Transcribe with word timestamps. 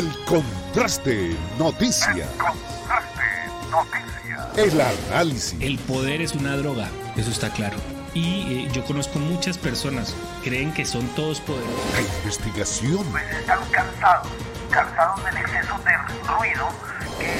El 0.00 0.10
contraste 0.24 1.36
noticia. 1.58 2.24
El 2.24 2.38
contraste 2.38 3.22
noticia. 3.70 4.48
El 4.56 4.80
análisis. 4.80 5.60
El 5.60 5.78
poder 5.78 6.22
es 6.22 6.32
una 6.32 6.56
droga, 6.56 6.88
eso 7.18 7.30
está 7.30 7.50
claro. 7.50 7.76
Y 8.14 8.64
eh, 8.64 8.70
yo 8.72 8.82
conozco 8.86 9.18
muchas 9.18 9.58
personas, 9.58 10.14
creen 10.42 10.72
que 10.72 10.86
son 10.86 11.06
todos 11.08 11.40
poderosos. 11.40 11.92
La 11.92 12.00
investigación. 12.00 13.04
Pues 13.10 13.24
están 13.30 13.58
cansados, 13.70 14.28
cansados 14.70 15.22
del 15.22 15.36
exceso 15.36 15.78
de 15.84 15.92
ruido. 16.32 16.68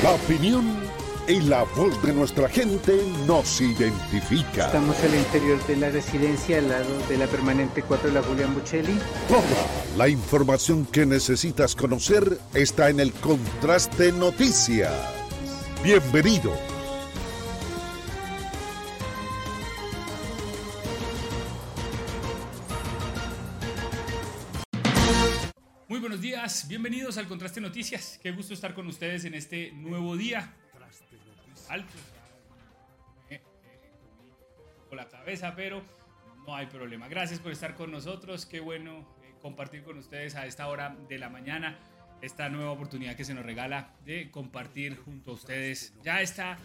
La 0.03 0.11
opinión 0.11 0.83
y 1.31 1.41
la 1.43 1.63
voz 1.63 2.03
de 2.03 2.13
nuestra 2.13 2.49
gente 2.49 3.01
nos 3.25 3.61
identifica. 3.61 4.67
Estamos 4.67 4.99
al 4.99 5.15
interior 5.15 5.65
de 5.69 5.77
la 5.77 5.91
residencia 5.91 6.59
al 6.59 6.69
lado 6.69 7.07
de 7.09 7.19
la 7.19 7.29
permanente 7.29 7.83
4 7.83 8.09
de 8.09 8.15
la 8.15 8.23
Julián 8.23 8.53
Buccelli. 8.53 8.99
Toda 9.29 9.43
la 9.97 10.09
información 10.09 10.85
que 10.87 11.07
necesitas 11.07 11.77
conocer 11.77 12.37
está 12.53 12.91
en 12.91 12.99
el 12.99 13.13
Contraste 13.13 14.11
Noticias. 14.11 14.93
Bienvenido. 15.85 16.53
Muy 25.87 26.01
buenos 26.01 26.21
días, 26.21 26.67
bienvenidos 26.67 27.19
al 27.19 27.29
Contraste 27.29 27.61
Noticias. 27.61 28.19
Qué 28.21 28.33
gusto 28.33 28.53
estar 28.53 28.75
con 28.75 28.89
ustedes 28.89 29.25
en 29.25 29.35
este 29.35 29.71
nuevo 29.73 30.17
día 30.17 30.57
alto. 31.71 31.93
Eh, 33.31 33.35
eh, 33.35 33.41
con 34.89 34.99
la 34.99 35.09
cabeza, 35.09 35.55
pero 35.55 35.83
no 36.47 36.55
hay 36.55 36.67
problema. 36.67 37.09
Gracias 37.09 37.39
por 37.39 37.53
estar 37.53 37.75
con 37.75 37.91
nosotros. 37.91 38.45
Qué 38.45 38.61
bueno 38.61 39.07
eh, 39.23 39.35
compartir 39.41 39.85
con 39.85 39.97
ustedes 39.97 40.35
a 40.35 40.47
esta 40.47 40.69
hora 40.69 40.97
de 41.09 41.19
la 41.19 41.29
mañana 41.29 41.79
esta 42.23 42.51
nueva 42.51 42.73
oportunidad 42.73 43.17
que 43.17 43.25
se 43.25 43.33
nos 43.33 43.47
regala 43.47 43.95
de 44.05 44.31
compartir 44.31 44.99
junto 44.99 45.31
a 45.31 45.35
ustedes. 45.35 45.95
Ya 46.03 46.21
está 46.21 46.59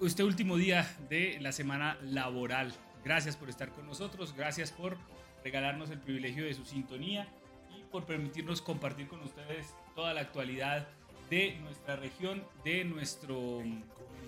este 0.00 0.24
último 0.24 0.56
día 0.56 0.88
de 1.10 1.38
la 1.40 1.52
semana 1.52 1.98
laboral. 2.02 2.72
Gracias 3.04 3.36
por 3.36 3.50
estar 3.50 3.70
con 3.70 3.86
nosotros. 3.86 4.34
Gracias 4.34 4.70
por 4.70 4.96
regalarnos 5.44 5.90
el 5.90 5.98
privilegio 5.98 6.44
de 6.44 6.54
su 6.54 6.64
sintonía 6.64 7.28
y 7.76 7.82
por 7.90 8.06
permitirnos 8.06 8.62
compartir 8.62 9.08
con 9.08 9.20
ustedes 9.20 9.74
toda 9.94 10.14
la 10.14 10.22
actualidad 10.22 10.88
de 11.28 11.58
nuestra 11.60 11.96
región, 11.96 12.44
de 12.64 12.84
nuestro 12.84 13.62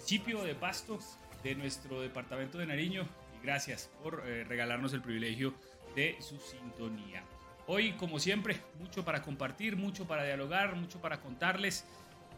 municipio 0.05 0.45
de 0.45 0.55
Pasto, 0.55 0.99
de 1.43 1.55
nuestro 1.55 2.03
departamento 2.03 2.59
de 2.59 2.67
Nariño. 2.67 3.09
Y 3.41 3.43
gracias 3.43 3.89
por 4.03 4.23
eh, 4.27 4.45
regalarnos 4.45 4.93
el 4.93 5.01
privilegio 5.01 5.55
de 5.97 6.19
su 6.21 6.39
sintonía. 6.39 7.25
Hoy, 7.67 7.93
como 7.93 8.19
siempre, 8.19 8.61
mucho 8.79 9.03
para 9.03 9.23
compartir, 9.23 9.77
mucho 9.79 10.07
para 10.07 10.23
dialogar, 10.23 10.77
mucho 10.77 11.01
para 11.01 11.23
contarles. 11.23 11.87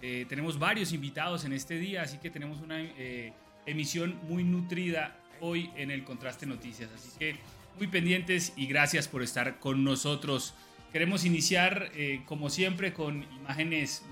Eh, 0.01 0.27
tenemos 0.29 0.61
varios 0.61 0.93
invitados 0.93 1.45
en 1.45 1.53
este 1.53 1.77
día, 1.77 2.03
así 2.03 2.19
que 2.19 2.31
tenemos 2.31 2.61
una 2.61 2.81
eh, 2.81 3.33
emisión 3.67 4.17
muy 4.29 4.45
nutrida 4.45 5.17
hoy 5.41 5.69
en 5.75 5.91
el 5.91 6.05
Contraste 6.05 6.47
Noticias. 6.47 6.89
Así 6.95 7.19
que 7.19 7.35
muy 7.79 7.89
pendientes 7.89 8.53
y 8.55 8.69
gracias 8.69 9.09
por 9.09 9.25
estar 9.25 9.59
con 9.59 9.83
nosotros. 9.83 10.55
Queremos 10.93 11.25
iniciar, 11.25 11.91
como 12.27 12.49
siempre, 12.49 12.95
con 12.95 13.25
imágenes 13.35 14.05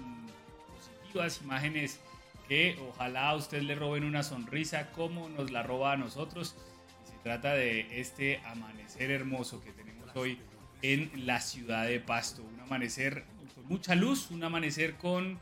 imágenes 1.44 2.00
que 2.48 2.78
ojalá 2.88 3.30
a 3.30 3.36
usted 3.36 3.62
le 3.62 3.74
roben 3.74 4.04
una 4.04 4.22
sonrisa 4.22 4.90
como 4.92 5.28
nos 5.28 5.50
la 5.50 5.62
roba 5.62 5.92
a 5.92 5.96
nosotros. 5.96 6.56
Se 7.04 7.16
trata 7.22 7.54
de 7.54 8.00
este 8.00 8.40
amanecer 8.46 9.10
hermoso 9.10 9.62
que 9.62 9.72
tenemos 9.72 10.14
hoy 10.14 10.38
en 10.82 11.10
la 11.26 11.40
ciudad 11.40 11.86
de 11.86 12.00
Pasto. 12.00 12.42
Un 12.42 12.60
amanecer 12.60 13.24
con 13.54 13.66
mucha 13.66 13.94
luz, 13.94 14.30
un 14.30 14.44
amanecer 14.44 14.94
con 14.94 15.38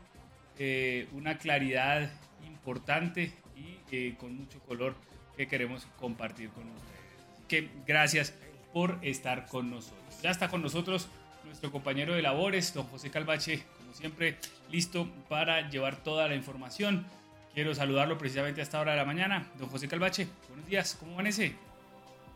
eh, 0.57 1.07
una 1.11 1.37
claridad 1.37 2.09
importante 2.45 3.33
y 3.55 3.77
eh, 3.91 4.15
con 4.19 4.35
mucho 4.35 4.59
color 4.59 4.95
que 5.35 5.47
queremos 5.47 5.87
compartir 5.99 6.49
con 6.49 6.63
ustedes. 6.69 7.47
que 7.47 7.69
gracias 7.85 8.33
por 8.71 8.97
estar 9.01 9.47
con 9.47 9.69
nosotros. 9.69 10.21
Ya 10.21 10.31
está 10.31 10.47
con 10.47 10.61
nosotros 10.61 11.09
nuestro 11.45 11.71
compañero 11.71 12.13
de 12.15 12.21
labores, 12.21 12.73
don 12.73 12.85
José 12.87 13.11
Calvache, 13.11 13.63
siempre 13.93 14.37
listo 14.73 15.07
para 15.29 15.69
llevar 15.69 16.03
toda 16.03 16.27
la 16.27 16.35
información. 16.35 17.05
Quiero 17.53 17.75
saludarlo 17.75 18.17
precisamente 18.17 18.59
a 18.59 18.63
esta 18.63 18.81
hora 18.81 18.93
de 18.93 18.97
la 18.97 19.05
mañana. 19.05 19.51
Don 19.59 19.69
José 19.69 19.87
Calvache, 19.87 20.27
buenos 20.49 20.67
días, 20.67 20.97
¿cómo 20.99 21.13
amanece? 21.13 21.53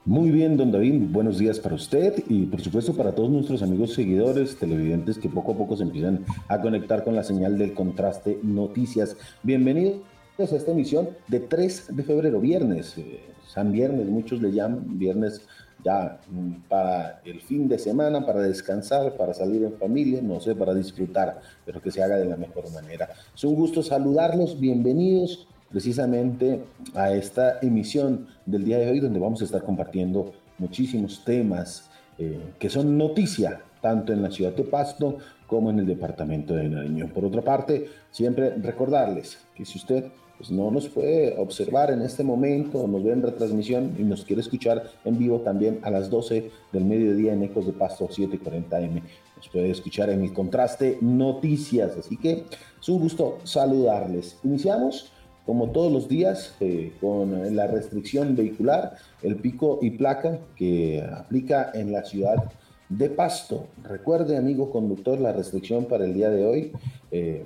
Muy 0.06 0.30
bien, 0.30 0.56
don 0.56 0.72
David, 0.72 1.02
buenos 1.10 1.40
días 1.40 1.60
para 1.60 1.74
usted 1.74 2.24
y 2.30 2.46
por 2.46 2.62
supuesto 2.62 2.96
para 2.96 3.14
todos 3.14 3.32
nuestros 3.32 3.64
amigos 3.64 3.94
seguidores, 3.94 4.56
televidentes 4.56 5.18
que 5.18 5.28
poco 5.28 5.54
a 5.54 5.58
poco 5.58 5.76
se 5.76 5.84
empiezan 5.84 6.24
a 6.48 6.62
conectar 6.62 7.04
con 7.04 7.16
la 7.16 7.24
señal 7.24 7.58
del 7.58 7.74
contraste 7.74 8.40
noticias. 8.44 9.18
Bienvenidos 9.42 10.04
a 10.38 10.44
esta 10.44 10.72
emisión 10.72 11.10
de 11.28 11.40
3 11.40 11.96
de 11.96 12.04
febrero, 12.04 12.40
viernes, 12.40 13.00
eh, 13.00 13.20
San 13.48 13.72
Viernes, 13.72 14.06
muchos 14.06 14.44
le 14.44 14.52
llaman, 14.52 15.00
viernes 15.00 15.42
ya 15.88 16.20
mm, 16.30 16.68
para 16.68 17.22
el 17.24 17.40
fin 17.40 17.70
de 17.70 17.80
semana, 17.80 18.26
para 18.26 18.42
descansar, 18.42 19.16
para 19.16 19.34
salir 19.34 19.64
en 19.64 19.74
familia, 19.78 20.22
no 20.22 20.42
sé, 20.42 20.54
para 20.54 20.74
disfrutar, 20.74 21.40
pero 21.66 21.82
que 21.82 21.92
se 21.92 22.04
haga 22.04 22.18
de 22.18 22.26
la 22.26 22.36
mejor 22.36 22.70
manera. 22.74 23.10
Es 23.34 23.44
un 23.46 23.56
gusto 23.56 23.82
saludarlos, 23.82 24.60
bienvenidos 24.60 25.48
precisamente 25.70 26.64
a 26.94 27.14
esta 27.14 27.60
emisión 27.62 28.28
del 28.46 28.66
día 28.66 28.80
de 28.80 28.90
hoy 28.92 29.00
donde 29.00 29.20
vamos 29.20 29.42
a 29.42 29.46
estar 29.46 29.64
compartiendo 29.64 30.34
muchísimos 30.58 31.24
temas 31.24 31.90
eh, 32.18 32.38
que 32.60 32.70
son 32.70 32.98
noticia 32.98 33.62
tanto 33.82 34.12
en 34.12 34.22
la 34.22 34.32
ciudad 34.32 34.54
de 34.54 34.64
Pasto 34.64 35.20
como 35.46 35.70
en 35.70 35.80
el 35.80 35.86
departamento 35.86 36.54
de 36.54 36.68
Nariño. 36.68 37.08
Por 37.14 37.24
otra 37.24 37.42
parte, 37.42 37.90
siempre 38.12 38.56
recordarles 38.58 39.38
que 39.56 39.64
si 39.64 39.78
usted 39.78 40.06
pues 40.38 40.52
no 40.52 40.70
nos 40.70 40.88
puede 40.88 41.38
observar 41.38 41.92
en 41.92 42.02
este 42.02 42.24
momento, 42.24 42.88
nos 42.88 43.04
ve 43.04 43.12
en 43.12 43.24
retransmisión 43.24 43.96
y 43.98 44.04
nos 44.04 44.24
quiere 44.24 44.42
escuchar 44.42 44.84
en 45.04 45.18
vivo 45.18 45.40
también 45.42 45.80
a 45.82 45.90
las 45.90 46.10
12 46.10 46.52
del 46.72 46.86
mediodía 46.86 47.34
en 47.34 47.44
Ecos 47.44 47.66
de 47.66 47.74
Pasto 47.74 48.08
740M. 48.08 49.02
Nos 49.36 49.50
puede 49.50 49.72
escuchar 49.72 50.10
en 50.10 50.22
el 50.24 50.34
contraste 50.34 50.98
noticias, 51.02 51.98
así 51.98 52.18
que 52.18 52.44
es 52.80 52.90
un 52.90 53.00
gusto 53.00 53.40
saludarles. 53.44 54.38
Iniciamos 54.44 55.12
como 55.46 55.70
todos 55.70 55.92
los 55.92 56.08
días 56.10 56.56
eh, 56.60 56.92
con 57.00 57.56
la 57.56 57.68
restricción 57.68 58.36
vehicular, 58.36 58.98
el 59.24 59.38
pico 59.38 59.80
y 59.82 59.92
placa 59.92 60.40
que 60.56 61.02
aplica 61.02 61.72
en 61.74 61.94
la 61.94 62.04
ciudad 62.04 62.52
de 62.90 63.10
Pasto. 63.10 63.68
Recuerde, 63.84 64.38
amigo 64.38 64.70
conductor, 64.70 65.20
la 65.20 65.32
restricción 65.32 65.86
para 65.86 66.06
el 66.06 66.14
día 66.14 66.30
de 66.30 66.46
hoy. 66.46 66.72
Eh, 67.12 67.44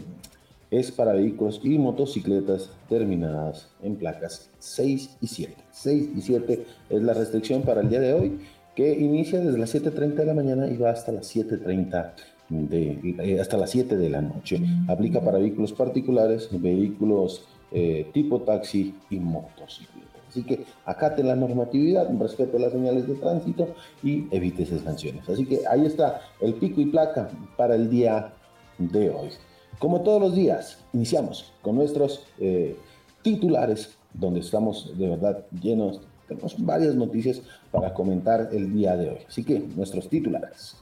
es 0.71 0.89
para 0.89 1.11
vehículos 1.11 1.59
y 1.63 1.77
motocicletas 1.77 2.69
terminadas 2.87 3.67
en 3.83 3.97
placas 3.97 4.49
6 4.59 5.17
y 5.21 5.27
7. 5.27 5.55
6 5.71 6.09
y 6.15 6.21
7 6.21 6.65
es 6.89 7.03
la 7.03 7.13
restricción 7.13 7.61
para 7.63 7.81
el 7.81 7.89
día 7.89 7.99
de 7.99 8.13
hoy, 8.13 8.39
que 8.73 8.93
inicia 8.93 9.41
desde 9.41 9.57
las 9.57 9.75
7.30 9.75 10.15
de 10.15 10.25
la 10.25 10.33
mañana 10.33 10.67
y 10.67 10.77
va 10.77 10.91
hasta 10.91 11.11
las 11.11 11.35
7.30 11.35 12.13
de, 12.49 13.15
eh, 13.19 13.39
hasta 13.41 13.57
las 13.57 13.69
7 13.71 13.97
de 13.97 14.09
la 14.09 14.21
noche. 14.21 14.61
Aplica 14.87 15.19
para 15.19 15.39
vehículos 15.39 15.73
particulares, 15.73 16.47
vehículos 16.51 17.45
eh, 17.73 18.09
tipo 18.13 18.41
taxi 18.41 18.95
y 19.09 19.17
motocicletas. 19.17 20.21
Así 20.29 20.43
que 20.43 20.63
acate 20.85 21.21
la 21.23 21.35
normatividad, 21.35 22.09
respete 22.17 22.57
las 22.57 22.71
señales 22.71 23.05
de 23.05 23.15
tránsito 23.15 23.75
y 24.01 24.27
evite 24.31 24.63
esas 24.63 24.79
sanciones. 24.79 25.27
Así 25.27 25.45
que 25.45 25.59
ahí 25.69 25.85
está 25.85 26.21
el 26.39 26.53
pico 26.53 26.79
y 26.79 26.85
placa 26.85 27.29
para 27.57 27.75
el 27.75 27.89
día 27.89 28.31
de 28.77 29.09
hoy. 29.09 29.31
Como 29.79 30.01
todos 30.01 30.21
los 30.21 30.35
días, 30.35 30.77
iniciamos 30.93 31.51
con 31.61 31.75
nuestros 31.75 32.25
eh, 32.39 32.75
titulares, 33.21 33.95
donde 34.13 34.41
estamos 34.41 34.97
de 34.97 35.09
verdad 35.09 35.45
llenos, 35.61 36.01
tenemos 36.27 36.55
varias 36.63 36.95
noticias 36.95 37.41
para 37.71 37.93
comentar 37.93 38.49
el 38.51 38.73
día 38.73 38.95
de 38.95 39.09
hoy. 39.09 39.19
Así 39.27 39.43
que 39.43 39.59
nuestros 39.59 40.07
titulares. 40.07 40.77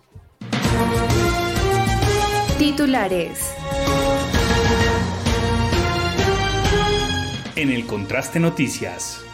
Titulares. 2.58 3.54
En 7.56 7.70
el 7.70 7.86
Contraste 7.86 8.40
Noticias. 8.40 9.29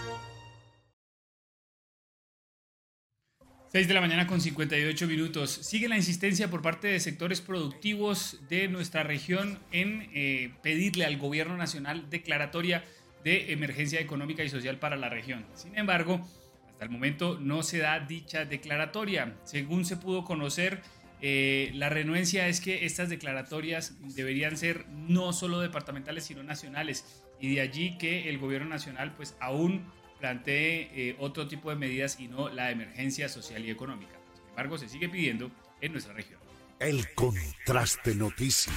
6 3.75 3.89
de 3.89 3.93
la 3.93 3.99
mañana 3.99 4.25
con 4.25 4.39
58 4.39 5.05
minutos. 5.05 5.51
Sigue 5.51 5.89
la 5.89 5.97
insistencia 5.97 6.49
por 6.49 6.61
parte 6.61 6.87
de 6.87 6.97
sectores 7.01 7.41
productivos 7.41 8.39
de 8.47 8.69
nuestra 8.69 9.03
región 9.03 9.59
en 9.73 10.09
eh, 10.13 10.53
pedirle 10.63 11.03
al 11.03 11.17
gobierno 11.17 11.57
nacional 11.57 12.09
declaratoria 12.09 12.85
de 13.25 13.51
emergencia 13.51 13.99
económica 13.99 14.45
y 14.45 14.49
social 14.49 14.79
para 14.79 14.95
la 14.95 15.09
región. 15.09 15.45
Sin 15.55 15.77
embargo, 15.77 16.25
hasta 16.69 16.85
el 16.85 16.89
momento 16.89 17.37
no 17.37 17.63
se 17.63 17.79
da 17.79 17.99
dicha 17.99 18.45
declaratoria. 18.45 19.35
Según 19.43 19.83
se 19.83 19.97
pudo 19.97 20.23
conocer, 20.23 20.81
eh, 21.19 21.71
la 21.73 21.89
renuencia 21.89 22.47
es 22.47 22.61
que 22.61 22.85
estas 22.85 23.09
declaratorias 23.09 23.97
deberían 24.15 24.55
ser 24.55 24.87
no 24.87 25.33
solo 25.33 25.59
departamentales, 25.59 26.23
sino 26.23 26.43
nacionales. 26.43 27.25
Y 27.41 27.53
de 27.55 27.59
allí 27.59 27.97
que 27.97 28.29
el 28.29 28.37
gobierno 28.37 28.69
nacional 28.69 29.13
pues 29.17 29.35
aún 29.41 29.83
plantee 30.25 30.89
eh, 30.95 31.15
otro 31.19 31.47
tipo 31.47 31.69
de 31.69 31.75
medidas 31.75 32.19
y 32.19 32.27
no 32.27 32.49
la 32.49 32.71
emergencia 32.71 33.29
social 33.29 33.63
y 33.63 33.69
económica. 33.69 34.13
Sin 34.33 34.49
embargo, 34.49 34.75
se 34.79 34.89
sigue 34.89 35.07
pidiendo 35.07 35.51
en 35.81 35.91
nuestra 35.91 36.15
región. 36.15 36.39
El 36.79 37.13
contraste 37.13 38.15
noticias. 38.15 38.75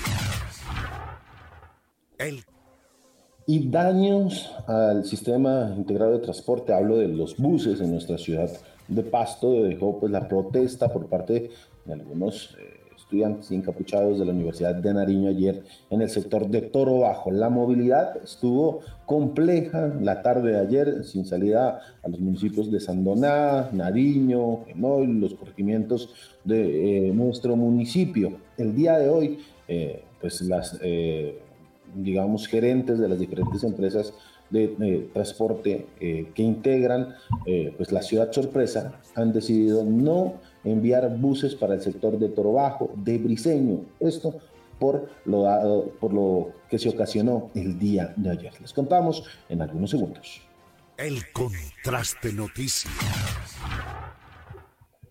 El 2.18 2.44
y 3.46 3.66
daños 3.70 4.52
al 4.66 5.06
sistema 5.06 5.72
integrado 5.74 6.12
de 6.12 6.18
transporte. 6.18 6.74
Hablo 6.74 6.98
de 6.98 7.08
los 7.08 7.34
buses 7.38 7.80
en 7.80 7.92
nuestra 7.92 8.18
ciudad 8.18 8.50
de 8.86 9.02
Pasto. 9.02 9.62
Dejó 9.62 9.98
pues 9.98 10.12
la 10.12 10.28
protesta 10.28 10.92
por 10.92 11.06
parte 11.06 11.50
de 11.86 11.92
algunos 11.94 12.58
eh, 12.60 12.77
estudiantes 13.08 13.50
encapuchados 13.52 14.18
de 14.18 14.26
la 14.26 14.32
Universidad 14.32 14.74
de 14.74 14.92
Nariño 14.92 15.30
ayer 15.30 15.62
en 15.88 16.02
el 16.02 16.10
sector 16.10 16.46
de 16.46 16.60
Toro 16.60 16.98
Bajo. 16.98 17.30
La 17.30 17.48
movilidad 17.48 18.18
estuvo 18.22 18.80
compleja 19.06 19.94
la 20.02 20.20
tarde 20.20 20.52
de 20.52 20.58
ayer, 20.58 21.04
sin 21.04 21.24
salida 21.24 21.80
a 22.02 22.08
los 22.08 22.20
municipios 22.20 22.70
de 22.70 22.80
Sandoná, 22.80 23.70
Nariño, 23.72 24.66
Genoy, 24.66 25.06
los 25.06 25.32
corregimientos 25.32 26.10
de 26.44 27.08
eh, 27.08 27.12
nuestro 27.14 27.56
municipio. 27.56 28.40
El 28.58 28.74
día 28.74 28.98
de 28.98 29.08
hoy, 29.08 29.38
eh, 29.68 30.02
pues 30.20 30.42
las 30.42 30.78
digamos, 31.94 32.46
gerentes 32.46 32.98
de 32.98 33.08
las 33.08 33.18
diferentes 33.18 33.64
empresas 33.64 34.12
de, 34.50 35.08
transporte 35.12 35.86
eh, 36.00 36.28
que 36.34 36.42
integran 36.42 37.14
eh, 37.46 37.72
pues 37.76 37.92
la 37.92 38.02
ciudad 38.02 38.32
sorpresa 38.32 39.00
han 39.14 39.32
decidido 39.32 39.84
no 39.84 40.34
enviar 40.64 41.08
buses 41.16 41.54
para 41.54 41.74
el 41.74 41.80
sector 41.80 42.18
de 42.18 42.28
Toro 42.28 42.54
Bajo, 42.54 42.90
de 42.96 43.18
Briseño. 43.18 43.80
Esto 44.00 44.34
por 44.78 45.10
lo, 45.24 45.42
dado, 45.42 45.90
por 46.00 46.12
lo 46.12 46.52
que 46.70 46.78
se 46.78 46.88
ocasionó 46.88 47.50
el 47.54 47.78
día 47.78 48.12
de 48.16 48.30
ayer. 48.30 48.52
Les 48.60 48.72
contamos 48.72 49.24
en 49.48 49.62
algunos 49.62 49.90
segundos. 49.90 50.42
El 50.96 51.30
contraste 51.32 52.32
noticias. 52.32 52.92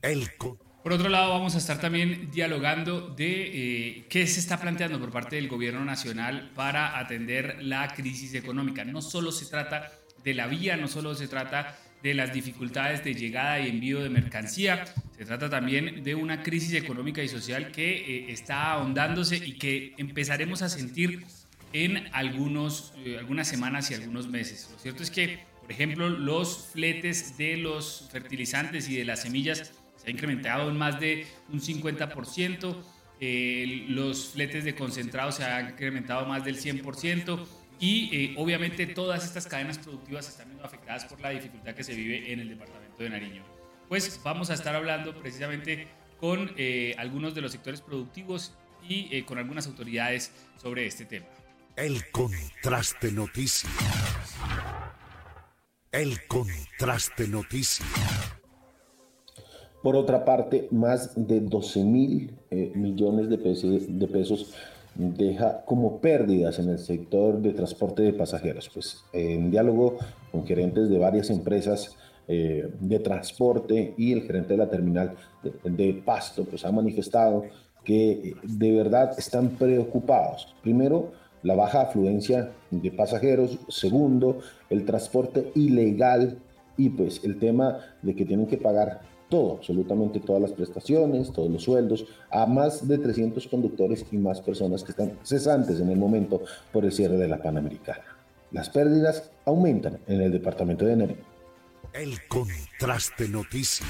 El 0.02 0.36
contraste 0.38 0.68
por 0.88 0.94
otro 0.94 1.10
lado, 1.10 1.32
vamos 1.32 1.54
a 1.54 1.58
estar 1.58 1.82
también 1.82 2.32
dialogando 2.32 3.10
de 3.10 3.98
eh, 3.98 4.06
qué 4.10 4.26
se 4.26 4.40
está 4.40 4.58
planteando 4.58 4.98
por 4.98 5.12
parte 5.12 5.36
del 5.36 5.50
gobierno 5.50 5.84
nacional 5.84 6.50
para 6.56 6.98
atender 6.98 7.58
la 7.62 7.90
crisis 7.94 8.34
económica. 8.36 8.86
No 8.86 9.02
solo 9.02 9.34
se 9.34 9.48
trata 9.48 9.92
de 10.24 10.34
la 10.34 10.48
vía, 10.48 10.78
no 10.78 10.88
solo 10.88 11.14
se 11.14 11.28
trata 11.28 11.78
de 12.04 12.14
las 12.14 12.34
dificultades 12.34 13.04
de 13.04 13.14
llegada 13.14 13.60
y 13.60 13.70
envío 13.70 14.02
de 14.02 14.10
mercancía, 14.10 14.86
se 15.18 15.26
trata 15.26 15.50
también 15.50 16.04
de 16.04 16.16
una 16.16 16.44
crisis 16.44 16.74
económica 16.74 17.24
y 17.24 17.28
social 17.28 17.72
que 17.72 17.98
eh, 17.98 18.32
está 18.32 18.72
ahondándose 18.72 19.38
y 19.38 19.54
que 19.54 19.94
empezaremos 19.98 20.62
a 20.62 20.70
sentir 20.70 21.26
en 21.74 22.08
algunos, 22.14 22.94
eh, 23.04 23.18
algunas 23.18 23.48
semanas 23.48 23.92
y 23.92 23.96
algunos 23.96 24.28
meses. 24.28 24.70
Lo 24.72 24.80
cierto 24.80 25.04
es 25.04 25.12
que, 25.12 25.40
por 25.62 25.72
ejemplo, 25.72 26.10
los 26.10 26.70
fletes 26.72 27.38
de 27.38 27.58
los 27.58 28.08
fertilizantes 28.12 28.88
y 28.90 28.96
de 28.96 29.06
las 29.06 29.24
semillas 29.24 29.74
ha 30.08 30.12
incrementado 30.12 30.70
en 30.70 30.78
más 30.78 31.00
de 31.00 31.28
un 31.52 31.60
50%. 31.60 32.78
Eh, 33.20 33.86
los 33.90 34.30
fletes 34.30 34.64
de 34.64 34.76
concentrados 34.76 35.36
se 35.36 35.44
han 35.44 35.72
incrementado 35.72 36.26
más 36.26 36.46
del 36.46 36.58
100% 36.58 37.46
y 37.80 38.10
eh, 38.12 38.36
obviamente 38.38 38.88
todas 38.88 39.24
estas 39.24 39.48
cadenas 39.48 39.78
productivas 39.78 40.28
están 40.28 40.48
siendo 40.48 40.66
afectadas 40.66 41.06
por 41.06 41.20
la 41.22 41.30
dificultad 41.30 41.74
que 41.76 41.84
se 41.84 41.94
vive 41.94 42.32
en 42.32 42.40
el 42.40 42.50
departamento 42.50 43.04
de 43.04 43.10
Nariño. 43.10 43.44
Pues 43.88 44.20
vamos 44.24 44.50
a 44.50 44.54
estar 44.54 44.76
hablando 44.76 45.16
precisamente 45.16 45.88
con 46.20 46.52
eh, 46.58 46.96
algunos 46.98 47.36
de 47.36 47.42
los 47.42 47.52
sectores 47.52 47.82
productivos 47.82 48.54
y 48.90 49.22
con 49.24 49.38
algunas 49.38 49.68
autoridades 49.68 50.32
sobre 50.62 50.86
este 50.86 51.04
tema. 51.06 51.26
El 51.78 52.10
contraste 52.10 53.12
noticias. 53.12 53.72
El 55.92 56.26
contraste 56.28 57.28
noticias. 57.28 57.88
Por 59.84 59.96
otra 59.96 60.26
parte, 60.26 60.68
más 60.72 61.14
de 61.16 61.40
12 61.40 61.84
mil 61.84 62.36
eh, 62.50 62.72
millones 62.74 63.30
de 63.30 63.38
pesos, 63.38 63.86
de 63.88 64.08
pesos 64.08 64.56
deja 64.98 65.64
como 65.66 66.00
pérdidas 66.00 66.60
en 66.60 66.70
el 66.70 66.80
sector 66.80 67.40
de 67.40 67.54
transporte 67.54 68.04
de 68.04 68.14
pasajeros. 68.14 68.70
Pues 68.74 69.04
en 69.14 69.52
diálogo 69.52 69.98
con 70.32 70.46
gerentes 70.46 70.90
de 70.90 70.98
varias 70.98 71.30
empresas 71.30 71.96
eh, 72.28 72.70
de 72.80 73.00
transporte 73.00 73.94
y 73.98 74.12
el 74.12 74.24
gerente 74.24 74.54
de 74.54 74.58
la 74.58 74.70
terminal 74.70 75.16
de, 75.64 76.02
Pasto, 76.06 76.44
pues 76.44 76.66
ha 76.66 76.72
manifestado 76.72 77.46
que 77.84 78.12
eh, 78.12 78.36
de 78.44 78.72
verdad 78.72 79.18
están 79.18 79.50
preocupados. 79.52 80.54
Primero, 80.62 81.12
la 81.44 81.56
baja 81.56 81.82
afluencia 81.82 82.52
de 82.72 82.92
pasajeros. 82.92 83.60
Segundo, 83.70 84.40
el 84.70 84.84
transporte 84.84 85.52
ilegal 85.56 86.40
y 86.76 86.90
pues 86.90 87.24
el 87.24 87.40
tema 87.40 87.80
de 88.02 88.16
que 88.16 88.26
tienen 88.26 88.48
que 88.48 88.58
pagar 88.58 89.02
todo, 89.30 89.58
absolutamente 89.58 90.20
todas 90.20 90.42
las 90.42 90.52
prestaciones, 90.52 91.32
todos 91.32 91.50
los 91.50 91.64
sueldos, 91.64 92.06
a 92.32 92.46
más 92.46 92.88
de 92.88 92.98
300 92.98 93.48
conductores 93.48 94.06
y 94.12 94.18
más 94.18 94.42
personas 94.42 94.84
que 94.84 94.92
están 94.92 95.18
cesantes 95.24 95.80
en 95.80 95.90
el 95.90 95.98
momento 95.98 96.42
por 96.72 96.86
el 96.86 96.92
cierre 96.92 97.18
de 97.18 97.28
la 97.28 97.42
Panamericana. 97.42 98.04
Las 98.52 98.70
pérdidas 98.70 99.32
aumentan 99.46 100.00
en 100.08 100.22
el 100.22 100.32
departamento 100.32 100.86
de 100.86 100.96
Nariño. 100.96 101.26
El 101.94 102.16
contraste 102.28 103.28
noticias. 103.28 103.90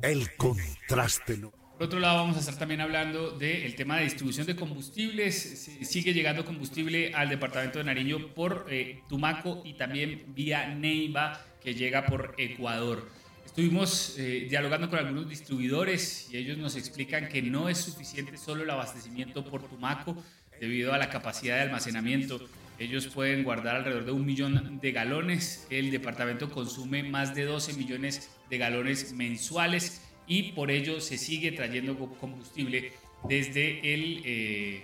El 0.00 0.34
contraste 0.36 1.36
noticias. 1.36 1.59
Por 1.80 1.86
otro 1.86 1.98
lado, 1.98 2.18
vamos 2.18 2.36
a 2.36 2.40
estar 2.40 2.58
también 2.58 2.82
hablando 2.82 3.30
del 3.30 3.74
tema 3.74 3.96
de 3.96 4.04
distribución 4.04 4.46
de 4.46 4.54
combustibles. 4.54 5.70
Sigue 5.80 6.12
llegando 6.12 6.44
combustible 6.44 7.14
al 7.14 7.30
departamento 7.30 7.78
de 7.78 7.84
Nariño 7.84 8.34
por 8.34 8.66
eh, 8.68 9.00
Tumaco 9.08 9.62
y 9.64 9.72
también 9.72 10.26
vía 10.34 10.74
Neiva 10.74 11.42
que 11.64 11.72
llega 11.72 12.04
por 12.04 12.34
Ecuador. 12.36 13.08
Estuvimos 13.46 14.14
eh, 14.18 14.46
dialogando 14.50 14.90
con 14.90 14.98
algunos 14.98 15.26
distribuidores 15.26 16.28
y 16.30 16.36
ellos 16.36 16.58
nos 16.58 16.76
explican 16.76 17.30
que 17.30 17.40
no 17.40 17.70
es 17.70 17.78
suficiente 17.78 18.36
solo 18.36 18.64
el 18.64 18.68
abastecimiento 18.68 19.42
por 19.42 19.66
Tumaco 19.66 20.22
debido 20.60 20.92
a 20.92 20.98
la 20.98 21.08
capacidad 21.08 21.56
de 21.56 21.62
almacenamiento. 21.62 22.46
Ellos 22.78 23.06
pueden 23.06 23.42
guardar 23.42 23.76
alrededor 23.76 24.04
de 24.04 24.12
un 24.12 24.26
millón 24.26 24.80
de 24.82 24.92
galones. 24.92 25.66
El 25.70 25.90
departamento 25.90 26.50
consume 26.50 27.04
más 27.04 27.34
de 27.34 27.46
12 27.46 27.72
millones 27.72 28.30
de 28.50 28.58
galones 28.58 29.14
mensuales 29.14 30.09
y 30.30 30.52
por 30.52 30.70
ello 30.70 30.98
se 31.00 31.18
sigue 31.18 31.52
trayendo 31.52 31.98
combustible 32.18 32.92
desde 33.28 33.94
el 33.94 34.22
eh, 34.24 34.82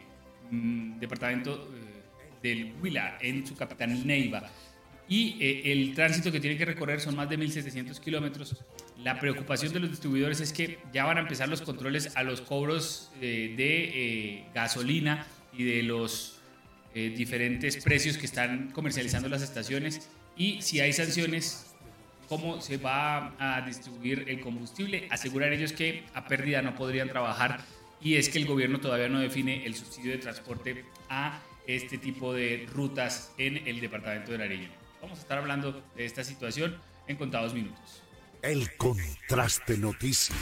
mm, 0.51 0.99
departamento 0.99 1.71
eh, 1.73 2.03
del 2.43 2.75
Huila 2.83 3.17
en 3.23 3.47
su 3.47 3.57
capital 3.57 4.07
Neiva 4.07 4.51
y 5.09 5.37
eh, 5.41 5.73
el 5.73 5.95
tránsito 5.95 6.33
que 6.33 6.41
tiene 6.41 6.57
que 6.57 6.65
recorrer 6.65 7.01
son 7.01 7.15
más 7.15 7.29
de 7.29 7.39
1.700 7.39 7.99
kilómetros. 8.01 8.57
La 9.03 9.21
preocupación 9.21 9.73
de 9.73 9.81
los 9.81 9.91
distribuidores 9.91 10.41
es 10.41 10.53
que 10.53 10.79
ya 10.93 11.05
van 11.05 11.19
a 11.19 11.21
empezar 11.21 11.49
los 11.49 11.63
controles 11.63 12.17
a 12.17 12.23
los 12.23 12.41
cobros 12.41 13.13
eh, 13.21 13.55
de 13.57 13.85
eh, 13.95 14.45
gasolina 14.55 15.27
y 15.57 15.65
de 15.65 15.83
los 15.83 16.33
diferentes 17.15 17.77
precios 17.85 18.17
que 18.17 18.25
están 18.25 18.71
comercializando 18.71 19.29
las 19.29 19.43
estaciones 19.43 20.09
y 20.35 20.63
si 20.63 20.81
hay 20.81 20.95
sanciones, 20.95 21.66
cómo 22.29 22.61
se 22.61 22.77
va 22.77 23.35
a 23.39 23.61
distribuir 23.67 24.25
el 24.29 24.41
combustible. 24.41 25.09
Asegurar 25.11 25.53
ellos 25.53 25.73
que 25.73 26.05
a 26.15 26.27
pérdida 26.27 26.63
no 26.63 26.75
podrían 26.75 27.09
trabajar 27.09 27.61
y 28.01 28.17
es 28.17 28.29
que 28.29 28.39
el 28.39 28.47
gobierno 28.47 28.81
todavía 28.81 29.09
no 29.09 29.21
define 29.21 29.67
el 29.67 29.75
subsidio 29.75 30.13
de 30.13 30.19
transporte 30.19 30.85
a 31.09 31.41
este 31.67 31.99
tipo 31.99 32.33
de 32.33 32.67
rutas 32.73 33.33
en 33.39 33.67
el 33.67 33.81
departamento 33.81 34.33
de 34.33 34.39
Nariño. 34.39 34.69
Vamos 35.03 35.19
a 35.19 35.23
estar 35.23 35.39
hablando 35.39 35.83
de 35.97 36.05
esta 36.05 36.25
situación 36.25 36.77
en 37.09 37.17
contados 37.17 37.55
minutos. 37.55 38.03
El 38.43 38.77
contraste 38.77 39.79
noticias. 39.79 40.39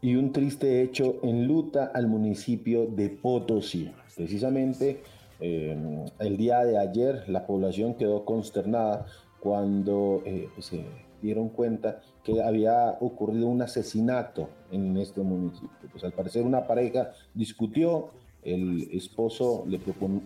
Y 0.00 0.16
un 0.16 0.32
triste 0.32 0.82
hecho 0.82 1.18
en 1.22 1.46
luta 1.46 1.90
al 1.94 2.06
municipio 2.06 2.86
de 2.86 3.08
Potosí. 3.08 3.90
Precisamente 4.14 5.02
eh, 5.46 5.76
el 6.20 6.38
día 6.38 6.64
de 6.64 6.78
ayer 6.78 7.24
la 7.28 7.46
población 7.46 7.96
quedó 7.96 8.24
consternada 8.24 9.04
cuando 9.40 10.22
eh, 10.24 10.48
se 10.58 10.86
dieron 11.20 11.50
cuenta 11.50 12.00
que 12.22 12.42
había 12.42 12.96
ocurrido 13.00 13.48
un 13.48 13.60
asesinato 13.60 14.48
en 14.70 14.96
este 14.96 15.20
municipio. 15.20 15.90
Pues 15.92 16.02
al 16.02 16.12
parecer 16.12 16.44
una 16.44 16.66
pareja 16.66 17.12
discutió, 17.34 18.08
el 18.42 18.88
esposo 18.92 19.64
le, 19.68 19.78
propuso 19.78 20.22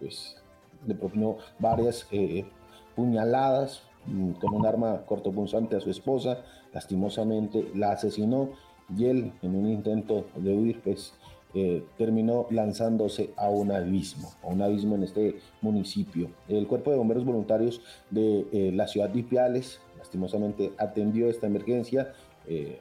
pues 0.00 0.36
le 0.84 0.94
propinó 0.96 1.36
varias 1.60 2.08
eh, 2.10 2.44
puñaladas 2.96 3.84
mm, 4.06 4.32
con 4.32 4.52
un 4.52 4.66
arma 4.66 5.06
cortopunzante 5.06 5.76
a 5.76 5.80
su 5.80 5.90
esposa, 5.90 6.42
lastimosamente 6.74 7.70
la 7.76 7.92
asesinó 7.92 8.50
y 8.96 9.04
él 9.04 9.32
en 9.42 9.54
un 9.54 9.68
intento 9.68 10.26
de 10.34 10.56
huir 10.56 10.80
pues 10.82 11.14
eh, 11.54 11.84
terminó 11.98 12.46
lanzándose 12.50 13.30
a 13.36 13.48
un 13.48 13.72
abismo, 13.72 14.32
a 14.42 14.46
un 14.48 14.62
abismo 14.62 14.94
en 14.94 15.04
este 15.04 15.36
municipio. 15.60 16.30
El 16.48 16.66
cuerpo 16.66 16.90
de 16.90 16.96
bomberos 16.96 17.24
voluntarios 17.24 17.80
de 18.10 18.46
eh, 18.52 18.72
la 18.74 18.86
ciudad 18.86 19.08
de 19.08 19.20
Ipiales 19.20 19.80
lastimosamente 19.98 20.72
atendió 20.78 21.28
esta 21.28 21.46
emergencia, 21.46 22.12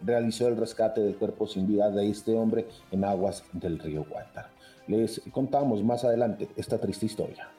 realizó 0.04 0.48
el 0.48 0.58
rescate 0.58 1.00
del 1.02 1.16
cuerpo 1.16 1.46
sin 1.46 1.68
vida 1.68 1.92
de 1.92 2.10
este 2.10 2.34
hombre 2.34 2.66
en 2.92 3.04
aguas 3.04 3.44
del 3.52 3.78
río 3.78 4.04
Guantánamo. 4.10 4.54
Les 4.88 5.22
contamos 5.32 5.84
más 5.84 6.04
adelante 6.04 6.48
esta 6.56 6.80
triste 6.80 7.06
historia. 7.06 7.50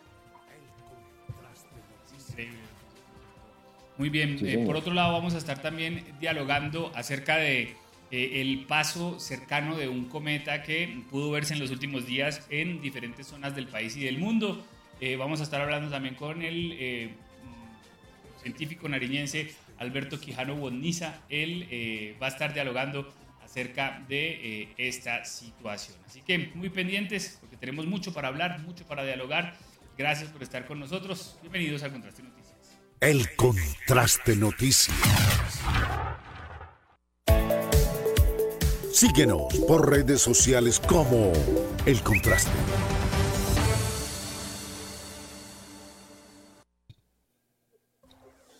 Muy 4.00 4.08
bien. 4.08 4.38
Eh, 4.40 4.64
por 4.64 4.76
otro 4.76 4.94
lado, 4.94 5.12
vamos 5.12 5.34
a 5.34 5.36
estar 5.36 5.60
también 5.60 6.02
dialogando 6.18 6.90
acerca 6.94 7.36
de 7.36 7.76
eh, 8.10 8.40
el 8.40 8.64
paso 8.66 9.20
cercano 9.20 9.76
de 9.76 9.88
un 9.88 10.06
cometa 10.06 10.62
que 10.62 11.04
pudo 11.10 11.30
verse 11.30 11.54
en 11.54 11.60
los 11.60 11.70
últimos 11.70 12.06
días 12.06 12.46
en 12.50 12.80
diferentes 12.80 13.26
zonas 13.26 13.54
del 13.54 13.66
país 13.66 13.96
y 13.96 14.04
del 14.04 14.18
mundo. 14.18 14.64
Eh, 15.00 15.16
vamos 15.16 15.40
a 15.40 15.44
estar 15.44 15.60
hablando 15.60 15.90
también 15.90 16.14
con 16.14 16.42
el 16.42 17.14
científico 18.42 18.88
nariñense 18.88 19.54
Alberto 19.78 20.20
Quijano 20.20 20.56
Boniza. 20.56 21.22
Él 21.28 22.16
va 22.20 22.26
a 22.26 22.30
estar 22.30 22.52
dialogando 22.52 23.12
acerca 23.42 24.04
de 24.08 24.68
esta 24.76 25.24
situación. 25.24 25.96
Así 26.06 26.20
que 26.22 26.50
muy 26.54 26.68
pendientes 26.68 27.38
porque 27.40 27.56
tenemos 27.56 27.86
mucho 27.86 28.12
para 28.12 28.28
hablar, 28.28 28.60
mucho 28.60 28.86
para 28.86 29.04
dialogar. 29.04 29.56
Gracias 29.96 30.30
por 30.30 30.42
estar 30.42 30.66
con 30.66 30.80
nosotros. 30.80 31.38
Bienvenidos 31.42 31.82
al 31.82 31.92
Contraste 31.92 32.22
Noticias. 32.22 32.40
El 33.00 33.34
Contraste 33.36 34.36
Noticias. 34.36 34.96
Síguenos 38.92 39.54
por 39.68 39.88
redes 39.88 40.20
sociales 40.20 40.80
como 40.80 41.30
El 41.86 42.02
Contraste. 42.02 42.50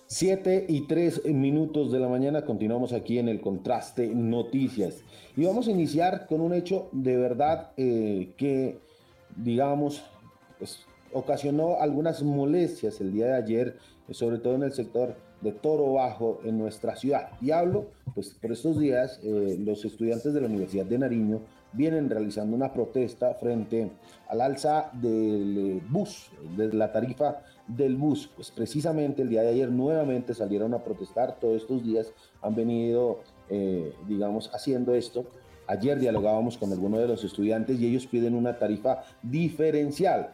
Siete 0.06 0.66
y 0.68 0.86
tres 0.86 1.24
minutos 1.24 1.90
de 1.90 1.98
la 1.98 2.08
mañana 2.08 2.44
continuamos 2.44 2.92
aquí 2.92 3.18
en 3.18 3.28
el 3.28 3.40
Contraste 3.40 4.06
Noticias 4.06 5.02
y 5.36 5.44
vamos 5.44 5.66
a 5.66 5.72
iniciar 5.72 6.26
con 6.28 6.40
un 6.40 6.54
hecho 6.54 6.88
de 6.92 7.16
verdad 7.16 7.72
eh, 7.76 8.34
que, 8.36 8.78
digamos, 9.36 10.04
pues, 10.58 10.86
ocasionó 11.12 11.80
algunas 11.80 12.22
molestias 12.22 13.00
el 13.00 13.12
día 13.12 13.26
de 13.26 13.34
ayer 13.34 13.78
sobre 14.12 14.38
todo 14.38 14.54
en 14.54 14.62
el 14.62 14.72
sector 14.72 15.16
de 15.40 15.52
Toro 15.52 15.92
Bajo 15.94 16.40
en 16.44 16.58
nuestra 16.58 16.96
ciudad. 16.96 17.30
Y 17.40 17.50
hablo, 17.50 17.86
pues 18.14 18.30
por 18.40 18.52
estos 18.52 18.78
días 18.78 19.20
eh, 19.22 19.56
los 19.58 19.84
estudiantes 19.84 20.34
de 20.34 20.40
la 20.40 20.46
Universidad 20.46 20.86
de 20.86 20.98
Nariño 20.98 21.40
vienen 21.72 22.10
realizando 22.10 22.56
una 22.56 22.72
protesta 22.72 23.34
frente 23.34 23.90
al 24.28 24.40
alza 24.40 24.90
del 24.92 25.80
bus, 25.88 26.30
de 26.56 26.72
la 26.72 26.92
tarifa 26.92 27.42
del 27.66 27.96
bus. 27.96 28.28
Pues 28.34 28.50
precisamente 28.50 29.22
el 29.22 29.28
día 29.28 29.42
de 29.42 29.48
ayer 29.48 29.70
nuevamente 29.70 30.34
salieron 30.34 30.74
a 30.74 30.82
protestar, 30.82 31.38
todos 31.38 31.62
estos 31.62 31.84
días 31.84 32.12
han 32.42 32.54
venido, 32.54 33.20
eh, 33.48 33.94
digamos, 34.08 34.50
haciendo 34.52 34.94
esto. 34.94 35.24
Ayer 35.66 36.00
dialogábamos 36.00 36.58
con 36.58 36.72
algunos 36.72 37.00
de 37.00 37.06
los 37.06 37.22
estudiantes 37.22 37.78
y 37.78 37.86
ellos 37.86 38.06
piden 38.06 38.34
una 38.34 38.58
tarifa 38.58 39.04
diferencial 39.22 40.30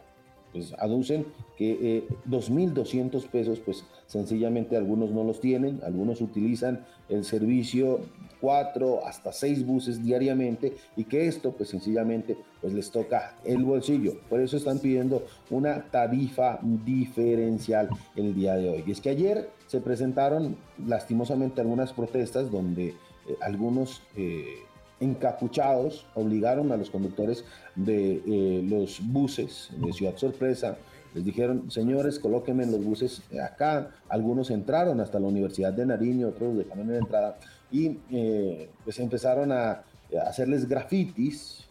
pues 0.57 0.73
aducen 0.79 1.27
que 1.55 1.97
eh, 1.97 2.07
2.200 2.27 3.27
pesos, 3.27 3.59
pues 3.59 3.83
sencillamente 4.07 4.75
algunos 4.75 5.11
no 5.11 5.23
los 5.23 5.39
tienen, 5.39 5.81
algunos 5.83 6.19
utilizan 6.19 6.83
el 7.09 7.23
servicio 7.23 7.99
cuatro 8.41 9.05
hasta 9.05 9.31
seis 9.33 9.65
buses 9.65 10.03
diariamente 10.03 10.75
y 10.95 11.03
que 11.03 11.27
esto 11.27 11.51
pues 11.51 11.69
sencillamente 11.69 12.37
pues 12.59 12.73
les 12.73 12.89
toca 12.89 13.35
el 13.43 13.63
bolsillo. 13.63 14.19
Por 14.29 14.41
eso 14.41 14.57
están 14.57 14.79
pidiendo 14.79 15.27
una 15.51 15.83
tarifa 15.91 16.59
diferencial 16.63 17.89
el 18.15 18.33
día 18.33 18.55
de 18.55 18.69
hoy. 18.69 18.83
Y 18.87 18.91
es 18.91 18.99
que 19.01 19.09
ayer 19.09 19.49
se 19.67 19.79
presentaron 19.79 20.57
lastimosamente 20.87 21.61
algunas 21.61 21.93
protestas 21.93 22.49
donde 22.49 22.87
eh, 22.87 22.95
algunos... 23.41 24.01
Eh, 24.15 24.63
encapuchados 24.99 26.05
obligaron 26.15 26.71
a 26.71 26.77
los 26.77 26.89
conductores 26.89 27.45
de 27.75 28.21
eh, 28.25 28.63
los 28.63 28.99
buses 29.01 29.69
de 29.77 29.93
Ciudad 29.93 30.17
Sorpresa. 30.17 30.77
Les 31.13 31.23
dijeron, 31.23 31.69
señores, 31.71 32.19
colóquenme 32.19 32.63
en 32.63 32.71
los 32.71 32.83
buses 32.83 33.21
acá. 33.41 33.91
Algunos 34.09 34.51
entraron 34.51 34.99
hasta 34.99 35.19
la 35.19 35.27
Universidad 35.27 35.73
de 35.73 35.85
Nariño, 35.85 36.29
otros 36.29 36.57
dejaron 36.57 36.87
en 36.87 36.91
la 36.91 36.97
entrada 36.97 37.37
y 37.71 37.97
eh, 38.11 38.69
pues 38.83 38.99
empezaron 38.99 39.51
a, 39.51 39.83
hacerles 40.25 40.67
grafitis, 40.67 41.65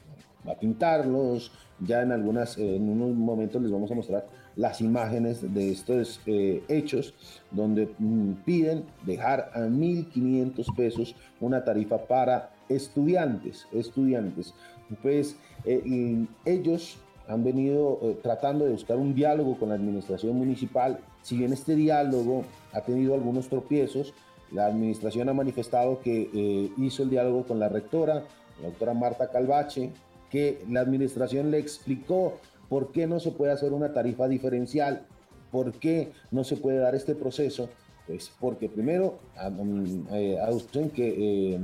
a 0.45 0.55
pintarlos. 0.55 1.53
Ya 1.81 2.03
en 2.03 2.11
algunas, 2.11 2.57
en 2.57 2.89
unos 2.89 3.15
momentos 3.15 3.61
les 3.61 3.71
vamos 3.71 3.91
a 3.91 3.95
mostrar 3.95 4.27
las 4.57 4.81
imágenes 4.81 5.55
de 5.55 5.71
estos 5.71 6.21
eh, 6.25 6.65
hechos 6.69 7.15
donde 7.51 7.95
mm, 7.99 8.33
piden 8.45 8.85
dejar 9.05 9.51
a 9.55 9.61
1.500 9.61 10.75
pesos 10.75 11.15
una 11.41 11.63
tarifa 11.63 11.99
para 11.99 12.56
estudiantes, 12.69 13.67
estudiantes. 13.73 14.55
Pues 15.03 15.37
eh, 15.65 16.27
ellos 16.45 16.99
han 17.29 17.43
venido 17.43 17.99
eh, 18.03 18.19
tratando 18.23 18.65
de 18.65 18.73
buscar 18.73 18.97
un 18.97 19.15
diálogo 19.15 19.59
con 19.59 19.71
la 19.71 19.75
administración 19.75 20.37
municipal. 20.37 21.01
Si 21.23 21.37
bien 21.37 21.53
este 21.53 21.75
diálogo 21.75 22.45
ha 22.73 22.83
tenido 22.83 23.15
algunos 23.15 23.49
tropiezos, 23.49 24.15
la 24.53 24.67
administración 24.67 25.29
ha 25.29 25.35
manifestado 25.35 26.01
que 26.01 26.31
eh, 26.33 26.71
hizo 26.79 27.03
el 27.03 27.11
diálogo 27.11 27.45
con 27.45 27.59
la 27.59 27.69
rectora, 27.69 28.23
la 28.61 28.69
doctora 28.69 28.95
Marta 28.95 29.31
Calvache, 29.31 29.91
que 30.31 30.65
la 30.71 30.81
administración 30.81 31.51
le 31.51 31.59
explicó 31.59 32.39
por 32.69 32.93
qué 32.93 33.07
no 33.07 33.19
se 33.19 33.33
puede 33.33 33.53
hacer 33.53 33.73
una 33.73 33.93
tarifa 33.93 34.29
diferencial, 34.29 35.07
por 35.51 35.73
qué 35.73 36.13
no 36.31 36.45
se 36.45 36.57
puede 36.57 36.79
dar 36.79 36.95
este 36.95 37.15
proceso. 37.15 37.69
Pues 38.07 38.31
porque 38.39 38.69
primero 38.69 39.19
aducen 39.35 40.91
que 40.91 41.59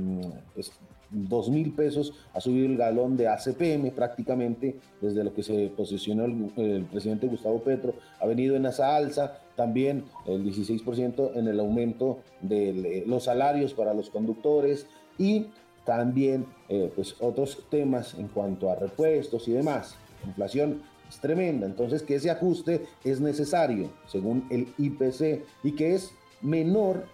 dos 1.13 1.49
mil 1.49 1.71
pesos 1.73 2.13
ha 2.33 2.41
subido 2.41 2.65
el 2.65 2.77
galón 2.77 3.15
de 3.15 3.27
ACPM 3.27 3.91
prácticamente 3.91 4.75
desde 4.99 5.23
lo 5.23 5.33
que 5.33 5.43
se 5.43 5.71
posicionó 5.75 6.25
el, 6.25 6.85
presidente 6.91 7.27
Gustavo 7.27 7.61
Petro, 7.61 7.93
ha 8.19 8.25
venido 8.25 8.55
en 8.55 8.65
esa 8.65 8.95
alza, 8.95 9.39
también 9.55 10.05
el 10.25 10.43
16% 10.43 11.31
en 11.35 11.47
el 11.47 11.59
aumento 11.59 12.19
de 12.41 12.69
eh, 12.69 13.03
los 13.05 13.25
salarios 13.25 13.73
para 13.73 13.93
los 13.93 14.09
conductores 14.09 14.87
y 15.17 15.47
también 15.85 16.45
eh, 16.69 16.91
pues 16.95 17.15
otros 17.19 17.59
temas 17.69 18.15
en 18.15 18.27
cuanto 18.27 18.69
a 18.69 18.75
repuestos 18.75 19.47
y 19.47 19.51
demás. 19.51 19.95
La 20.23 20.29
inflación 20.29 20.81
es 21.07 21.19
tremenda, 21.19 21.67
entonces 21.67 22.01
que 22.01 22.15
ese 22.15 22.31
ajuste 22.31 22.85
es 23.03 23.19
necesario 23.19 23.89
según 24.07 24.47
el 24.49 24.73
IPC 24.77 25.43
y 25.63 25.73
que 25.73 25.93
es 25.93 26.11
menor 26.41 27.05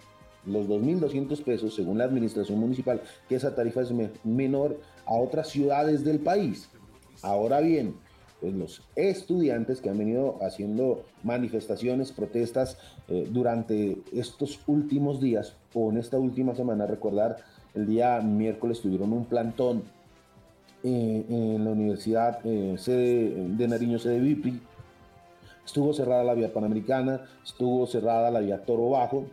los 0.46 0.66
2.200 0.66 1.42
pesos, 1.42 1.74
según 1.74 1.98
la 1.98 2.04
administración 2.04 2.58
municipal, 2.58 3.02
que 3.28 3.36
esa 3.36 3.54
tarifa 3.54 3.82
es 3.82 3.92
menor 4.24 4.80
a 5.06 5.14
otras 5.14 5.48
ciudades 5.48 6.04
del 6.04 6.20
país. 6.20 6.68
Ahora 7.22 7.60
bien, 7.60 7.94
pues 8.40 8.54
los 8.54 8.82
estudiantes 8.96 9.80
que 9.80 9.90
han 9.90 9.98
venido 9.98 10.38
haciendo 10.40 11.04
manifestaciones, 11.22 12.12
protestas 12.12 12.78
eh, 13.08 13.28
durante 13.30 13.98
estos 14.12 14.60
últimos 14.66 15.20
días 15.20 15.56
o 15.74 15.90
en 15.90 15.98
esta 15.98 16.18
última 16.18 16.54
semana, 16.54 16.86
recordar, 16.86 17.36
el 17.74 17.86
día 17.86 18.20
miércoles 18.20 18.80
tuvieron 18.80 19.12
un 19.12 19.26
plantón 19.26 19.82
eh, 20.82 21.24
en 21.28 21.64
la 21.64 21.70
Universidad 21.70 22.40
eh, 22.44 22.76
sede 22.78 23.48
de 23.48 23.68
Nariño, 23.68 23.98
sede 23.98 24.18
VIPRI. 24.20 24.60
Estuvo 25.64 25.92
cerrada 25.92 26.24
la 26.24 26.34
vía 26.34 26.52
Panamericana, 26.52 27.20
estuvo 27.44 27.86
cerrada 27.86 28.30
la 28.30 28.40
vía 28.40 28.64
Toro 28.64 28.88
Bajo, 28.90 29.26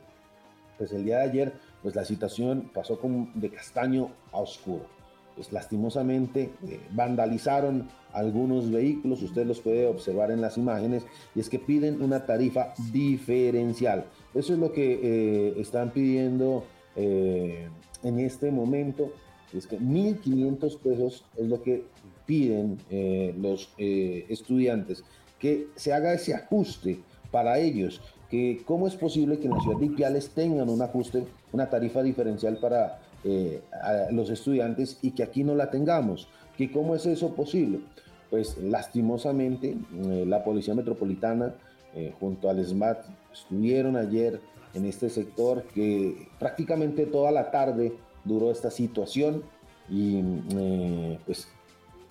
pues 0.78 0.92
el 0.92 1.04
día 1.04 1.18
de 1.18 1.24
ayer, 1.24 1.54
pues 1.82 1.96
la 1.96 2.06
situación 2.06 2.70
pasó 2.74 3.00
como 3.00 3.30
de 3.34 3.50
castaño 3.50 4.12
a 4.32 4.40
oscuro. 4.40 4.86
Pues 5.36 5.52
lastimosamente 5.52 6.52
eh, 6.68 6.80
vandalizaron 6.92 7.88
algunos 8.12 8.72
vehículos, 8.72 9.22
usted 9.22 9.46
los 9.46 9.60
puede 9.60 9.86
observar 9.86 10.32
en 10.32 10.42
las 10.42 10.58
imágenes, 10.58 11.06
y 11.36 11.40
es 11.40 11.50
que 11.50 11.60
piden 11.60 12.02
una 12.02 12.26
tarifa 12.26 12.74
diferencial. 12.92 14.06
Eso 14.34 14.54
es 14.54 14.60
lo 14.60 14.72
que 14.72 15.00
eh, 15.04 15.54
están 15.58 15.92
pidiendo 15.92 16.64
eh, 16.96 17.70
en 18.04 18.20
este 18.20 18.52
momento, 18.52 19.14
es 19.54 19.68
que 19.68 19.80
1.500 19.80 20.80
pesos 20.80 21.24
es 21.38 21.48
lo 21.48 21.62
que 21.62 21.86
piden 22.26 22.78
los 23.40 23.74
estudiantes, 23.78 25.06
que 25.40 25.68
se 25.76 25.94
haga 25.94 26.14
ese 26.14 26.34
ajuste 26.34 27.00
para 27.32 27.58
ellos 27.58 28.02
que 28.30 28.62
cómo 28.66 28.88
es 28.88 28.96
posible 28.96 29.40
que 29.40 29.46
en 29.46 29.54
la 29.54 29.62
ciudad 29.62 29.78
de 29.78 29.86
Ipiales 29.86 30.30
tengan 30.30 30.70
un 30.70 30.82
ajuste, 30.82 31.26
una 31.54 31.70
tarifa 31.70 32.04
diferencial 32.04 32.58
para 32.58 33.00
eh, 33.24 33.62
los 34.12 34.30
estudiantes 34.30 35.00
y 35.02 35.12
que 35.12 35.24
aquí 35.24 35.44
no 35.44 35.56
la 35.56 35.70
tengamos. 35.70 36.28
¿Que 36.58 36.72
¿Cómo 36.72 36.96
es 36.96 37.06
eso 37.06 37.34
posible? 37.34 37.80
Pues 38.30 38.58
lastimosamente 38.58 39.78
eh, 40.04 40.26
la 40.28 40.44
Policía 40.44 40.76
Metropolitana 40.76 41.54
eh, 41.96 42.14
junto 42.20 42.50
al 42.50 42.64
SMAT 42.66 43.06
estuvieron 43.32 43.96
ayer 43.96 44.42
en 44.74 44.86
este 44.86 45.10
sector 45.10 45.64
que 45.74 46.28
prácticamente 46.38 47.06
toda 47.06 47.32
la 47.32 47.52
tarde 47.52 47.94
duró 48.26 48.52
esta 48.52 48.70
situación 48.70 49.44
y 49.90 50.22
pues 51.26 51.48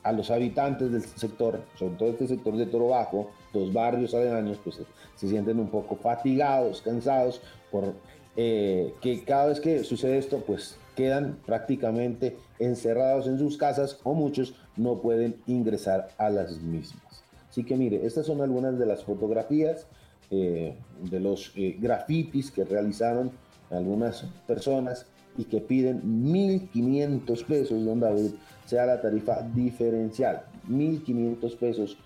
a 0.02 0.12
los 0.12 0.30
habitantes 0.30 0.92
del 0.92 1.02
sector, 1.02 1.62
sobre 1.76 1.96
todo 1.96 2.08
este 2.10 2.28
sector 2.28 2.56
de 2.56 2.66
Toro 2.66 2.88
Bajo, 2.88 3.30
los 3.56 3.72
barrios 3.72 4.14
aledaños, 4.14 4.58
pues 4.62 4.80
se 5.14 5.28
sienten 5.28 5.58
un 5.58 5.68
poco 5.68 5.96
fatigados, 5.96 6.82
cansados, 6.82 7.40
por 7.70 7.94
eh, 8.36 8.92
que 9.00 9.24
cada 9.24 9.46
vez 9.46 9.60
que 9.60 9.82
sucede 9.84 10.18
esto, 10.18 10.42
pues 10.46 10.78
quedan 10.94 11.38
prácticamente 11.44 12.36
encerrados 12.58 13.26
en 13.26 13.38
sus 13.38 13.56
casas 13.56 13.98
o 14.02 14.14
muchos 14.14 14.54
no 14.76 15.00
pueden 15.00 15.36
ingresar 15.46 16.08
a 16.18 16.30
las 16.30 16.60
mismas. 16.60 17.22
Así 17.48 17.64
que 17.64 17.76
mire, 17.76 18.04
estas 18.04 18.26
son 18.26 18.40
algunas 18.42 18.78
de 18.78 18.86
las 18.86 19.04
fotografías 19.04 19.86
eh, 20.30 20.74
de 21.02 21.20
los 21.20 21.52
eh, 21.56 21.76
grafitis 21.78 22.50
que 22.50 22.64
realizaron 22.64 23.30
algunas 23.70 24.24
personas 24.46 25.06
y 25.38 25.44
que 25.44 25.60
piden 25.60 26.02
1.500 26.02 27.44
pesos, 27.44 27.84
don 27.84 28.00
David, 28.00 28.32
sea 28.64 28.86
la 28.86 29.00
tarifa 29.00 29.42
diferencial. 29.54 30.42
1.500 30.68 31.56
pesos 31.56 31.96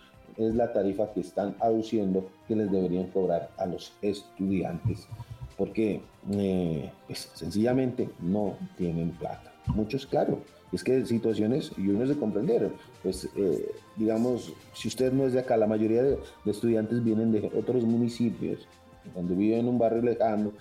es 0.49 0.55
la 0.55 0.73
tarifa 0.73 1.13
que 1.13 1.21
están 1.21 1.55
aduciendo 1.61 2.29
que 2.49 2.57
les 2.57 2.71
deberían 2.71 3.09
cobrar 3.09 3.51
a 3.59 3.67
los 3.67 3.93
estudiantes, 4.03 5.07
porque 5.57 6.01
eh, 6.33 6.91
pues, 7.07 7.31
sencillamente 7.35 8.09
no 8.21 8.57
tienen 8.77 9.11
plata. 9.11 9.53
Muchos, 9.67 10.07
claro, 10.07 10.41
es 10.73 10.83
que 10.83 11.05
situaciones, 11.05 11.73
y 11.77 11.89
uno 11.89 12.05
es 12.05 12.09
de 12.09 12.17
comprender, 12.17 12.71
pues 13.03 13.29
eh, 13.37 13.71
digamos, 13.97 14.53
si 14.73 14.89
usted 14.89 15.13
no 15.13 15.27
es 15.27 15.33
de 15.33 15.41
acá, 15.41 15.57
la 15.57 15.67
mayoría 15.67 16.03
de, 16.03 16.19
estudiantes 16.47 17.03
vienen 17.05 17.33
de 17.33 17.51
otros 17.57 17.85
municipios, 17.85 18.67
donde 19.15 19.35
viven 19.35 19.61
en 19.61 19.69
un 19.69 19.79
barrio 19.79 20.03
lejano, 20.03 20.53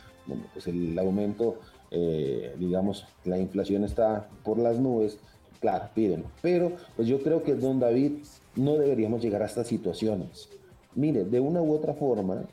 pues 0.53 0.67
el 0.67 0.97
aumento, 0.99 1.59
eh, 1.91 2.55
digamos, 2.59 3.05
la 3.25 3.37
inflación 3.37 3.83
está 3.83 4.29
por 4.43 4.57
las 4.59 4.77
nubes, 4.79 5.19
claro, 5.59 5.89
piden. 5.93 6.23
Pero 6.41 6.73
pues 6.95 7.07
yo 7.07 7.21
creo 7.21 7.43
que, 7.43 7.55
don 7.55 7.79
David, 7.79 8.13
no 8.55 8.75
deberíamos 8.75 9.21
llegar 9.21 9.41
a 9.41 9.45
estas 9.45 9.67
situaciones. 9.67 10.49
Mire, 10.95 11.23
de 11.23 11.39
una 11.39 11.61
u 11.61 11.73
otra 11.73 11.93
forma, 11.93 12.45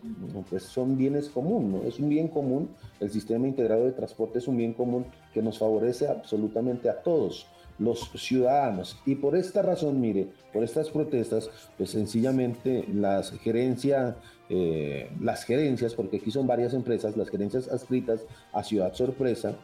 pues 0.51 0.63
son 0.65 0.97
bienes 0.97 1.29
comunes, 1.29 1.69
¿no? 1.69 1.89
Es 1.89 1.99
un 1.99 2.09
bien 2.09 2.29
común, 2.29 2.69
el 3.01 3.11
sistema 3.11 3.49
integrado 3.49 3.85
de 3.85 3.93
transporte 3.93 4.39
es 4.39 4.47
un 4.47 4.59
bien 4.59 4.75
común 4.75 5.07
que 5.33 5.43
nos 5.43 5.59
favorece 5.59 6.07
absolutamente 6.07 6.91
a 6.91 7.03
todos 7.03 7.47
los 7.79 8.11
ciudadanos. 8.15 8.99
Y 9.07 9.17
por 9.17 9.37
esta 9.37 9.63
razón, 9.63 10.01
mire, 10.01 10.29
por 10.53 10.65
estas 10.65 10.91
protestas, 10.91 11.51
pues 11.77 11.91
sencillamente 11.91 12.85
las 12.93 13.31
gerencias, 13.39 14.17
eh, 14.49 15.11
las 15.21 15.45
gerencias, 15.45 15.95
porque 15.95 16.19
aquí 16.19 16.31
son 16.31 16.47
varias 16.47 16.75
empresas, 16.75 17.17
las 17.17 17.29
gerencias 17.29 17.69
adscritas 17.69 18.21
a 18.53 18.63
Ciudad 18.63 18.95
Sorpresa, 18.95 19.57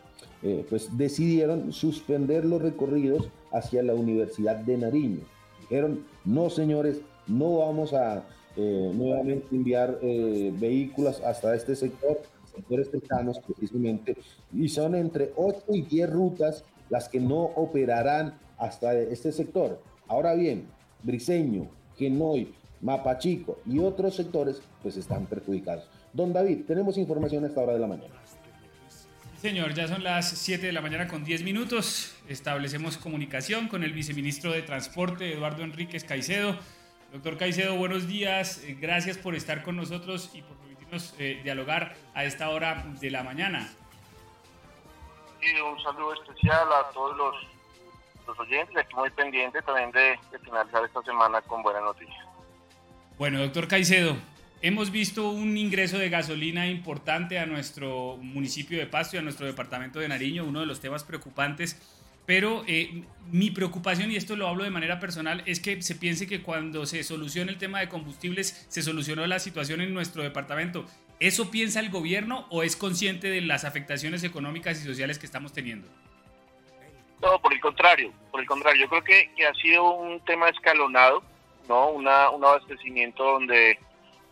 eh, 0.42 0.66
pues 0.68 0.96
decidieron 0.96 1.72
suspender 1.72 2.44
los 2.44 2.60
recorridos 2.60 3.28
hacia 3.52 3.82
la 3.82 3.94
Universidad 3.94 4.56
de 4.56 4.76
Nariño. 4.76 5.20
Dijeron, 5.60 6.04
no 6.24 6.50
señores, 6.50 7.00
no 7.26 7.58
vamos 7.58 7.92
a 7.92 8.24
eh, 8.56 8.92
nuevamente 8.94 9.46
enviar 9.52 9.98
vehículos 10.00 11.20
hasta 11.20 11.54
este 11.54 11.76
sector, 11.76 12.20
sectores 12.54 12.90
cercanos 12.90 13.38
precisamente, 13.40 14.16
y 14.52 14.68
son 14.68 14.94
entre 14.94 15.32
8 15.36 15.62
y 15.68 15.82
10 15.82 16.10
rutas 16.10 16.64
las 16.90 17.08
que 17.08 17.20
no 17.20 17.44
operarán 17.56 18.38
hasta 18.58 18.94
este 18.98 19.32
sector. 19.32 19.80
Ahora 20.08 20.34
bien, 20.34 20.66
Briseño, 21.02 21.68
Genoy, 21.96 22.52
Mapachico 22.82 23.58
y 23.64 23.78
otros 23.78 24.16
sectores 24.16 24.60
pues 24.82 24.96
están 24.96 25.26
perjudicados. 25.26 25.88
Don 26.12 26.32
David, 26.32 26.64
tenemos 26.66 26.98
información 26.98 27.44
a 27.44 27.46
esta 27.46 27.62
hora 27.62 27.72
de 27.72 27.78
la 27.78 27.86
mañana. 27.86 28.21
Señor, 29.42 29.74
ya 29.74 29.88
son 29.88 30.04
las 30.04 30.30
7 30.30 30.66
de 30.66 30.72
la 30.72 30.80
mañana 30.80 31.08
con 31.08 31.24
10 31.24 31.42
minutos. 31.42 32.16
Establecemos 32.28 32.96
comunicación 32.96 33.66
con 33.66 33.82
el 33.82 33.92
viceministro 33.92 34.52
de 34.52 34.62
Transporte, 34.62 35.32
Eduardo 35.32 35.64
Enríquez 35.64 36.04
Caicedo. 36.04 36.56
Doctor 37.12 37.36
Caicedo, 37.36 37.74
buenos 37.74 38.06
días. 38.06 38.62
Eh, 38.62 38.78
gracias 38.80 39.18
por 39.18 39.34
estar 39.34 39.64
con 39.64 39.76
nosotros 39.76 40.30
y 40.32 40.42
por 40.42 40.56
permitirnos 40.58 41.14
eh, 41.18 41.40
dialogar 41.42 41.96
a 42.14 42.24
esta 42.24 42.50
hora 42.50 42.86
de 43.00 43.10
la 43.10 43.24
mañana 43.24 43.68
un 45.64 45.82
saludo 45.82 46.14
especial 46.14 46.68
a 46.72 46.90
todos 46.92 47.16
los, 47.16 47.34
los 48.26 48.38
oyentes, 48.38 48.76
aquí 48.76 48.94
muy 48.94 49.10
pendiente 49.10 49.60
también 49.62 49.90
de, 49.90 50.18
finalizar 50.44 50.84
esta 50.84 51.02
semana 51.02 51.40
con 51.42 51.62
buenas 51.62 51.82
noticias. 51.82 52.26
Bueno, 53.18 53.40
doctor 53.40 53.68
Caicedo, 53.68 54.16
hemos 54.62 54.92
visto 54.92 55.28
un 55.30 55.58
ingreso 55.58 55.98
de 55.98 56.08
gasolina 56.08 56.68
importante 56.68 57.38
a 57.38 57.46
nuestro 57.46 58.16
municipio 58.16 58.78
de 58.78 58.86
Pasto 58.86 59.16
y 59.16 59.18
a 59.18 59.22
nuestro 59.22 59.44
departamento 59.44 59.98
de 59.98 60.08
Nariño, 60.08 60.44
uno 60.44 60.60
de 60.60 60.66
los 60.66 60.80
temas 60.80 61.04
preocupantes. 61.04 61.76
Pero 62.24 62.62
eh, 62.68 63.02
mi 63.32 63.50
preocupación, 63.50 64.12
y 64.12 64.16
esto 64.16 64.36
lo 64.36 64.46
hablo 64.46 64.62
de 64.62 64.70
manera 64.70 65.00
personal, 65.00 65.42
es 65.44 65.58
que 65.58 65.82
se 65.82 65.96
piense 65.96 66.28
que 66.28 66.40
cuando 66.40 66.86
se 66.86 67.02
solucione 67.02 67.50
el 67.50 67.58
tema 67.58 67.80
de 67.80 67.88
combustibles, 67.88 68.64
se 68.68 68.82
solucionó 68.82 69.26
la 69.26 69.40
situación 69.40 69.80
en 69.80 69.92
nuestro 69.92 70.22
departamento. 70.22 70.86
¿Eso 71.18 71.50
piensa 71.50 71.80
el 71.80 71.90
gobierno 71.90 72.46
o 72.50 72.62
es 72.62 72.76
consciente 72.76 73.28
de 73.28 73.40
las 73.40 73.64
afectaciones 73.64 74.22
económicas 74.22 74.80
y 74.80 74.84
sociales 74.84 75.18
que 75.18 75.26
estamos 75.26 75.52
teniendo? 75.52 75.88
No, 77.20 77.40
por 77.40 77.52
el 77.52 77.60
contrario, 77.60 78.12
por 78.30 78.40
el 78.40 78.46
contrario, 78.46 78.82
yo 78.82 78.88
creo 78.88 79.04
que, 79.04 79.46
ha 79.46 79.54
sido 79.54 79.90
un 79.92 80.20
tema 80.24 80.48
escalonado, 80.48 81.22
¿no? 81.68 81.90
Una, 81.90 82.30
un 82.30 82.44
abastecimiento 82.44 83.22
donde 83.24 83.78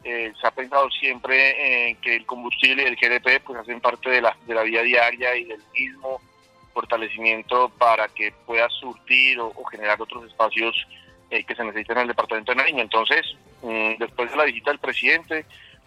eh, 0.05 0.33
se 0.41 0.47
ha 0.47 0.51
pensado 0.51 0.91
siempre 0.91 1.97
que 2.01 2.17
el 2.17 2.27
combustible 2.27 2.83
y 2.83 2.87
el 2.87 2.97
GDP 2.97 3.43
pues 3.45 3.59
hacen 3.59 3.81
parte 3.81 4.09
de 4.11 4.23
la, 4.23 4.37
de 4.47 4.55
la 4.55 4.63
vida 4.63 4.83
diaria 4.83 5.37
y 5.37 5.45
del 5.45 5.63
mismo 5.75 6.21
fortalecimiento 6.73 7.69
para 7.79 8.09
que 8.09 8.33
pueda 8.47 8.69
surtir 8.69 9.39
o, 9.41 9.53
generar 9.65 10.01
otros 10.01 10.25
espacios 10.27 10.87
eh, 11.31 11.45
que 11.45 11.55
se 11.55 11.65
necesitan 11.65 11.99
en 11.99 12.03
el 12.03 12.09
departamento 12.09 12.53
de 12.53 12.57
Nariño. 12.57 12.83
Entonces, 12.83 13.37
mm, 13.63 13.97
después 13.99 14.31
de 14.31 14.37
la 14.37 14.45
visita 14.45 14.71
del 14.71 14.81
presidente, 14.81 15.45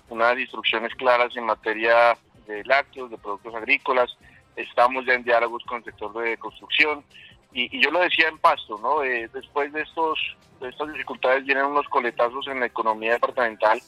unas 0.10 0.38
instrucciones 0.38 0.93
claras 0.95 1.36
en 1.36 1.45
materia 1.45 2.17
de 2.45 2.63
lácteos, 2.65 3.10
de 3.10 3.17
productos 3.17 3.56
agrícolas. 3.56 4.15
Estamos 4.56 5.06
ya 5.06 5.13
en 5.13 5.23
diálogos 5.23 5.63
con 5.63 5.80
el 5.80 5.84
sector 5.86 6.13
de 6.21 6.38
construcción. 6.38 7.04
Y, 7.53 7.79
yo 7.79 7.91
lo 7.91 7.99
decía 7.99 8.27
en 8.27 8.37
Pasto, 8.39 8.77
¿no? 8.81 9.03
Eh, 9.03 9.29
después 9.33 9.71
de, 9.71 9.81
estos, 9.81 10.19
de 10.59 10.69
estas 10.69 10.91
dificultades 10.91 11.45
vienen 11.45 11.65
unos 11.65 11.87
coletazos 11.87 12.47
en 12.47 12.59
la 12.59 12.65
economía 12.65 13.13
departamental 13.13 13.79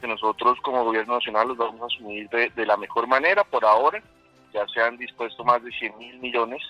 que 0.00 0.08
nosotros 0.08 0.58
como 0.62 0.84
gobierno 0.84 1.14
nacional 1.14 1.48
los 1.48 1.56
vamos 1.56 1.80
a 1.80 1.86
asumir 1.86 2.28
de, 2.28 2.66
la 2.66 2.76
mejor 2.76 3.06
manera. 3.06 3.44
Por 3.44 3.64
ahora 3.64 4.02
ya 4.52 4.66
se 4.68 4.80
han 4.80 4.98
dispuesto 4.98 5.44
más 5.44 5.62
de 5.62 5.70
100 5.70 5.98
mil 5.98 6.18
millones 6.18 6.60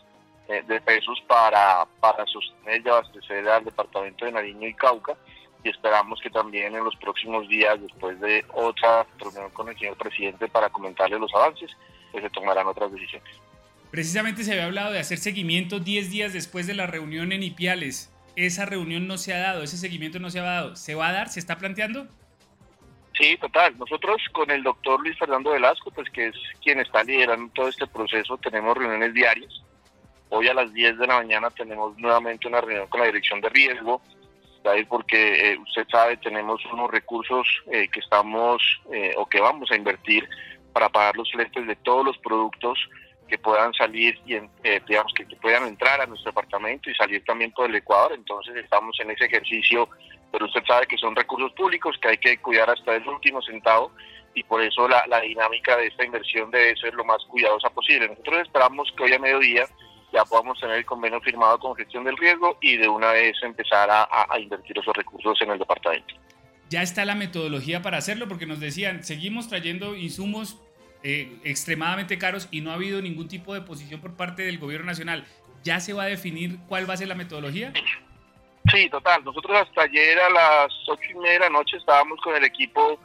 eh, 0.49 0.63
de 0.67 0.81
pesos 0.83 1.23
para, 1.27 1.87
para 2.01 2.27
sostener 2.27 2.83
y 2.85 2.89
abastecer 2.89 3.49
al 3.49 3.65
departamento 3.65 4.27
de 4.27 4.33
Nariño 4.33 4.69
y 4.69 4.75
Cauca 4.75 5.17
y 5.65 5.69
esperamos 5.71 6.21
que 6.21 6.31
también 6.31 6.75
en 6.75 6.85
los 6.85 6.97
próximos 6.97 7.49
días, 7.49 7.81
después 7.81 8.19
de 8.21 8.45
otra 8.53 9.07
reunión 9.19 9.51
con 9.51 9.69
el 9.69 9.79
señor 9.79 9.97
presidente 9.97 10.49
para 10.49 10.69
comentarle 10.69 11.19
los 11.19 11.33
avances, 11.35 11.71
pues 12.11 12.25
se 12.25 12.31
tomarán 12.31 12.67
otras 12.67 12.91
decisiones. 12.93 13.41
Precisamente 13.93 14.43
se 14.43 14.53
había 14.53 14.65
hablado 14.65 14.91
de 14.93 14.99
hacer 14.99 15.19
seguimiento 15.19 15.79
10 15.79 16.11
días 16.11 16.33
después 16.33 16.67
de 16.67 16.75
la 16.75 16.87
reunión 16.87 17.31
en 17.31 17.43
Ipiales. 17.43 18.11
Esa 18.35 18.65
reunión 18.65 19.07
no 19.07 19.19
se 19.19 19.35
ha 19.35 19.39
dado, 19.39 19.63
ese 19.63 19.77
seguimiento 19.77 20.19
no 20.19 20.31
se 20.31 20.41
ha 20.41 20.45
dado. 20.45 20.75
¿Se 20.77 20.95
va 20.95 21.09
a 21.09 21.13
dar? 21.13 21.29
¿Se 21.29 21.39
está 21.39 21.59
planteando? 21.59 22.09
Sí, 23.13 23.37
total. 23.37 23.79
Nosotros 23.79 24.21
con 24.33 24.51
el 24.51 24.63
doctor 24.63 24.99
Luis 25.01 25.19
Fernando 25.19 25.51
Velasco, 25.51 25.91
pues 25.91 26.09
que 26.09 26.29
es 26.29 26.35
quien 26.63 26.81
está 26.81 27.05
liderando 27.05 27.53
todo 27.53 27.69
este 27.69 27.87
proceso, 27.87 28.39
tenemos 28.39 28.75
reuniones 28.77 29.13
diarias. 29.13 29.63
Hoy 30.31 30.49
a 30.49 30.55
las 30.55 30.73
10 30.73 30.99
de 30.99 31.07
la 31.07 31.19
mañana 31.19 31.51
tenemos 31.51 31.97
nuevamente 31.99 32.49
una 32.49 32.63
reunión 32.63 32.89
con 32.89 33.01
la 33.01 33.07
dirección 33.07 33.43
de 33.43 33.51
riesgo 33.51 34.01
porque 34.89 35.53
eh, 35.53 35.59
usted 35.59 35.87
sabe, 35.91 36.17
tenemos 36.19 36.65
unos 36.73 36.91
recursos 36.91 37.47
eh, 37.71 37.89
que 37.89 38.01
estamos 38.01 38.63
eh, 38.93 39.15
o 39.17 39.27
que 39.27 39.41
vamos 39.41 39.71
a 39.71 39.77
invertir 39.77 40.29
para 40.73 40.89
pagar 40.89 41.17
los 41.17 41.31
fletes 41.31 41.67
de 41.67 41.77
todos 41.77 42.05
los 42.05 42.19
productos 42.19 42.79
que 43.33 43.39
puedan 43.39 43.73
salir 43.73 44.15
y 44.27 44.39
digamos 44.87 45.11
que, 45.15 45.25
puedan 45.37 45.67
entrar 45.67 46.03
a 46.03 46.07
nuestro 46.07 46.33
departamento 46.33 46.91
y 46.91 46.95
salir 46.95 47.25
también 47.25 47.51
por 47.53 47.71
el 47.71 47.75
Ecuador. 47.75 48.13
Entonces 48.13 48.55
estamos 48.57 48.95
en 49.01 49.11
ese 49.11 49.25
ejercicio, 49.25 49.89
pero 50.31 50.45
usted 50.45 50.63
sabe 50.67 50.87
que 50.87 50.99
son 50.99 51.17
recursos 51.17 51.51
públicos 51.53 51.97
que 52.03 52.09
hay 52.09 52.19
que 52.19 52.37
cuidar 52.37 52.69
hasta 52.69 52.95
el 52.95 53.09
último 53.09 53.41
centavo 53.41 53.91
y 54.35 54.43
por 54.43 54.61
eso 54.61 54.87
la, 54.87 55.07
la 55.07 55.23
dinámica 55.23 55.79
de 55.79 55.87
esta 55.87 56.05
inversión 56.05 56.51
debe 56.51 56.77
ser 56.77 56.93
lo 56.93 57.07
más 57.07 57.25
cuidadosa 57.25 57.71
posible. 57.71 58.09
Nosotros 58.09 58.43
esperamos 58.43 58.93
que 58.95 59.05
hoy 59.05 59.15
a 59.15 59.19
mediodía 59.19 59.65
ya 60.13 60.27
podamos 60.27 60.61
tener 60.61 60.77
el 60.77 60.85
convenio 60.85 61.19
firmado 61.23 61.59
con 61.59 61.75
gestión 61.75 62.05
del 62.05 62.19
riesgo 62.19 62.59
y 62.61 62.77
de 62.77 62.87
una 62.87 63.13
vez 63.13 63.35
empezar 63.43 63.89
a, 63.91 64.39
invertir 64.39 64.79
esos 64.79 64.95
recursos 64.95 65.41
en 65.41 65.53
el 65.53 65.59
departamento. 65.59 66.15
Ya 66.69 66.83
está 66.83 67.07
la 67.07 67.15
metodología 67.15 67.81
para 67.81 67.97
hacerlo 67.97 68.29
porque 68.29 68.45
nos 68.45 68.61
decían, 68.61 69.05
seguimos 69.05 69.49
trayendo 69.49 69.97
insumos 69.97 70.61
eh, 71.03 71.37
extremadamente 71.45 72.19
caros 72.19 72.49
y 72.51 72.61
no 72.61 72.71
ha 72.71 72.75
habido 72.75 73.03
ningún 73.03 73.29
tipo 73.29 73.55
de 73.55 73.61
posición 73.61 74.01
por 74.01 74.15
parte 74.15 74.43
del 74.43 74.59
gobierno 74.59 74.87
nacional. 74.87 75.27
¿Ya 75.65 75.81
se 75.81 75.93
va 75.93 76.05
a 76.05 76.07
definir 76.07 76.59
cuál 76.69 76.89
va 76.89 76.95
a 76.95 76.97
ser 76.97 77.09
la 77.09 77.15
metodología? 77.15 77.73
Sí, 78.71 78.89
total. 78.89 79.25
Nosotros 79.25 79.57
hasta 79.61 79.83
ayer 79.83 80.19
a 80.19 80.31
las 80.31 80.73
ocho 80.89 81.11
y 81.11 81.15
media 81.15 81.33
de 81.33 81.39
la 81.41 81.51
noche 81.51 81.77
estábamos 81.77 82.21
con 82.21 82.35
el 82.35 82.45
equipo 82.45 82.99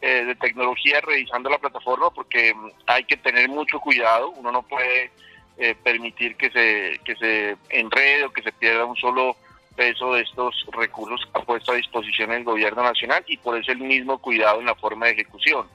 eh, 0.00 0.24
de 0.24 0.34
tecnología 0.36 1.00
revisando 1.00 1.50
la 1.50 1.58
plataforma 1.58 2.10
porque 2.10 2.54
mm, 2.54 2.70
hay 2.86 3.04
que 3.04 3.16
tener 3.16 3.48
mucho 3.48 3.80
cuidado. 3.80 4.30
Uno 4.30 4.52
no 4.52 4.62
puede 4.62 5.10
eh, 5.58 5.74
permitir 5.82 6.36
que 6.36 6.50
se, 6.50 7.00
que 7.04 7.16
se 7.16 7.56
enrede 7.68 8.24
o 8.24 8.32
que 8.32 8.42
se 8.42 8.52
pierda 8.52 8.84
un 8.84 8.96
solo 8.96 9.36
peso 9.76 10.14
de 10.14 10.22
estos 10.22 10.54
recursos 10.72 11.20
que 11.26 11.40
ha 11.40 11.44
puesto 11.44 11.72
a 11.72 11.76
disposición 11.76 12.32
el 12.32 12.44
gobierno 12.44 12.82
nacional 12.82 13.24
y 13.26 13.36
por 13.36 13.58
eso 13.58 13.72
el 13.72 13.78
mismo 13.78 14.18
cuidado 14.18 14.60
en 14.60 14.66
la 14.66 14.74
forma 14.74 15.06
de 15.06 15.12
ejecución. 15.12 15.66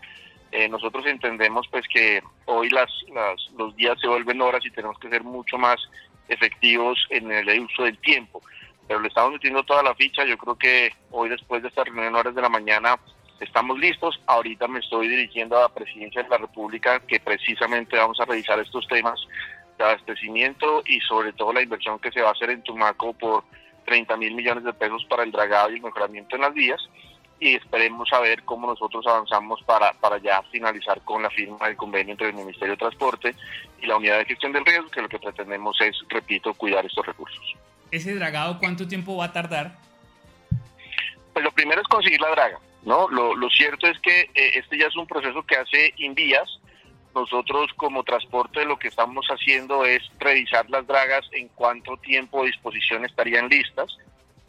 Eh, 0.58 0.70
nosotros 0.70 1.06
entendemos 1.06 1.68
pues 1.70 1.86
que 1.86 2.24
hoy 2.46 2.70
las, 2.70 2.90
las, 3.14 3.52
los 3.58 3.76
días 3.76 4.00
se 4.00 4.08
vuelven 4.08 4.42
horas 4.42 4.66
y 4.66 4.72
tenemos 4.72 4.98
que 5.00 5.10
ser 5.10 5.22
mucho 5.22 5.58
más 5.58 5.76
efectivos 6.30 6.98
en 7.10 7.30
el 7.30 7.60
uso 7.60 7.84
del 7.84 7.98
tiempo. 7.98 8.42
pero 8.88 9.02
le 9.02 9.10
estamos 9.10 9.34
metiendo 9.34 9.64
toda 9.64 9.84
la 9.84 9.94
ficha. 9.96 10.24
Yo 10.24 10.38
creo 10.38 10.56
que 10.56 10.94
hoy 11.12 11.28
después 11.28 11.62
de 11.62 11.68
esta 11.68 11.84
reunión 11.84 12.16
horas 12.16 12.34
de 12.34 12.42
la 12.42 12.48
mañana 12.48 12.98
estamos 13.42 13.78
listos. 13.78 14.18
Ahorita 14.28 14.70
me 14.70 14.80
estoy 14.80 15.10
dirigiendo 15.10 15.58
a 15.58 15.64
la 15.64 15.74
presidencia 15.74 16.24
de 16.24 16.30
la 16.30 16.38
República 16.38 17.02
que 17.02 17.20
precisamente 17.20 17.98
vamos 17.98 18.22
a 18.22 18.26
revisar 18.26 18.58
estos 18.58 18.88
temas 18.88 19.20
de 19.78 19.84
abastecimiento 19.84 20.84
y 20.86 21.02
sobre 21.02 21.34
todo 21.34 21.52
la 21.52 21.64
inversión 21.64 22.00
que 22.00 22.14
se 22.14 22.22
va 22.22 22.30
a 22.30 22.32
hacer 22.32 22.52
en 22.52 22.64
Tumaco 22.64 23.12
por 23.12 23.44
30 23.86 24.16
mil 24.16 24.34
millones 24.34 24.64
de 24.64 24.72
pesos 24.72 25.04
para 25.10 25.24
el 25.24 25.34
dragado 25.34 25.72
y 25.72 25.76
el 25.76 25.82
mejoramiento 25.82 26.38
en 26.38 26.44
las 26.44 26.54
vías 26.54 26.80
y 27.40 27.56
esperemos 27.56 28.12
a 28.14 28.20
ver 28.20 28.44
cómo 28.44 28.68
nosotros 28.68 29.06
avanzamos 29.08 29.62
para, 29.64 29.94
para 29.94 30.18
ya 30.20 30.42
finalizar 30.44 31.02
con 31.02 31.22
la 31.22 31.30
firma 31.30 31.68
del 31.68 31.76
convenio 31.76 32.14
entre 32.14 32.30
el 32.30 32.34
Ministerio 32.34 32.72
de 32.72 32.78
Transporte 32.78 33.36
y 33.82 33.86
la 33.86 33.98
Unidad 33.98 34.20
de 34.20 34.26
Gestión 34.26 34.54
del 34.54 34.66
Riesgo, 34.66 34.90
que 34.90 35.02
lo 35.02 35.10
que 35.10 35.20
pretendemos 35.20 35.80
es, 35.82 35.96
repito, 36.10 36.54
cuidar 36.54 36.86
estos 36.86 37.06
recursos. 37.06 37.56
¿Ese 37.92 38.16
dragado 38.16 38.58
cuánto 38.60 38.88
tiempo 38.88 39.18
va 39.18 39.26
a 39.26 39.34
tardar? 39.34 39.76
Pues 41.34 41.44
lo 41.44 41.52
primero 41.52 41.82
es 41.82 41.88
conseguir 41.88 42.22
la 42.22 42.30
draga, 42.30 42.60
¿no? 42.84 43.10
Lo, 43.10 43.36
lo 43.36 43.50
cierto 43.50 43.88
es 43.88 44.00
que 44.00 44.22
eh, 44.34 44.52
este 44.56 44.78
ya 44.78 44.88
es 44.88 44.96
un 44.96 45.06
proceso 45.06 45.44
que 45.44 45.58
hace 45.58 45.94
Invías. 45.98 46.60
Nosotros 47.14 47.72
como 47.76 48.04
transporte 48.04 48.66
lo 48.66 48.78
que 48.78 48.88
estamos 48.90 49.26
haciendo 49.28 49.86
es 49.86 50.02
revisar 50.20 50.70
las 50.70 50.86
dragas 50.88 51.26
en 51.32 51.50
cuánto 51.50 51.98
tiempo 51.98 52.42
de 52.42 52.48
disposición 52.48 53.06
estarían 53.06 53.48
listas 53.48 53.98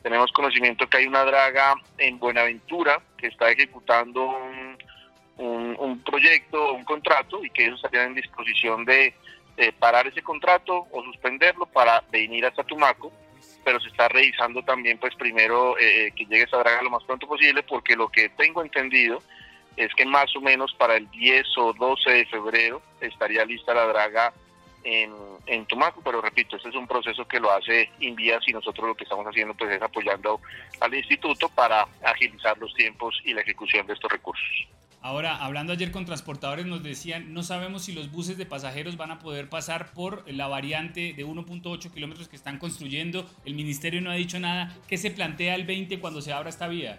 tenemos 0.07 0.31
conocimiento 0.31 0.89
que 0.89 0.99
hay 0.99 1.07
una 1.09 1.25
draga 1.25 1.75
en 1.99 2.17
Buenaventura 2.21 3.03
que 3.19 3.27
está 3.27 3.51
ejecutando 3.51 4.39
un, 5.37 6.01
proyecto, 6.07 6.75
un 6.75 6.85
contrato, 6.85 7.45
y 7.45 7.51
que 7.51 7.65
ellos 7.65 7.83
estarían 7.83 8.11
en 8.11 8.15
disposición 8.15 8.85
de, 8.85 9.15
parar 9.81 10.07
ese 10.07 10.23
contrato 10.23 10.87
o 10.93 11.03
suspenderlo 11.03 11.67
para 11.67 12.05
venir 12.13 12.47
hasta 12.47 12.63
Tumaco, 12.63 13.11
pero 13.65 13.81
se 13.81 13.89
está 13.89 14.07
revisando 14.07 14.63
también, 14.63 14.97
pues 14.99 15.13
primero 15.17 15.77
eh, 15.77 16.13
que 16.15 16.25
llegue 16.27 16.45
esa 16.45 16.59
draga 16.59 16.83
lo 16.83 16.91
más 16.91 17.03
pronto 17.03 17.27
posible, 17.27 17.65
porque 17.65 17.97
lo 17.97 18.09
que 18.09 18.29
tengo 18.29 18.63
entendido 18.63 19.21
es 19.77 19.93
que 19.95 20.07
más 20.07 20.37
o 20.37 20.41
menos 20.41 20.73
para 20.75 20.99
el 20.99 21.11
10 21.11 21.47
o 21.59 21.73
12 21.73 22.11
de 22.13 22.27
febrero 22.27 22.81
estaría 23.01 23.45
lista 23.45 23.75
la 23.75 23.89
draga 23.89 24.33
en, 24.87 25.13
en 25.47 25.67
Tumaco, 25.67 26.01
pero 26.03 26.23
repito, 26.23 26.57
este 26.57 26.69
es 26.69 26.75
un 26.77 26.87
proceso 26.87 27.27
que 27.27 27.41
lo 27.41 27.51
hace 27.51 27.91
Invías 27.99 28.47
y 28.47 28.53
nosotros 28.53 28.87
lo 28.87 28.95
que 28.95 29.03
estamos 29.03 29.27
haciendo 29.27 29.53
pues 29.55 29.75
es 29.75 29.83
apoyando 29.83 30.41
al 30.81 30.95
instituto 30.95 31.49
para 31.49 31.89
agilizar 32.05 32.57
los 32.59 32.73
tiempos 32.73 33.21
y 33.25 33.35
la 33.35 33.41
ejecución 33.41 33.87
de 33.87 33.95
estos 33.95 34.11
recursos. 34.11 34.47
Ahora, 35.03 35.37
hablando 35.37 35.73
ayer 35.73 35.91
con 35.91 36.05
transportadores, 36.05 36.67
nos 36.67 36.83
decían, 36.83 37.35
no 37.35 37.43
sabemos 37.43 37.85
si 37.85 37.93
los 37.93 38.11
buses 38.11 38.39
de 38.39 38.47
pasajeros 38.47 38.97
van 38.97 39.11
a 39.11 39.19
poder 39.19 39.49
pasar 39.49 39.93
por 39.93 40.25
la 40.33 40.47
variante 40.49 41.13
de 41.13 41.27
1.8 41.27 41.93
kilómetros 41.93 42.29
que 42.29 42.37
están 42.37 42.59
construyendo. 42.59 43.29
El 43.45 43.55
ministerio 43.55 44.01
no 44.01 44.11
ha 44.11 44.15
dicho 44.15 44.41
nada. 44.41 44.75
¿Qué 44.89 44.97
se 44.97 45.11
plantea 45.11 45.55
el 45.55 45.65
20 45.65 46.01
cuando 46.01 46.21
se 46.23 46.33
abra 46.33 46.49
esta 46.49 46.67
vía? 46.67 46.99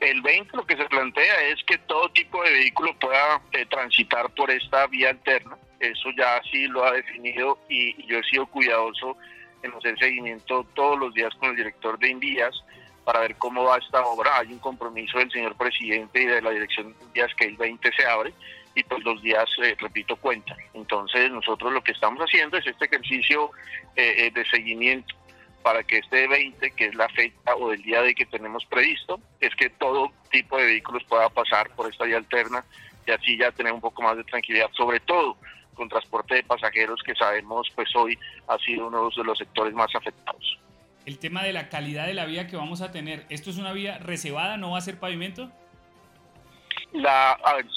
El 0.00 0.22
20 0.22 0.56
lo 0.56 0.66
que 0.66 0.76
se 0.76 0.84
plantea 0.84 1.48
es 1.48 1.62
que 1.64 1.76
todo 1.78 2.10
tipo 2.10 2.42
de 2.42 2.50
vehículo 2.50 2.94
pueda 2.98 3.42
eh, 3.52 3.66
transitar 3.66 4.30
por 4.30 4.50
esta 4.50 4.86
vía 4.86 5.10
alterna 5.10 5.58
eso 5.80 6.10
ya 6.16 6.40
sí 6.50 6.66
lo 6.68 6.84
ha 6.84 6.92
definido 6.92 7.58
y, 7.68 8.06
yo 8.06 8.18
he 8.18 8.22
sido 8.24 8.46
cuidadoso 8.46 9.16
en 9.62 9.72
hacer 9.74 9.98
seguimiento 9.98 10.66
todos 10.74 10.98
los 10.98 11.14
días 11.14 11.34
con 11.36 11.50
el 11.50 11.56
director 11.56 11.98
de 11.98 12.10
Invías 12.10 12.54
para 13.04 13.20
ver 13.20 13.36
cómo 13.36 13.64
va 13.64 13.78
esta 13.78 14.04
obra. 14.04 14.38
Hay 14.38 14.52
un 14.52 14.58
compromiso 14.58 15.18
del 15.18 15.30
señor 15.30 15.56
presidente 15.56 16.22
y 16.22 16.26
de 16.26 16.42
la 16.42 16.50
dirección 16.50 16.92
de 16.92 17.04
Invías 17.04 17.34
que 17.34 17.46
el 17.46 17.56
20 17.56 17.90
se 17.92 18.06
abre 18.06 18.32
y 18.74 18.82
pues 18.82 19.02
los 19.04 19.22
días, 19.22 19.48
eh, 19.62 19.74
repito, 19.78 20.16
cuentan. 20.16 20.58
Entonces 20.74 21.30
nosotros 21.30 21.72
lo 21.72 21.82
que 21.82 21.92
estamos 21.92 22.20
haciendo 22.20 22.58
es 22.58 22.66
este 22.66 22.84
ejercicio 22.84 23.50
eh, 23.96 24.26
eh, 24.26 24.30
de 24.32 24.44
seguimiento 24.46 25.14
para 25.62 25.82
que 25.82 25.98
este 25.98 26.28
20, 26.28 26.70
que 26.72 26.86
es 26.86 26.94
la 26.94 27.08
fecha 27.08 27.56
o 27.56 27.72
el 27.72 27.82
día 27.82 28.02
de 28.02 28.14
que 28.14 28.26
tenemos 28.26 28.64
previsto, 28.66 29.18
es 29.40 29.52
que 29.56 29.70
todo 29.70 30.12
tipo 30.30 30.58
de 30.58 30.66
vehículos 30.66 31.02
pueda 31.04 31.28
pasar 31.30 31.70
por 31.70 31.90
esta 31.90 32.04
vía 32.04 32.18
alterna 32.18 32.64
y 33.06 33.10
así 33.10 33.36
ya 33.36 33.50
tener 33.50 33.72
un 33.72 33.80
poco 33.80 34.02
más 34.02 34.16
de 34.16 34.24
tranquilidad, 34.24 34.70
sobre 34.76 35.00
todo 35.00 35.36
con 35.76 35.88
transporte 35.88 36.34
de 36.34 36.42
pasajeros 36.42 37.00
que 37.04 37.14
sabemos 37.14 37.68
pues 37.74 37.94
hoy 37.94 38.18
ha 38.48 38.58
sido 38.58 38.88
uno 38.88 39.10
de 39.14 39.22
los 39.22 39.38
sectores 39.38 39.74
más 39.74 39.94
afectados. 39.94 40.58
El 41.04 41.20
tema 41.20 41.44
de 41.44 41.52
la 41.52 41.68
calidad 41.68 42.06
de 42.06 42.14
la 42.14 42.24
vía 42.24 42.48
que 42.48 42.56
vamos 42.56 42.80
a 42.80 42.90
tener, 42.90 43.26
¿esto 43.28 43.50
es 43.50 43.58
una 43.58 43.72
vía 43.72 43.98
reservada, 43.98 44.56
no 44.56 44.72
va 44.72 44.78
a 44.78 44.80
ser 44.80 44.98
pavimento? 44.98 45.52
La, 46.92 47.32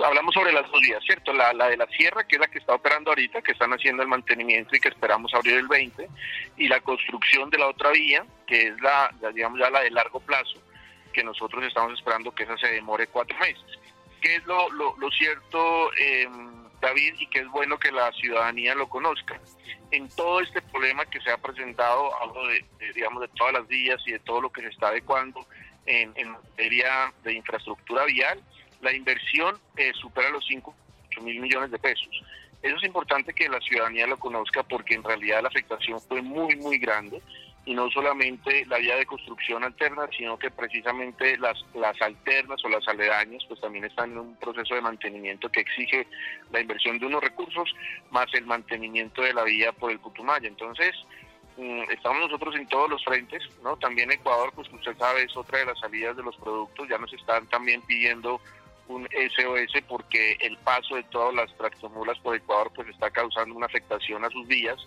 hablamos 0.06 0.34
sobre 0.34 0.52
las 0.52 0.70
dos 0.72 0.82
vías, 0.82 1.04
¿cierto? 1.04 1.34
La, 1.34 1.54
la, 1.54 1.68
de 1.68 1.78
la 1.78 1.88
sierra, 1.88 2.24
que 2.24 2.38
es 2.38 2.40
la 2.40 2.48
que 2.48 2.60
está 2.60 2.74
operando 2.74 3.12
ahorita, 3.12 3.42
que 3.42 3.52
están 3.52 3.72
haciendo 3.72 4.02
el 4.02 4.08
mantenimiento 4.08 4.76
y 4.76 4.80
que 4.80 4.88
esperamos 4.88 5.34
abrir 5.34 5.56
el 5.56 5.68
20, 5.68 6.10
y 6.58 6.68
la 6.68 6.80
construcción 6.80 7.50
de 7.50 7.58
la 7.58 7.68
otra 7.68 7.92
vía, 7.92 8.26
que 8.48 8.68
es 8.68 8.82
la, 8.82 9.14
digamos 9.34 9.60
ya 9.60 9.70
la 9.70 9.82
de 9.82 9.92
largo 9.92 10.20
plazo, 10.22 10.60
que 11.12 11.24
nosotros 11.24 11.64
estamos 11.66 11.94
esperando 11.94 12.34
que 12.34 12.44
esa 12.44 12.58
se 12.58 12.68
demore 12.68 13.08
cuatro 13.08 13.38
meses. 13.40 13.80
¿Qué 14.22 14.36
es 14.36 14.46
lo, 14.46 14.70
lo, 14.72 14.96
lo 14.98 15.12
cierto? 15.12 15.92
Eh, 15.94 16.28
David, 16.82 17.16
y 17.20 17.28
que 17.28 17.40
es 17.40 17.48
bueno 17.50 17.78
que 17.78 17.92
la 17.92 18.12
ciudadanía 18.14 18.76
lo 18.76 18.88
conozca. 18.90 19.40
En 19.92 20.08
todo 20.10 20.40
este 20.42 20.62
problema 20.62 21.06
que 21.06 21.20
se 21.22 21.32
ha 21.32 21.38
presentado, 21.38 22.14
hablo 22.22 22.48
de, 22.48 22.66
digamos, 22.94 23.22
de 23.22 23.28
todas 23.30 23.54
las 23.54 23.68
vías 23.68 24.02
y 24.06 24.12
de 24.12 24.20
todo 24.20 24.42
lo 24.42 24.52
que 24.52 24.62
se 24.62 24.68
está 24.68 24.90
adecuando 24.90 25.46
en, 25.86 26.14
materia 26.32 27.14
de 27.24 27.34
infraestructura 27.34 28.06
vial, 28.06 28.40
la 28.82 28.94
inversión 28.94 29.58
eh, 29.76 29.92
supera 30.00 30.30
los 30.30 30.46
5 30.46 30.74
mil 31.22 31.40
millones 31.42 31.72
de 31.72 31.80
pesos. 31.80 32.10
Eso 32.62 32.76
es 32.76 32.84
importante 32.84 33.34
que 33.34 33.50
la 33.50 33.60
ciudadanía 33.60 34.06
lo 34.08 34.18
conozca 34.18 34.64
porque 34.64 34.96
en 34.96 35.04
realidad 35.04 35.42
la 35.42 35.48
afectación 35.48 36.00
fue 36.02 36.22
muy, 36.22 36.56
muy 36.58 36.78
grande 36.78 37.22
y 37.66 37.74
no 37.74 37.90
solamente 37.92 38.66
la 38.66 38.78
vía 38.78 38.96
de 38.96 39.06
construcción 39.06 39.64
alterna, 39.64 40.08
sino 40.18 40.40
que 40.40 40.50
precisamente 40.50 41.38
las, 41.38 41.64
las 41.76 42.02
alternas 42.02 42.64
o 42.64 42.70
las 42.70 42.88
aledañas 42.88 43.44
pues 43.48 43.60
también 43.60 43.86
están 43.86 44.12
en 44.12 44.20
un 44.20 44.36
proceso 44.38 44.76
de 44.76 44.82
mantenimiento 44.82 45.50
que 45.50 45.62
exige 45.62 46.08
la 46.52 46.62
inversión 46.62 46.98
de 46.98 47.06
unos 47.06 47.22
recursos 47.22 47.74
más 48.12 48.26
el 48.34 48.46
mantenimiento 48.46 49.22
de 49.22 49.34
la 49.34 49.44
vía 49.44 49.72
por 49.72 49.92
el 49.92 50.00
Putumaya. 50.00 50.48
Entonces, 50.48 50.96
mm, 51.58 51.92
estamos 51.92 52.22
nosotros 52.22 52.56
en 52.56 52.68
todos 52.68 52.90
los 52.90 53.04
frentes, 53.04 53.44
¿no? 53.62 53.78
También 53.78 54.12
Ecuador, 54.12 54.52
pues 54.56 54.72
usted 54.72 54.98
sabe, 54.98 55.24
es 55.24 55.36
otra 55.36 55.60
de 55.60 55.66
las 55.66 55.80
salidas 55.80 56.16
de 56.16 56.24
los 56.24 56.36
productos, 56.38 56.88
ya 56.90 56.98
nos 56.98 57.14
están 57.14 57.46
también 57.48 57.82
pidiendo 57.82 58.42
un 58.88 59.08
SOS 59.12 59.84
porque 59.88 60.38
el 60.42 60.58
paso 60.58 60.96
de 60.96 61.04
todas 61.04 61.36
las 61.36 61.56
tractomulas 61.56 62.18
por 62.20 62.36
Ecuador 62.36 62.72
pues 62.74 62.88
está 62.90 63.12
causando 63.12 63.56
una 63.56 63.68
afectación 63.68 64.26
a 64.26 64.30
sus 64.30 64.48
vías 64.48 64.80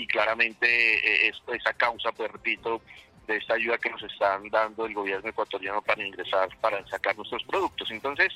y 0.00 0.06
claramente 0.06 0.66
eh, 0.66 1.28
es 1.28 1.42
esa 1.60 1.74
causa, 1.74 2.10
pues 2.12 2.30
repito, 2.30 2.80
de 3.26 3.36
esta 3.36 3.54
ayuda 3.54 3.78
que 3.78 3.90
nos 3.90 4.02
están 4.02 4.48
dando 4.48 4.86
el 4.86 4.94
gobierno 4.94 5.28
ecuatoriano 5.28 5.82
para 5.82 6.04
ingresar, 6.04 6.48
para 6.60 6.84
sacar 6.88 7.16
nuestros 7.16 7.44
productos. 7.44 7.90
Entonces, 7.90 8.32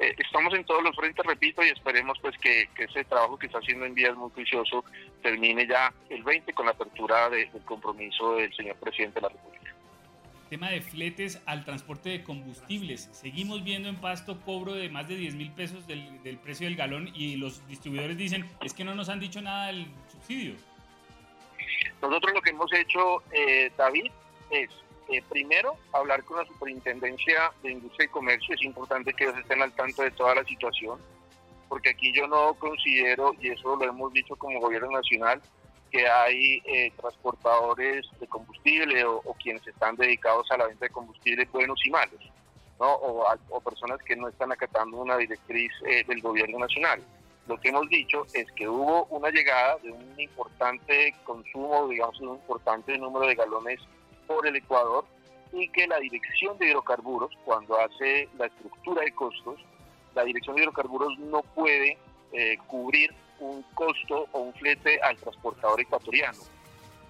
eh, 0.00 0.14
estamos 0.18 0.52
en 0.54 0.64
todos 0.64 0.82
los 0.82 0.94
frentes, 0.96 1.24
repito, 1.24 1.64
y 1.64 1.68
esperemos 1.68 2.18
pues 2.20 2.36
que, 2.38 2.68
ese 2.76 3.04
trabajo 3.04 3.38
que 3.38 3.46
está 3.46 3.58
haciendo 3.58 3.86
en 3.86 3.94
vías 3.94 4.16
muy 4.16 4.30
juicioso 4.30 4.84
termine 5.22 5.66
ya 5.66 5.94
el 6.10 6.22
20 6.24 6.52
con 6.52 6.66
la 6.66 6.72
apertura 6.72 7.30
del 7.30 7.48
compromiso 7.64 8.34
del 8.36 8.54
señor 8.54 8.76
presidente 8.76 9.14
de 9.14 9.22
la 9.22 9.28
República. 9.28 9.74
Tema 10.50 10.70
de 10.70 10.82
fletes 10.82 11.40
al 11.46 11.64
transporte 11.64 12.10
de 12.10 12.22
combustibles. 12.22 13.08
Seguimos 13.12 13.64
viendo 13.64 13.88
en 13.88 13.96
Pasto 13.96 14.40
cobro 14.40 14.74
de 14.74 14.90
más 14.90 15.08
de 15.08 15.16
10 15.16 15.36
mil 15.36 15.52
pesos 15.52 15.86
del, 15.86 16.22
del 16.22 16.38
precio 16.38 16.66
del 16.66 16.76
galón 16.76 17.08
y 17.14 17.36
los 17.36 17.66
distribuidores 17.66 18.18
dicen, 18.18 18.44
es 18.60 18.74
que 18.74 18.84
no 18.84 18.94
nos 18.94 19.08
han 19.08 19.20
dicho 19.20 19.40
nada 19.40 19.68
del 19.68 19.86
subsidio. 20.12 20.73
Nosotros 22.00 22.34
lo 22.34 22.42
que 22.42 22.50
hemos 22.50 22.72
hecho, 22.72 23.22
eh, 23.32 23.70
David, 23.76 24.10
es 24.50 24.70
eh, 25.08 25.22
primero 25.28 25.76
hablar 25.92 26.22
con 26.24 26.38
la 26.38 26.46
Superintendencia 26.46 27.52
de 27.62 27.72
Industria 27.72 28.06
y 28.06 28.08
Comercio. 28.08 28.54
Es 28.54 28.62
importante 28.62 29.12
que 29.14 29.24
ellos 29.24 29.38
estén 29.38 29.62
al 29.62 29.72
tanto 29.72 30.02
de 30.02 30.10
toda 30.10 30.34
la 30.34 30.44
situación, 30.44 30.98
porque 31.68 31.90
aquí 31.90 32.12
yo 32.12 32.26
no 32.26 32.54
considero, 32.54 33.34
y 33.40 33.50
eso 33.50 33.76
lo 33.76 33.84
hemos 33.84 34.12
dicho 34.12 34.36
como 34.36 34.60
gobierno 34.60 34.90
nacional, 34.90 35.40
que 35.90 36.08
hay 36.08 36.60
eh, 36.64 36.92
transportadores 36.96 38.06
de 38.18 38.26
combustible 38.26 39.04
o, 39.04 39.22
quienes 39.42 39.66
están 39.66 39.94
dedicados 39.96 40.50
a 40.50 40.56
la 40.56 40.66
venta 40.66 40.86
de 40.86 40.90
combustible 40.90 41.48
buenos 41.52 41.80
y 41.86 41.90
malos, 41.90 42.20
¿no? 42.80 42.94
o, 42.94 43.24
o 43.50 43.60
personas 43.60 44.02
que 44.02 44.16
no 44.16 44.28
están 44.28 44.50
acatando 44.50 44.96
una 44.96 45.16
directriz 45.16 45.70
del 46.06 46.20
gobierno 46.20 46.58
nacional 46.58 47.00
lo 47.46 47.60
que 47.60 47.68
hemos 47.68 47.88
dicho 47.88 48.26
es 48.32 48.50
que 48.52 48.68
hubo 48.68 49.04
una 49.06 49.30
llegada 49.30 49.76
de 49.82 49.92
un 49.92 50.18
importante 50.18 51.14
consumo, 51.24 51.88
digamos, 51.88 52.18
un 52.20 52.36
importante 52.36 52.96
número 52.96 53.26
de 53.26 53.34
galones 53.34 53.80
por 54.26 54.46
el 54.46 54.56
Ecuador 54.56 55.04
y 55.52 55.68
que 55.68 55.86
la 55.86 55.98
Dirección 55.98 56.56
de 56.58 56.68
Hidrocarburos, 56.68 57.30
cuando 57.44 57.78
hace 57.78 58.28
la 58.38 58.46
estructura 58.46 59.02
de 59.02 59.12
costos, 59.12 59.60
la 60.14 60.24
Dirección 60.24 60.56
de 60.56 60.62
Hidrocarburos 60.62 61.18
no 61.18 61.42
puede 61.42 61.98
eh, 62.32 62.56
cubrir 62.66 63.12
un 63.40 63.62
costo 63.74 64.26
o 64.32 64.38
un 64.38 64.54
flete 64.54 64.98
al 65.02 65.16
transportador 65.18 65.80
ecuatoriano. 65.80 66.38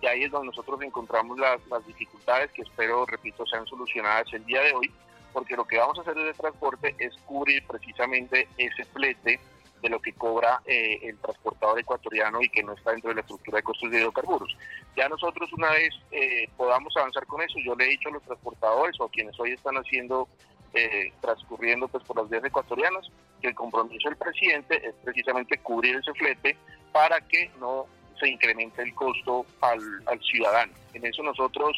Y 0.03 0.07
ahí 0.07 0.25
es 0.25 0.33
donde 0.33 0.49
nosotros 0.49 0.83
encontramos 0.83 1.39
las, 1.39 1.65
las 1.69 1.87
dificultades 1.87 2.51
que 2.51 2.63
espero, 2.63 3.07
repito, 3.07 3.47
sean 3.47 3.67
solucionadas 3.67 4.27
el 4.33 4.45
día 4.45 4.63
de 4.63 4.73
hoy, 4.73 4.91
porque 5.33 5.57
lo 5.57 5.65
que 5.65 5.79
vamos 5.79 5.97
a 5.99 6.03
hacer 6.03 6.15
desde 6.15 6.35
transporte 6.35 6.95
es 6.99 7.15
cubrir 7.25 7.65
precisamente 7.67 8.49
ese 8.59 8.85
flete 8.87 9.39
de 9.85 9.91
lo 9.91 10.01
que 10.01 10.15
cobra 10.15 10.63
eh, 10.65 10.99
el 11.03 11.19
transportador 11.19 11.79
ecuatoriano 11.79 12.41
y 12.41 12.49
que 12.49 12.63
no 12.63 12.73
está 12.73 12.93
dentro 12.93 13.11
de 13.11 13.17
la 13.17 13.21
estructura 13.21 13.59
de 13.59 13.63
costos 13.63 13.91
de 13.91 13.99
hidrocarburos. 13.99 14.57
Ya 14.97 15.11
nosotros 15.11 15.53
una 15.53 15.71
vez 15.73 15.91
eh, 16.11 16.49
podamos 16.57 16.97
avanzar 16.97 17.27
con 17.27 17.43
eso, 17.43 17.59
yo 17.63 17.75
le 17.75 17.85
he 17.85 17.91
dicho 17.91 18.09
a 18.09 18.13
los 18.13 18.23
transportadores 18.23 18.99
o 18.99 19.05
a 19.05 19.11
quienes 19.11 19.39
hoy 19.39 19.53
están 19.53 19.75
haciendo, 19.77 20.27
eh, 20.73 21.13
transcurriendo 21.21 21.87
pues 21.89 22.03
por 22.05 22.17
las 22.17 22.31
vías 22.31 22.43
ecuatorianas, 22.45 23.07
que 23.43 23.49
el 23.49 23.55
compromiso 23.55 24.09
del 24.09 24.17
presidente 24.17 24.89
es 24.89 24.95
precisamente 25.05 25.59
cubrir 25.59 25.97
ese 25.97 26.15
flete 26.15 26.57
para 26.91 27.21
que 27.21 27.51
no 27.61 27.85
se 28.19 28.31
incremente 28.31 28.81
el 28.81 28.95
costo 28.95 29.45
al, 29.61 29.81
al 30.07 30.19
ciudadano. 30.23 30.73
En 30.95 31.05
eso 31.05 31.23
nosotros 31.23 31.77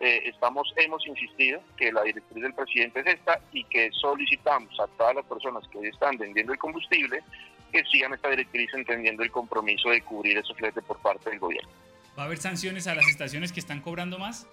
eh, 0.00 0.22
estamos, 0.24 0.72
hemos 0.76 1.06
insistido 1.06 1.60
que 1.76 1.92
la 1.92 2.02
directriz 2.02 2.42
del 2.42 2.54
presidente 2.54 3.00
es 3.00 3.06
esta 3.06 3.38
y 3.52 3.64
que 3.64 3.90
solicitamos 3.92 4.78
a 4.80 4.86
todas 4.96 5.14
las 5.14 5.26
personas 5.26 5.62
que 5.68 5.78
hoy 5.78 5.88
están 5.88 6.16
vendiendo 6.16 6.52
el 6.52 6.58
combustible 6.58 7.22
que 7.70 7.84
sigan 7.84 8.14
esta 8.14 8.30
directriz 8.30 8.72
entendiendo 8.74 9.22
el 9.22 9.30
compromiso 9.30 9.90
de 9.90 10.00
cubrir 10.00 10.38
ese 10.38 10.54
flete 10.54 10.80
por 10.82 10.98
parte 11.00 11.30
del 11.30 11.38
gobierno. 11.38 11.70
¿Va 12.18 12.22
a 12.22 12.26
haber 12.26 12.38
sanciones 12.38 12.86
a 12.86 12.94
las 12.94 13.06
estaciones 13.08 13.52
que 13.52 13.60
están 13.60 13.80
cobrando 13.80 14.18
más? 14.18 14.46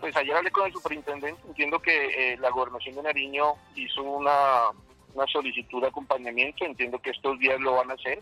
Pues 0.00 0.14
ayer 0.16 0.34
hablé 0.34 0.50
con 0.50 0.66
el 0.66 0.72
superintendente, 0.72 1.40
entiendo 1.46 1.78
que 1.78 2.32
eh, 2.32 2.36
la 2.38 2.50
gobernación 2.50 2.96
de 2.96 3.02
Nariño 3.04 3.54
hizo 3.76 4.02
una, 4.02 4.70
una 5.14 5.26
solicitud 5.28 5.80
de 5.80 5.88
acompañamiento, 5.88 6.64
entiendo 6.64 6.98
que 6.98 7.10
estos 7.10 7.38
días 7.38 7.58
lo 7.60 7.76
van 7.76 7.92
a 7.92 7.94
hacer, 7.94 8.20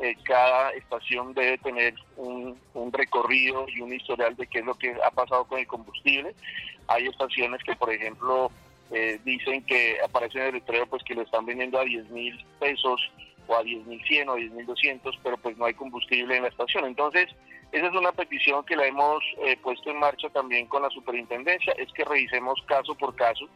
eh, 0.00 0.16
cada 0.24 0.70
estación 0.70 1.34
debe 1.34 1.58
tener 1.58 1.94
un, 2.16 2.58
recorrido 2.92 3.66
y 3.68 3.80
un 3.80 3.92
historial 3.92 4.34
de 4.34 4.46
qué 4.46 4.60
es 4.60 4.64
lo 4.64 4.74
que 4.74 4.96
ha 5.04 5.10
pasado 5.10 5.44
con 5.44 5.58
el 5.58 5.66
combustible. 5.66 6.34
Hay 6.88 7.06
estaciones 7.06 7.62
que, 7.62 7.76
por 7.76 7.92
ejemplo, 7.92 8.50
eh, 8.90 9.20
dicen 9.24 9.62
que 9.64 9.98
aparece 10.02 10.38
en 10.38 10.46
el 10.46 10.54
letrero 10.54 10.86
pues 10.86 11.02
que 11.04 11.14
lo 11.14 11.22
están 11.22 11.44
vendiendo 11.44 11.78
a 11.78 11.84
10 11.84 12.08
mil 12.10 12.44
pesos 12.58 13.00
o 13.46 13.54
a 13.54 13.62
10 13.62 13.86
mil 13.86 14.02
100 14.02 14.28
o 14.30 14.34
10 14.36 14.52
mil 14.52 14.66
200, 14.66 15.18
pero 15.22 15.36
pues 15.36 15.56
no 15.58 15.66
hay 15.66 15.74
combustible 15.74 16.34
en 16.34 16.44
la 16.44 16.48
estación. 16.48 16.86
Entonces, 16.86 17.28
esa 17.72 17.86
es 17.86 17.94
una 17.94 18.12
petición 18.12 18.64
que 18.64 18.76
la 18.76 18.86
hemos 18.86 19.22
eh, 19.44 19.56
puesto 19.62 19.90
en 19.90 19.98
marcha 19.98 20.28
también 20.30 20.66
con 20.66 20.82
la 20.82 20.90
superintendencia, 20.90 21.72
es 21.74 21.92
que 21.92 22.04
revisemos 22.04 22.60
caso 22.66 22.94
por 22.94 23.14
caso, 23.14 23.46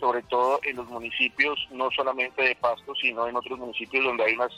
sobre 0.00 0.22
todo 0.24 0.60
en 0.64 0.76
los 0.76 0.88
municipios, 0.88 1.58
no 1.70 1.90
solamente 1.92 2.42
de 2.42 2.56
Pasto, 2.56 2.94
sino 2.96 3.26
en 3.28 3.36
otros 3.36 3.58
municipios 3.58 4.04
donde 4.04 4.24
hay 4.24 4.34
unas 4.34 4.52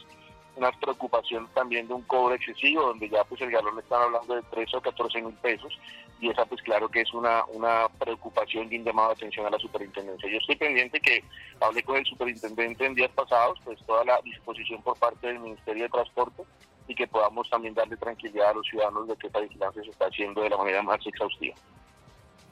una 0.56 0.70
preocupación 0.72 1.48
también 1.54 1.88
de 1.88 1.94
un 1.94 2.02
cobro 2.02 2.34
excesivo, 2.34 2.82
donde 2.82 3.08
ya 3.08 3.24
pues 3.24 3.40
el 3.40 3.50
galón 3.50 3.78
están 3.78 4.02
hablando 4.02 4.34
de 4.34 4.42
13 4.42 4.76
o 4.76 4.80
14 4.80 5.22
mil 5.22 5.34
pesos, 5.34 5.78
y 6.20 6.30
esa 6.30 6.44
pues 6.46 6.62
claro 6.62 6.88
que 6.88 7.00
es 7.00 7.12
una, 7.12 7.44
una 7.46 7.88
preocupación 7.98 8.72
y 8.72 8.78
un 8.78 8.84
llamado 8.84 9.08
de 9.08 9.14
atención 9.14 9.46
a 9.46 9.50
la 9.50 9.58
superintendencia. 9.58 10.30
Yo 10.30 10.38
estoy 10.38 10.56
pendiente 10.56 11.00
que 11.00 11.24
hablé 11.60 11.82
con 11.82 11.96
el 11.96 12.06
superintendente 12.06 12.86
en 12.86 12.94
días 12.94 13.10
pasados, 13.10 13.58
pues 13.64 13.78
toda 13.86 14.04
la 14.04 14.20
disposición 14.22 14.82
por 14.82 14.98
parte 14.98 15.26
del 15.26 15.40
Ministerio 15.40 15.84
de 15.84 15.88
Transporte 15.88 16.42
y 16.86 16.94
que 16.94 17.06
podamos 17.06 17.48
también 17.48 17.74
darle 17.74 17.96
tranquilidad 17.96 18.50
a 18.50 18.54
los 18.54 18.66
ciudadanos 18.66 19.08
de 19.08 19.16
que 19.16 19.26
esta 19.26 19.40
vigilancia 19.40 19.82
se 19.82 19.90
está 19.90 20.06
haciendo 20.06 20.42
de 20.42 20.50
la 20.50 20.56
manera 20.56 20.82
más 20.82 21.04
exhaustiva. 21.06 21.56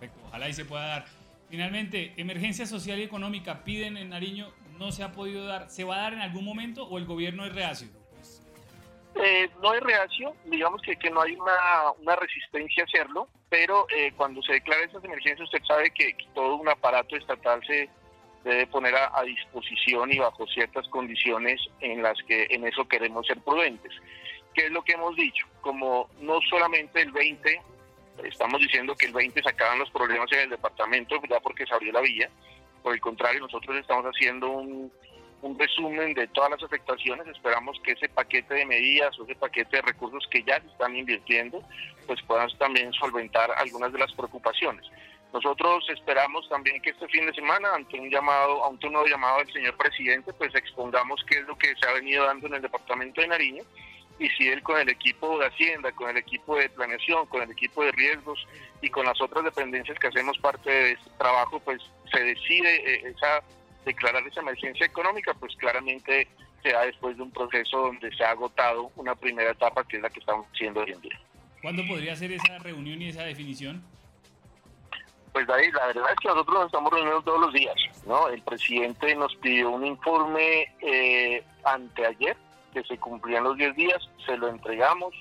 Perfecto, 0.00 0.20
ojalá 0.26 0.48
y 0.48 0.52
se 0.52 0.64
pueda 0.64 0.86
dar. 0.86 1.04
Finalmente, 1.48 2.14
emergencia 2.16 2.64
social 2.66 2.98
y 2.98 3.02
económica 3.02 3.62
piden 3.62 3.98
en 3.98 4.08
Nariño 4.08 4.50
no 4.78 4.92
se 4.92 5.02
ha 5.02 5.12
podido 5.12 5.44
dar, 5.46 5.70
¿se 5.70 5.84
va 5.84 5.96
a 5.96 6.00
dar 6.02 6.12
en 6.14 6.20
algún 6.20 6.44
momento 6.44 6.84
o 6.84 6.98
el 6.98 7.06
gobierno 7.06 7.44
es 7.46 7.54
reacio? 7.54 7.88
Eh, 9.14 9.50
no 9.62 9.74
es 9.74 9.80
reacio, 9.80 10.34
digamos 10.46 10.80
que, 10.80 10.96
que 10.96 11.10
no 11.10 11.20
hay 11.20 11.34
una, 11.34 11.52
una 12.00 12.16
resistencia 12.16 12.82
a 12.82 12.86
hacerlo, 12.86 13.28
pero 13.50 13.86
eh, 13.94 14.12
cuando 14.16 14.42
se 14.42 14.54
declaran 14.54 14.88
esas 14.88 15.04
emergencias 15.04 15.40
usted 15.40 15.62
sabe 15.66 15.90
que, 15.90 16.16
todo 16.34 16.56
un 16.56 16.68
aparato 16.68 17.16
estatal 17.16 17.60
se 17.66 17.90
debe 18.42 18.66
poner 18.66 18.94
a, 18.96 19.12
a, 19.14 19.22
disposición 19.22 20.12
y 20.12 20.18
bajo 20.18 20.46
ciertas 20.46 20.88
condiciones 20.88 21.60
en 21.80 22.02
las 22.02 22.16
que 22.26 22.46
en 22.50 22.66
eso 22.66 22.88
queremos 22.88 23.26
ser 23.26 23.38
prudentes. 23.40 23.92
¿Qué 24.54 24.66
es 24.66 24.70
lo 24.70 24.82
que 24.82 24.94
hemos 24.94 25.14
dicho? 25.16 25.46
Como 25.60 26.08
no 26.20 26.40
solamente 26.48 27.02
el 27.02 27.12
20, 27.12 27.60
estamos 28.24 28.60
diciendo 28.60 28.94
que 28.96 29.06
el 29.06 29.12
20 29.12 29.42
se 29.42 29.48
acaban 29.48 29.78
los 29.78 29.90
problemas 29.90 30.30
en 30.32 30.40
el 30.40 30.50
departamento, 30.50 31.20
ya 31.28 31.40
porque 31.40 31.66
se 31.66 31.74
abrió 31.74 31.92
la 31.92 32.00
vía, 32.00 32.30
por 32.82 32.94
el 32.94 33.00
contrario, 33.00 33.40
nosotros 33.40 33.76
estamos 33.76 34.04
haciendo 34.06 34.50
un, 34.50 34.92
resumen 35.58 36.14
de 36.14 36.28
todas 36.28 36.50
las 36.50 36.62
afectaciones. 36.62 37.26
Esperamos 37.26 37.78
que 37.82 37.92
ese 37.92 38.08
paquete 38.08 38.54
de 38.54 38.66
medidas 38.66 39.18
o 39.18 39.24
ese 39.24 39.34
paquete 39.34 39.76
de 39.76 39.82
recursos 39.82 40.26
que 40.30 40.42
ya 40.44 40.60
se 40.60 40.68
están 40.68 40.96
invirtiendo, 40.96 41.62
pues 42.06 42.22
puedan 42.22 42.48
también 42.58 42.92
solventar 42.92 43.50
algunas 43.56 43.92
de 43.92 43.98
las 43.98 44.12
preocupaciones. 44.12 44.84
Nosotros 45.32 45.84
esperamos 45.88 46.48
también 46.48 46.80
que 46.82 46.90
este 46.90 47.08
fin 47.08 47.26
de 47.26 47.32
semana, 47.32 47.74
ante 47.74 47.98
un 47.98 48.10
llamado, 48.10 48.66
ante 48.66 48.86
un 48.86 48.92
nuevo 48.92 49.08
llamado 49.08 49.38
del 49.38 49.52
señor 49.52 49.76
presidente, 49.76 50.32
pues 50.34 50.54
expongamos 50.54 51.24
qué 51.28 51.38
es 51.38 51.46
lo 51.46 51.56
que 51.56 51.74
se 51.74 51.88
ha 51.88 51.92
venido 51.94 52.24
dando 52.24 52.46
en 52.46 52.54
el 52.54 52.62
departamento 52.62 53.20
de 53.20 53.28
Nariño 53.28 53.64
y 54.22 54.28
si 54.30 54.48
él 54.48 54.62
con 54.62 54.78
el 54.78 54.88
equipo 54.88 55.38
de 55.38 55.46
Hacienda, 55.46 55.90
con 55.92 56.08
el 56.08 56.16
equipo 56.16 56.56
de 56.56 56.68
planeación, 56.68 57.26
con 57.26 57.42
el 57.42 57.50
equipo 57.50 57.82
de 57.82 57.90
riesgos 57.90 58.46
y 58.80 58.88
con 58.88 59.04
las 59.04 59.20
otras 59.20 59.44
dependencias 59.44 59.98
que 59.98 60.06
hacemos 60.06 60.38
parte 60.38 60.70
de 60.70 60.92
este 60.92 61.10
trabajo, 61.18 61.58
pues 61.60 61.82
se 62.12 62.22
decide 62.22 62.76
eh, 62.94 63.14
esa 63.14 63.42
declarar 63.84 64.24
esa 64.24 64.40
emergencia 64.40 64.86
económica, 64.86 65.34
pues 65.34 65.56
claramente 65.56 66.28
se 66.62 66.70
da 66.70 66.82
después 66.86 67.16
de 67.16 67.24
un 67.24 67.32
proceso 67.32 67.78
donde 67.78 68.14
se 68.14 68.22
ha 68.22 68.30
agotado 68.30 68.92
una 68.94 69.16
primera 69.16 69.50
etapa 69.50 69.82
que 69.82 69.96
es 69.96 70.02
la 70.02 70.10
que 70.10 70.20
estamos 70.20 70.46
haciendo 70.52 70.82
hoy 70.82 70.92
en 70.92 71.00
día. 71.00 71.20
¿Cuándo 71.60 71.82
podría 71.88 72.14
ser 72.14 72.30
esa 72.30 72.58
reunión 72.58 73.02
y 73.02 73.08
esa 73.08 73.24
definición? 73.24 73.84
Pues 75.32 75.48
ahí 75.48 75.68
la 75.72 75.86
verdad 75.88 76.12
es 76.12 76.16
que 76.20 76.28
nosotros 76.28 76.54
nos 76.54 76.66
estamos 76.66 76.92
reuniendo 76.92 77.22
todos 77.22 77.40
los 77.40 77.52
días, 77.52 77.74
¿no? 78.06 78.28
El 78.28 78.42
presidente 78.42 79.16
nos 79.16 79.34
pidió 79.36 79.70
un 79.70 79.84
informe 79.84 80.72
eh, 80.80 81.42
anteayer 81.64 82.36
que 82.72 82.82
se 82.84 82.98
cumplían 82.98 83.44
los 83.44 83.56
10 83.56 83.76
días, 83.76 84.10
se 84.26 84.36
lo 84.36 84.48
entregamos 84.48 85.14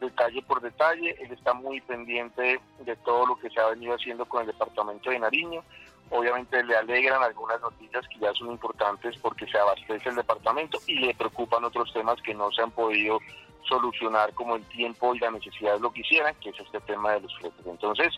detalle 0.00 0.42
por 0.42 0.60
detalle, 0.60 1.16
él 1.20 1.32
está 1.32 1.54
muy 1.54 1.80
pendiente 1.80 2.60
de 2.80 2.96
todo 2.96 3.26
lo 3.26 3.38
que 3.38 3.50
se 3.50 3.60
ha 3.60 3.68
venido 3.68 3.94
haciendo 3.94 4.24
con 4.26 4.42
el 4.42 4.48
departamento 4.48 5.10
de 5.10 5.18
Nariño, 5.18 5.62
obviamente 6.10 6.62
le 6.62 6.76
alegran 6.76 7.22
algunas 7.22 7.60
noticias 7.60 8.06
que 8.08 8.18
ya 8.18 8.32
son 8.34 8.50
importantes 8.50 9.16
porque 9.18 9.46
se 9.46 9.58
abastece 9.58 10.08
el 10.08 10.16
departamento 10.16 10.78
y 10.86 10.98
le 10.98 11.14
preocupan 11.14 11.64
otros 11.64 11.92
temas 11.92 12.20
que 12.22 12.34
no 12.34 12.50
se 12.52 12.62
han 12.62 12.70
podido 12.70 13.18
solucionar 13.68 14.32
como 14.34 14.56
el 14.56 14.64
tiempo 14.64 15.14
y 15.14 15.18
la 15.18 15.30
necesidad 15.30 15.74
de 15.74 15.80
lo 15.80 15.92
que 15.92 16.02
quisieran, 16.02 16.34
que 16.36 16.50
es 16.50 16.60
este 16.60 16.80
tema 16.80 17.12
de 17.12 17.22
los 17.22 17.36
fletes. 17.38 17.66
Entonces, 17.66 18.14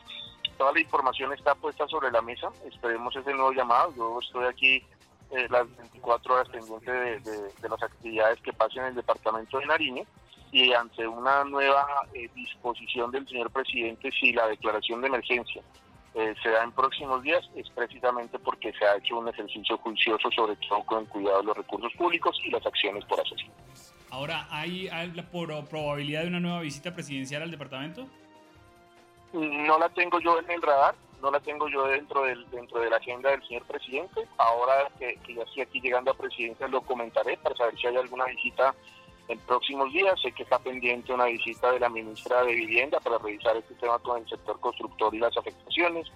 toda 0.59 0.73
la 0.73 0.81
información 0.81 1.33
está 1.33 1.55
puesta 1.55 1.87
sobre 1.89 2.11
la 2.11 2.21
mesa, 2.21 2.49
esperemos 2.67 3.17
ese 3.17 3.33
nuevo 3.33 3.53
llamado, 3.53 3.95
yo 3.97 4.19
estoy 4.21 4.45
aquí 4.45 4.85
eh, 5.31 5.47
las 5.51 5.67
24 5.77 6.35
horas 6.35 6.49
pendiente 6.49 6.91
de, 6.91 7.69
las 7.69 7.83
actividades 7.83 8.41
que 8.41 8.53
pasen 8.53 8.83
en 8.83 8.89
el 8.89 8.95
departamento 8.95 9.59
de 9.59 9.67
Nariño 9.67 10.05
y 10.53 10.73
ante 10.73 11.07
una 11.07 11.45
nueva 11.45 11.87
eh, 12.15 12.31
disposición 12.35 13.11
del 13.11 13.29
señor 13.29 13.51
presidente 13.51 14.11
si 14.13 14.33
la 14.33 14.47
declaración 14.47 15.03
de 15.03 15.09
emergencia 15.09 15.63
eh, 16.15 16.35
se 16.43 16.49
da 16.49 16.65
en 16.65 16.73
próximos 16.73 17.23
días 17.23 17.43
es 17.55 17.69
precisamente 17.71 18.39
porque 18.39 18.73
se 18.73 18.85
ha 18.87 18.97
hecho 18.97 19.19
un 19.19 19.29
ejercicio 19.29 19.77
juicioso 19.79 20.31
sobre 20.31 20.57
todo 20.57 20.83
con 20.85 21.01
el 21.01 21.09
cuidado 21.09 21.41
de 21.41 21.45
los 21.45 21.57
recursos 21.59 21.93
públicos 21.93 22.41
y 22.45 22.51
las 22.51 22.65
acciones 22.65 23.05
por 23.05 23.21
hacer. 23.21 23.39
Ahora, 24.11 24.47
¿hay, 24.51 24.89
¿hay 24.89 25.11
por 25.31 25.49
probabilidad 25.69 26.23
de 26.23 26.29
una 26.29 26.41
nueva 26.41 26.61
visita 26.61 26.95
presidencial 26.95 27.43
al 27.43 27.51
departamento? 27.51 28.07
No 29.35 29.79
la 29.79 29.91
tengo 29.91 30.19
yo 30.21 30.39
en 30.39 30.51
el 30.51 30.63
radar, 30.63 30.95
no 31.21 31.31
la 31.31 31.41
tengo 31.41 31.69
yo 31.69 31.85
dentro 31.85 32.23
del 32.23 32.49
dentro 32.51 32.81
de 32.81 32.91
la 32.91 32.97
agenda 32.97 33.31
del 33.31 33.47
señor 33.47 33.65
presidente. 33.65 34.27
Ahora 34.37 34.91
que, 34.99 35.19
ya 35.35 35.43
estoy 35.43 35.63
aquí 35.63 35.81
llegando 35.81 36.11
a 36.11 36.15
presidencia 36.15 36.69
lo 36.69 36.83
comentaré 36.83 37.37
para 37.39 37.57
saber 37.57 37.79
si 37.79 37.87
hay 37.87 37.97
alguna 37.97 38.27
visita 38.27 38.75
en 39.29 39.39
próximos 39.41 39.93
días. 39.93 40.21
Sé 40.21 40.33
que 40.33 40.43
está 40.43 40.59
pendiente 40.59 41.13
una 41.13 41.27
visita 41.27 41.73
de 41.73 41.81
la 41.81 41.89
ministra 41.89 42.43
de 42.45 42.55
Vivienda 42.55 43.01
para 43.01 43.19
revisar 43.19 43.57
este 43.57 43.75
tema 43.75 43.99
con 43.99 44.23
el 44.23 44.29
sector 44.29 44.59
constructor 44.61 45.15
y 45.15 45.19
las 45.19 45.37
afectaciones. 45.37 46.07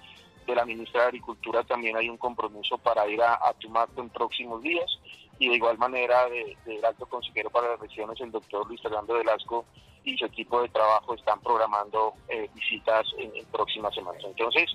De 0.47 0.57
la 0.57 0.65
ministra 0.65 1.03
de 1.03 1.07
Agricultura 1.09 1.63
también 1.63 1.97
hay 1.97 2.09
un 2.09 2.17
compromiso 2.17 2.77
para 2.79 3.07
ir 3.09 3.23
a, 3.23 3.35
a 3.35 3.53
Tumaco 3.55 4.01
en 4.01 4.11
próximos 4.11 4.61
días. 4.63 4.91
Y 5.39 5.49
de 5.49 5.57
igual 5.57 5.79
manera 5.79 6.29
del 6.29 6.85
alto 6.85 7.07
consejero 7.07 7.51
para 7.51 7.71
las 7.71 7.81
regiones, 7.81 8.21
el 8.21 8.31
doctor 8.31 8.67
Luis 8.67 8.81
Fernando 8.81 9.15
Velasco, 9.15 9.65
y 10.05 10.17
su 10.17 10.25
equipo 10.25 10.63
de 10.63 10.69
trabajo 10.69 11.15
están 11.15 11.41
programando 11.41 12.15
eh, 12.29 12.49
visitas 12.55 13.07
en, 13.19 13.33
próximas 13.47 13.95
semanas. 13.95 14.23
Entonces, 14.25 14.71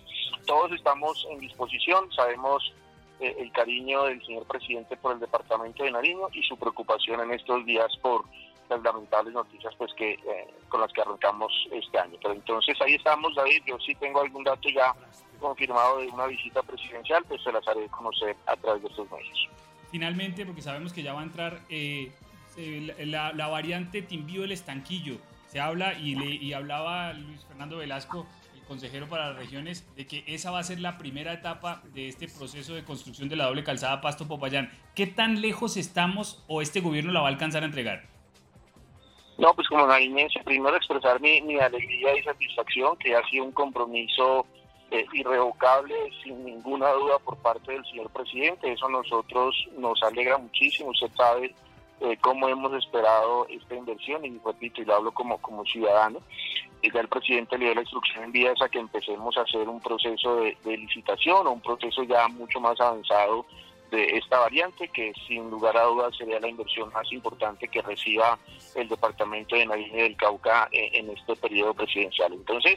todos 0.46 0.72
estamos 0.72 1.26
en 1.32 1.40
disposición, 1.40 2.12
sabemos 2.14 2.74
eh, 3.20 3.36
el 3.40 3.52
cariño 3.52 4.04
del 4.04 4.24
señor 4.26 4.46
presidente 4.46 4.96
por 4.98 5.14
el 5.14 5.20
departamento 5.20 5.84
de 5.84 5.92
Nariño 5.92 6.28
y 6.34 6.44
su 6.44 6.58
preocupación 6.58 7.20
en 7.22 7.34
estos 7.34 7.66
días 7.66 7.92
por 8.02 8.24
las 8.70 8.82
lamentables 8.82 9.34
noticias 9.34 9.74
pues 9.78 9.94
que 9.94 10.14
eh, 10.14 10.48
con 10.70 10.82
las 10.82 10.92
que 10.94 11.02
arrancamos 11.02 11.52
este 11.72 11.98
año. 12.00 12.18
Pero 12.22 12.34
entonces 12.34 12.80
ahí 12.82 12.96
estamos, 12.96 13.34
David, 13.36 13.64
yo 13.66 13.78
sí 13.80 13.96
tengo 13.96 14.22
algún 14.22 14.44
dato 14.44 14.70
ya 14.70 14.94
confirmado 15.40 16.00
de 16.00 16.08
una 16.08 16.28
visita 16.28 16.62
presidencial, 16.64 17.24
pues 17.28 17.42
se 17.44 17.52
las 17.52 17.68
haré 17.68 17.88
conocer 17.90 18.36
a 18.46 18.56
través 18.56 18.82
de 18.82 18.90
estos 18.90 19.10
medios. 19.12 19.50
Finalmente, 19.92 20.46
porque 20.46 20.62
sabemos 20.62 20.94
que 20.94 21.04
ya 21.04 21.14
va 21.14 21.22
a 21.22 21.24
entrar 21.24 21.62
la, 22.58 23.34
la, 23.34 23.48
variante 23.48 24.02
Timbío 24.02 24.42
del 24.42 24.52
Estanquillo. 24.52 25.18
Se 25.48 25.60
habla 25.60 25.94
y, 25.94 26.16
le, 26.16 26.26
y 26.26 26.54
hablaba 26.54 27.14
Luis 27.14 27.46
Fernando 27.46 27.78
Velasco, 27.78 28.28
el 28.56 28.64
consejero 28.64 29.08
para 29.08 29.30
las 29.30 29.38
regiones, 29.38 29.88
de 29.96 30.06
que 30.06 30.24
esa 30.28 30.52
va 30.52 30.60
a 30.60 30.64
ser 30.64 30.80
la 30.80 30.98
primera 30.98 31.32
etapa 31.34 31.82
de 31.94 32.10
este 32.10 32.28
proceso 32.28 32.74
de 32.76 32.84
construcción 32.84 33.30
de 33.30 33.38
la 33.38 33.46
doble 33.46 33.64
calzada 33.64 34.02
Pasto-Popayán. 34.02 34.72
¿Qué 34.94 35.08
tan 35.08 35.42
lejos 35.42 35.78
estamos 35.78 36.44
o 36.48 36.62
este 36.62 36.82
gobierno 36.82 37.12
la 37.12 37.22
va 37.22 37.28
a 37.28 37.32
alcanzar 37.32 37.64
a 37.64 37.68
entregar? 37.68 38.18
No, 39.38 39.54
pues 39.54 39.68
como 39.68 39.86
nariñense, 39.86 40.40
primero 40.44 40.76
expresar 40.76 41.22
mi, 41.22 41.42
mi 41.42 41.60
alegría 41.60 42.18
y 42.18 42.24
satisfacción, 42.24 42.98
que 42.98 43.16
ha 43.16 43.24
sido 43.30 43.46
un 43.46 43.52
compromiso 43.52 44.48
eh, 44.92 45.06
irrevocable, 45.14 45.96
sin 46.24 46.46
ninguna 46.46 46.90
duda, 46.92 47.20
por 47.20 47.38
parte 47.38 47.72
del 47.72 47.86
señor 47.86 48.10
presidente. 48.12 48.72
Eso 48.72 48.88
a 48.88 48.92
nosotros 48.92 49.56
nos 49.78 50.02
alegra 50.04 50.38
muchísimo. 50.38 50.90
Usted 50.92 51.12
sabe 51.16 51.54
eh, 52.02 52.18
cómo 52.22 52.48
hemos 52.48 52.74
esperado 52.74 53.48
esta 53.50 53.76
inversión 53.76 54.24
y 54.26 54.40
repito, 54.44 54.82
y 54.82 54.86
lo 54.86 54.96
hablo 54.96 55.12
como, 55.12 55.38
como 55.40 55.66
ciudadano. 55.66 56.20
Y 56.82 56.92
ya 56.92 57.02
el 57.02 57.08
presidente 57.08 57.58
le 57.58 57.66
dio 57.66 57.76
la 57.76 57.82
instrucción 57.82 58.26
en 58.26 58.32
vías 58.32 58.62
a 58.62 58.70
que 58.70 58.80
empecemos 58.80 59.36
a 59.38 59.42
hacer 59.42 59.68
un 59.68 59.82
proceso 59.82 60.38
de, 60.38 60.58
de 60.64 60.78
licitación 60.78 61.48
o 61.48 61.52
un 61.52 61.62
proceso 61.62 62.04
ya 62.04 62.28
mucho 62.28 62.60
más 62.60 62.80
avanzado 62.80 63.46
de 63.92 64.18
esta 64.18 64.40
variante, 64.40 64.88
que 64.90 65.14
sin 65.28 65.50
lugar 65.50 65.78
a 65.78 65.84
dudas 65.84 66.16
sería 66.16 66.40
la 66.40 66.48
inversión 66.48 66.92
más 66.94 67.12
importante 67.12 67.68
que 67.68 67.82
reciba 67.82 68.38
el 68.76 68.88
departamento 68.90 69.56
de 69.56 69.66
Nariño 69.66 70.04
del 70.04 70.16
Cauca 70.16 70.68
eh, 70.72 70.90
en, 70.94 71.10
este 71.10 71.36
periodo 71.36 71.74
presidencial. 71.74 72.34
Entonces, 72.34 72.76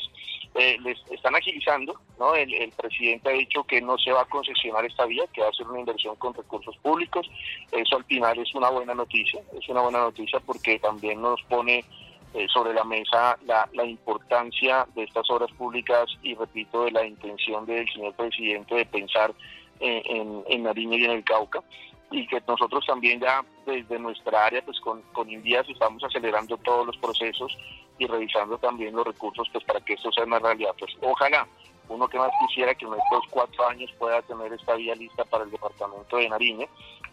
eh, 0.54 0.78
les 0.82 0.98
están 1.10 1.34
agilizando, 1.34 2.00
¿no? 2.18 2.34
El, 2.34 2.52
el, 2.54 2.70
presidente 2.72 3.28
ha 3.28 3.32
dicho 3.32 3.64
que 3.64 3.80
no 3.80 3.98
se 3.98 4.12
va 4.12 4.22
a 4.22 4.24
concesionar 4.26 4.84
esta 4.84 5.06
vía, 5.06 5.24
que 5.32 5.42
va 5.42 5.48
a 5.48 5.52
ser 5.52 5.66
una 5.66 5.80
inversión 5.80 6.16
con 6.16 6.34
recursos 6.34 6.76
públicos. 6.78 7.28
Eso 7.72 7.96
al 7.96 8.04
final 8.04 8.38
es 8.38 8.54
una 8.54 8.70
buena 8.70 8.94
noticia, 8.94 9.40
es 9.58 9.68
una 9.68 9.82
buena 9.82 10.00
noticia 10.00 10.40
porque 10.40 10.78
también 10.78 11.20
nos 11.20 11.42
pone 11.42 11.84
eh, 12.32 12.46
sobre 12.52 12.72
la 12.72 12.84
mesa 12.84 13.36
la, 13.44 13.68
la, 13.72 13.84
importancia 13.84 14.86
de 14.94 15.02
estas 15.02 15.28
obras 15.30 15.50
públicas 15.50 16.06
y 16.22 16.36
repito 16.36 16.84
de 16.84 16.92
la 16.92 17.04
intención 17.04 17.66
del 17.66 17.88
señor 17.92 18.14
presidente 18.14 18.76
de 18.76 18.86
pensar 18.86 19.34
en, 19.80 20.44
en 20.46 20.62
Nariño 20.62 20.96
y 20.96 21.04
en 21.04 21.12
el 21.12 21.24
Cauca 21.24 21.62
y 22.10 22.26
que 22.26 22.42
nosotros 22.46 22.84
también 22.86 23.20
ya 23.20 23.44
desde 23.66 23.98
nuestra 23.98 24.46
área 24.46 24.62
pues 24.62 24.80
con, 24.80 25.02
con 25.12 25.30
Indias 25.30 25.68
estamos 25.68 26.02
acelerando 26.02 26.56
todos 26.58 26.86
los 26.86 26.96
procesos 26.98 27.56
y 27.98 28.06
revisando 28.06 28.58
también 28.58 28.94
los 28.94 29.06
recursos 29.06 29.48
pues 29.52 29.64
para 29.64 29.80
que 29.80 29.94
esto 29.94 30.10
sea 30.12 30.24
una 30.24 30.38
realidad. 30.38 30.74
Pues 30.78 30.92
ojalá 31.00 31.46
uno 31.90 32.08
que 32.08 32.18
más 32.18 32.30
quisiera 32.46 32.74
que 32.74 32.86
en 32.86 32.94
estos 32.94 33.24
cuatro 33.30 33.68
años 33.68 33.92
pueda 33.98 34.22
tener 34.22 34.52
esta 34.52 34.74
vía 34.74 34.94
lista 34.94 35.24
para 35.24 35.44
el 35.44 35.50
departamento 35.50 36.16
de 36.16 36.28
Nariño 36.28 36.66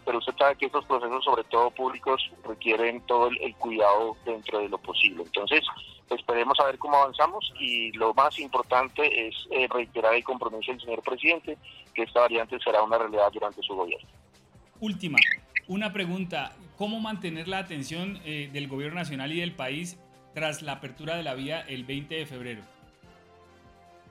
pero 0.04 0.18
usted 0.18 0.34
sabe 0.38 0.56
que 0.56 0.66
estos 0.66 0.84
procesos 0.86 1.24
sobre 1.24 1.44
todo 1.44 1.70
públicos 1.70 2.30
requieren 2.44 3.02
todo 3.02 3.28
el, 3.28 3.54
cuidado 3.56 4.16
dentro 4.24 4.60
de 4.60 4.68
lo 4.68 4.78
posible 4.78 5.24
entonces 5.24 5.64
esperemos 6.16 6.58
a 6.60 6.66
ver 6.66 6.78
cómo 6.78 6.96
avanzamos 6.96 7.52
y 7.60 7.92
lo 7.92 8.14
más 8.14 8.38
importante 8.38 9.28
es 9.28 9.34
eh, 9.50 9.68
reiterar 9.68 10.14
el 10.14 10.24
compromiso 10.24 10.72
del 10.72 10.80
señor 10.80 11.02
presidente 11.02 11.58
que 11.94 12.02
esta 12.02 12.20
variante 12.20 12.58
será 12.60 12.82
una 12.82 12.98
realidad 12.98 13.30
durante 13.32 13.60
su 13.62 13.74
gobierno. 13.74 14.08
Última, 14.80 15.18
una 15.66 15.92
pregunta, 15.92 16.52
¿cómo 16.76 17.00
mantener 17.00 17.48
la 17.48 17.58
atención 17.58 18.20
eh, 18.24 18.48
del 18.52 18.68
gobierno 18.68 18.98
nacional 18.98 19.32
y 19.32 19.40
del 19.40 19.52
país 19.52 19.98
tras 20.34 20.62
la 20.62 20.72
apertura 20.72 21.16
de 21.16 21.24
la 21.24 21.34
vía 21.34 21.60
el 21.68 21.84
20 21.84 22.14
de 22.14 22.26
febrero? 22.26 22.62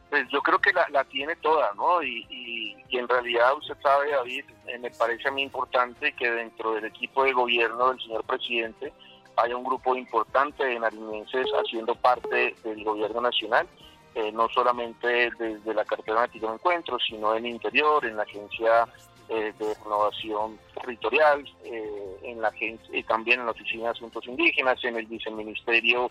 Pues 0.10 0.28
yo 0.30 0.42
creo 0.42 0.60
que 0.60 0.72
la, 0.72 0.88
la 0.90 1.04
tiene 1.04 1.36
toda, 1.38 1.72
¿no? 1.76 2.02
Y, 2.02 2.26
y, 2.30 2.78
y, 2.90 2.98
en 2.98 3.08
realidad 3.08 3.56
usted 3.58 3.76
sabe, 3.82 4.12
David, 4.12 4.46
eh, 4.68 4.80
me 4.80 4.90
parece 4.92 5.28
a 5.28 5.32
mí 5.32 5.42
importante 5.42 6.14
que 6.14 6.32
dentro 6.32 6.74
del 6.74 6.86
equipo 6.86 7.26
de 7.26 7.34
gobierno 7.34 7.90
del 7.90 8.00
señor 8.00 8.24
presidente 8.24 8.94
haya 9.36 9.56
un 9.56 9.64
grupo 9.64 9.96
importante 9.96 10.64
de 10.64 10.80
nariñenses 10.80 11.48
haciendo 11.54 11.96
parte 11.96 12.56
del 12.64 12.84
gobierno 12.84 13.22
nacional, 13.22 13.68
eh, 14.16 14.32
no 14.32 14.50
solamente 14.50 15.30
desde 15.38 15.74
la 15.74 15.86
cartera 15.86 16.28
de 16.28 16.40
de 16.40 16.48
encuentro, 16.48 16.98
sino 17.00 17.36
en 17.36 17.46
interior, 17.46 18.04
en 18.06 18.18
la 18.18 18.24
agencia 18.24 18.88
eh, 19.30 19.54
de 19.60 19.74
renovación 19.84 20.58
territorial, 20.74 21.46
eh, 21.66 22.18
en 22.24 22.42
la 22.42 22.48
agencia, 22.48 22.98
y 22.98 23.04
también 23.04 23.42
en 23.42 23.46
la 23.46 23.52
oficina 23.52 23.84
de 23.84 23.90
asuntos 23.90 24.26
indígenas, 24.26 24.84
en 24.84 24.96
el 24.96 25.06
viceministerio 25.06 26.10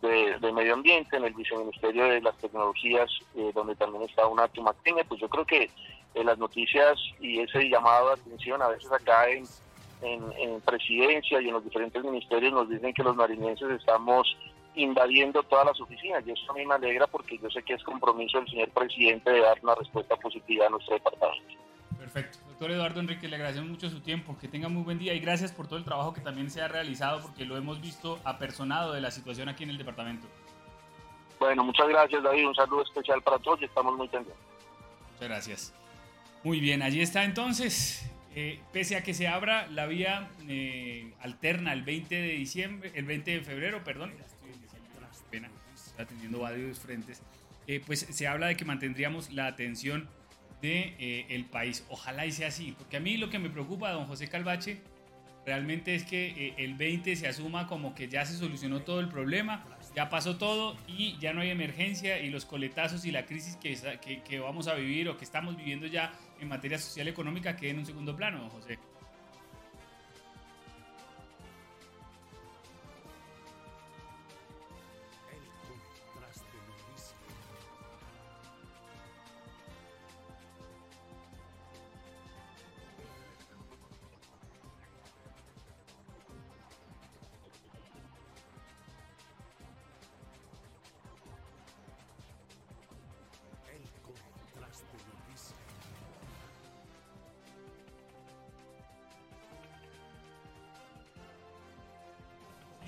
de, 0.00 0.52
medio 0.52 0.74
ambiente, 0.74 1.16
en 1.16 1.24
el 1.24 1.34
viceministerio 1.34 2.04
de 2.04 2.20
las 2.20 2.36
tecnologías, 2.38 3.10
eh, 3.34 3.50
donde 3.54 3.74
también 3.76 4.04
está 4.04 4.26
una 4.26 4.48
Tumaqueña, 4.48 5.04
pues 5.04 5.20
yo 5.20 5.28
creo 5.28 5.44
que 5.44 5.70
las 6.14 6.38
noticias 6.38 6.98
y 7.20 7.38
ese 7.40 7.68
llamado 7.68 8.08
de 8.08 8.14
atención 8.14 8.60
a 8.60 8.68
veces 8.68 8.90
acá 8.90 9.28
en 9.28 9.44
en, 10.02 10.32
en, 10.38 10.60
presidencia 10.60 11.40
y 11.40 11.48
en 11.48 11.54
los 11.54 11.64
diferentes 11.64 12.02
ministerios 12.04 12.52
nos 12.52 12.68
dicen 12.68 12.92
que 12.92 13.02
los 13.02 13.16
nariñenses 13.16 13.70
estamos 13.70 14.36
invadiendo 14.74 15.42
todas 15.42 15.66
las 15.66 15.80
oficinas 15.80 16.24
y 16.26 16.32
eso 16.32 16.52
a 16.52 16.54
mí 16.54 16.64
me 16.64 16.74
alegra 16.74 17.06
porque 17.06 17.38
yo 17.38 17.50
sé 17.50 17.62
que 17.62 17.74
es 17.74 17.82
compromiso 17.82 18.38
del 18.38 18.48
señor 18.48 18.70
presidente 18.70 19.30
de 19.30 19.40
dar 19.40 19.58
una 19.62 19.74
respuesta 19.74 20.14
positiva 20.16 20.66
a 20.66 20.70
nuestro 20.70 20.94
departamento. 20.94 21.54
Perfecto. 22.12 22.38
Doctor 22.48 22.70
Eduardo 22.70 23.00
Enrique, 23.00 23.28
le 23.28 23.36
agradecemos 23.36 23.68
mucho 23.68 23.90
su 23.90 24.00
tiempo, 24.00 24.36
que 24.38 24.48
tenga 24.48 24.68
muy 24.68 24.82
buen 24.82 24.98
día 24.98 25.12
y 25.12 25.20
gracias 25.20 25.52
por 25.52 25.68
todo 25.68 25.78
el 25.78 25.84
trabajo 25.84 26.14
que 26.14 26.22
también 26.22 26.50
se 26.50 26.62
ha 26.62 26.68
realizado 26.68 27.20
porque 27.20 27.44
lo 27.44 27.56
hemos 27.56 27.82
visto 27.82 28.18
apersonado 28.24 28.94
de 28.94 29.02
la 29.02 29.10
situación 29.10 29.48
aquí 29.50 29.64
en 29.64 29.70
el 29.70 29.78
departamento. 29.78 30.26
Bueno, 31.38 31.64
muchas 31.64 31.86
gracias 31.86 32.22
David, 32.22 32.48
un 32.48 32.54
saludo 32.54 32.82
especial 32.82 33.22
para 33.22 33.38
todos 33.38 33.60
y 33.60 33.66
estamos 33.66 33.94
muy 33.94 34.08
pendientes. 34.08 34.42
Muchas 35.12 35.28
gracias. 35.28 35.74
Muy 36.42 36.60
bien, 36.60 36.82
allí 36.82 37.02
está 37.02 37.24
entonces 37.24 38.10
eh, 38.34 38.58
pese 38.72 38.96
a 38.96 39.02
que 39.02 39.12
se 39.12 39.28
abra 39.28 39.66
la 39.66 39.86
vía 39.86 40.30
eh, 40.48 41.12
alterna 41.20 41.74
el 41.74 41.82
20 41.82 42.14
de 42.14 42.28
diciembre, 42.28 42.90
el 42.94 43.04
20 43.04 43.32
de 43.32 43.40
febrero, 43.42 43.84
perdón, 43.84 44.14
pena, 45.30 45.50
estoy 45.74 46.04
atendiendo 46.04 46.38
varios 46.38 46.78
frentes, 46.78 47.22
eh, 47.66 47.82
pues 47.84 48.00
se 48.00 48.26
habla 48.26 48.46
de 48.46 48.56
que 48.56 48.64
mantendríamos 48.64 49.30
la 49.30 49.46
atención 49.46 50.08
de, 50.60 51.26
el 51.28 51.44
país. 51.44 51.84
Ojalá 51.88 52.26
y 52.26 52.32
sea 52.32 52.48
así, 52.48 52.74
porque 52.76 52.96
a 52.96 53.00
mí 53.00 53.16
lo 53.16 53.30
que 53.30 53.38
me 53.38 53.50
preocupa, 53.50 53.90
don 53.90 54.06
José 54.06 54.28
Calvache, 54.28 54.78
realmente 55.46 55.94
es 55.94 56.04
que 56.04 56.54
el 56.58 56.74
20 56.74 57.16
se 57.16 57.26
asuma 57.26 57.66
como 57.66 57.94
que 57.94 58.08
ya 58.08 58.24
se 58.26 58.36
solucionó 58.36 58.82
todo 58.82 59.00
el 59.00 59.08
problema, 59.08 59.64
ya 59.94 60.10
pasó 60.10 60.36
todo 60.36 60.76
y 60.86 61.16
ya 61.18 61.32
no 61.32 61.40
hay 61.40 61.50
emergencia 61.50 62.20
y 62.20 62.30
los 62.30 62.44
coletazos 62.44 63.04
y 63.04 63.10
la 63.10 63.24
crisis 63.24 63.56
que, 63.56 63.76
que, 64.24 64.38
vamos 64.38 64.68
a 64.68 64.74
vivir 64.74 65.08
o 65.08 65.16
que 65.16 65.24
estamos 65.24 65.56
viviendo 65.56 65.86
ya 65.86 66.12
en 66.40 66.48
materia 66.48 66.78
social 66.78 67.06
y 67.06 67.10
económica 67.10 67.56
quede 67.56 67.70
en 67.70 67.78
un 67.78 67.86
segundo 67.86 68.14
plano, 68.14 68.48
José. 68.50 68.78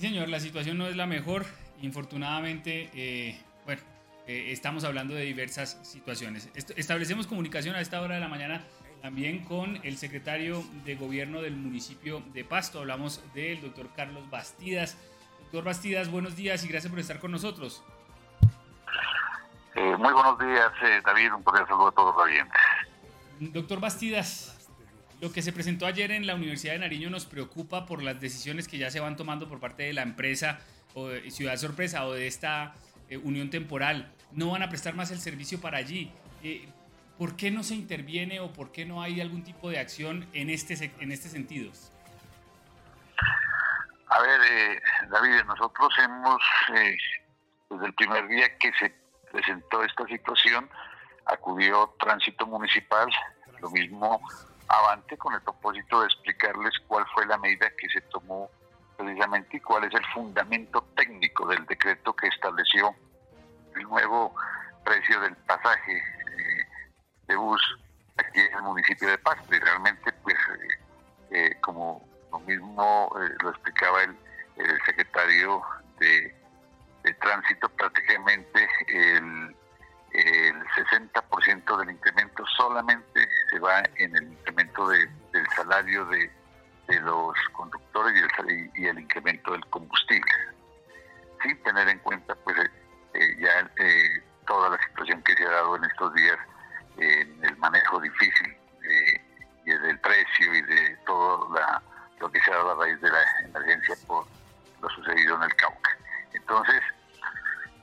Sí, 0.00 0.06
señor, 0.06 0.30
la 0.30 0.40
situación 0.40 0.78
no 0.78 0.86
es 0.86 0.96
la 0.96 1.04
mejor. 1.04 1.44
Infortunadamente, 1.82 2.88
eh, 2.94 3.38
bueno, 3.66 3.82
eh, 4.26 4.46
estamos 4.50 4.82
hablando 4.84 5.14
de 5.14 5.26
diversas 5.26 5.78
situaciones. 5.82 6.48
Est 6.54 6.70
establecemos 6.78 7.26
comunicación 7.26 7.76
a 7.76 7.82
esta 7.82 8.00
hora 8.00 8.14
de 8.14 8.22
la 8.22 8.28
mañana 8.28 8.64
también 9.02 9.44
con 9.44 9.78
el 9.82 9.98
secretario 9.98 10.64
de 10.86 10.94
gobierno 10.94 11.42
del 11.42 11.54
municipio 11.54 12.22
de 12.32 12.44
Pasto. 12.44 12.78
Hablamos 12.78 13.22
del 13.34 13.60
doctor 13.60 13.90
Carlos 13.94 14.30
Bastidas. 14.30 14.96
Doctor 15.42 15.64
Bastidas, 15.64 16.10
buenos 16.10 16.34
días 16.34 16.64
y 16.64 16.68
gracias 16.68 16.90
por 16.90 16.98
estar 16.98 17.20
con 17.20 17.32
nosotros. 17.32 17.84
Eh, 19.74 19.96
muy 19.98 20.14
buenos 20.14 20.38
días, 20.38 20.72
David. 21.04 21.34
Un 21.34 21.42
cordial 21.42 21.66
saludo 21.68 21.88
a 21.88 21.92
todos 21.92 22.16
los 22.16 22.24
oyentes. 22.24 22.60
Doctor 23.38 23.80
Bastidas, 23.80 24.59
lo 25.20 25.32
que 25.32 25.42
se 25.42 25.52
presentó 25.52 25.86
ayer 25.86 26.10
en 26.12 26.26
la 26.26 26.34
Universidad 26.34 26.72
de 26.72 26.78
Nariño 26.78 27.10
nos 27.10 27.26
preocupa 27.26 27.84
por 27.86 28.02
las 28.02 28.20
decisiones 28.20 28.68
que 28.68 28.78
ya 28.78 28.90
se 28.90 29.00
van 29.00 29.16
tomando 29.16 29.48
por 29.48 29.60
parte 29.60 29.82
de 29.82 29.92
la 29.92 30.02
empresa 30.02 30.60
o 30.94 31.08
de 31.08 31.30
Ciudad 31.30 31.56
Sorpresa 31.56 32.06
o 32.06 32.14
de 32.14 32.26
esta 32.26 32.74
eh, 33.08 33.18
unión 33.18 33.50
temporal. 33.50 34.12
No 34.32 34.50
van 34.50 34.62
a 34.62 34.68
prestar 34.70 34.94
más 34.94 35.10
el 35.10 35.18
servicio 35.18 35.60
para 35.60 35.78
allí. 35.78 36.10
Eh, 36.42 36.68
¿Por 37.18 37.36
qué 37.36 37.50
no 37.50 37.62
se 37.62 37.74
interviene 37.74 38.40
o 38.40 38.50
por 38.50 38.72
qué 38.72 38.86
no 38.86 39.02
hay 39.02 39.20
algún 39.20 39.44
tipo 39.44 39.68
de 39.68 39.78
acción 39.78 40.26
en 40.32 40.48
este, 40.48 40.90
en 41.00 41.12
este 41.12 41.28
sentido? 41.28 41.70
A 44.06 44.22
ver, 44.22 44.40
eh, 44.50 44.80
David, 45.10 45.44
nosotros 45.46 45.92
hemos, 46.02 46.40
eh, 46.74 46.96
desde 47.68 47.86
el 47.86 47.94
primer 47.94 48.26
día 48.26 48.56
que 48.56 48.72
se 48.72 48.94
presentó 49.30 49.84
esta 49.84 50.06
situación, 50.06 50.68
acudió 51.26 51.94
Tránsito 52.00 52.46
Municipal, 52.46 53.08
lo 53.60 53.70
mismo 53.70 54.20
Avante 54.72 55.18
con 55.18 55.34
el 55.34 55.42
propósito 55.42 56.00
de 56.00 56.06
explicarles 56.06 56.72
cuál 56.86 57.04
fue 57.12 57.26
la 57.26 57.36
medida 57.38 57.68
que 57.76 57.88
se 57.88 58.00
tomó 58.02 58.48
precisamente 58.96 59.56
y 59.56 59.60
cuál 59.60 59.82
es 59.82 59.94
el 59.94 60.04
fundamento 60.14 60.86
técnico 60.94 61.44
del 61.48 61.66
decreto 61.66 62.14
que 62.14 62.28
estableció 62.28 62.94
el 63.74 63.82
nuevo 63.82 64.32
precio 64.84 65.20
del 65.22 65.34
pasaje 65.38 65.96
eh, 65.96 66.68
de 67.26 67.34
bus 67.34 67.60
aquí 68.16 68.38
en 68.38 68.54
el 68.54 68.62
municipio 68.62 69.08
de 69.08 69.18
Pasto. 69.18 69.54
Y 69.56 69.58
realmente, 69.58 70.12
pues, 70.22 70.36
como 71.62 72.06
lo 72.30 72.38
mismo 72.40 73.12
lo 73.42 73.50
explicaba 73.50 74.04
el, 74.04 74.16
el 74.56 74.80
secretario 74.86 75.62
de, 75.98 76.32
de, 77.02 77.14
Tránsito, 77.14 77.68
prácticamente 77.70 78.68
el, 78.86 79.56
el 80.12 80.64
60% 80.66 81.78
del 81.78 81.90
incremento 81.90 82.44
solamente 82.56 83.28
se 83.50 83.58
va 83.58 83.82
en 83.96 84.16
el 84.16 84.24
incremento 84.24 84.88
de, 84.88 85.06
del 85.32 85.46
salario 85.54 86.04
de, 86.06 86.30
de 86.88 87.00
los 87.00 87.34
conductores 87.52 88.14
y 88.14 88.18
el, 88.18 88.70
y 88.74 88.86
el 88.86 88.98
incremento 88.98 89.52
del 89.52 89.64
combustible, 89.66 90.32
sin 91.42 91.62
tener 91.62 91.88
en 91.88 91.98
cuenta 92.00 92.34
pues 92.36 92.56
eh, 93.14 93.36
ya 93.38 93.70
eh, 93.76 94.22
toda 94.46 94.70
la 94.70 94.78
situación 94.88 95.22
que 95.22 95.36
se 95.36 95.44
ha 95.44 95.50
dado 95.50 95.76
en 95.76 95.84
estos 95.84 96.12
días 96.14 96.38
en 96.96 97.44
el 97.44 97.56
manejo 97.58 98.00
difícil 98.00 98.48
eh, 98.48 99.20
y 99.64 99.70
del 99.70 99.98
precio 100.00 100.54
y 100.54 100.62
de 100.62 100.96
todo 101.06 101.52
la, 101.54 101.80
lo 102.18 102.30
que 102.30 102.40
se 102.40 102.52
ha 102.52 102.56
dado 102.56 102.72
a 102.72 102.84
raíz 102.86 103.00
de 103.00 103.10
la 103.10 103.22
emergencia 103.44 103.94
por 104.06 104.26
lo 104.82 104.88
sucedido 104.90 105.36
en 105.36 105.42
el 105.44 105.54
Cauca. 105.56 105.96
Entonces, 106.32 106.82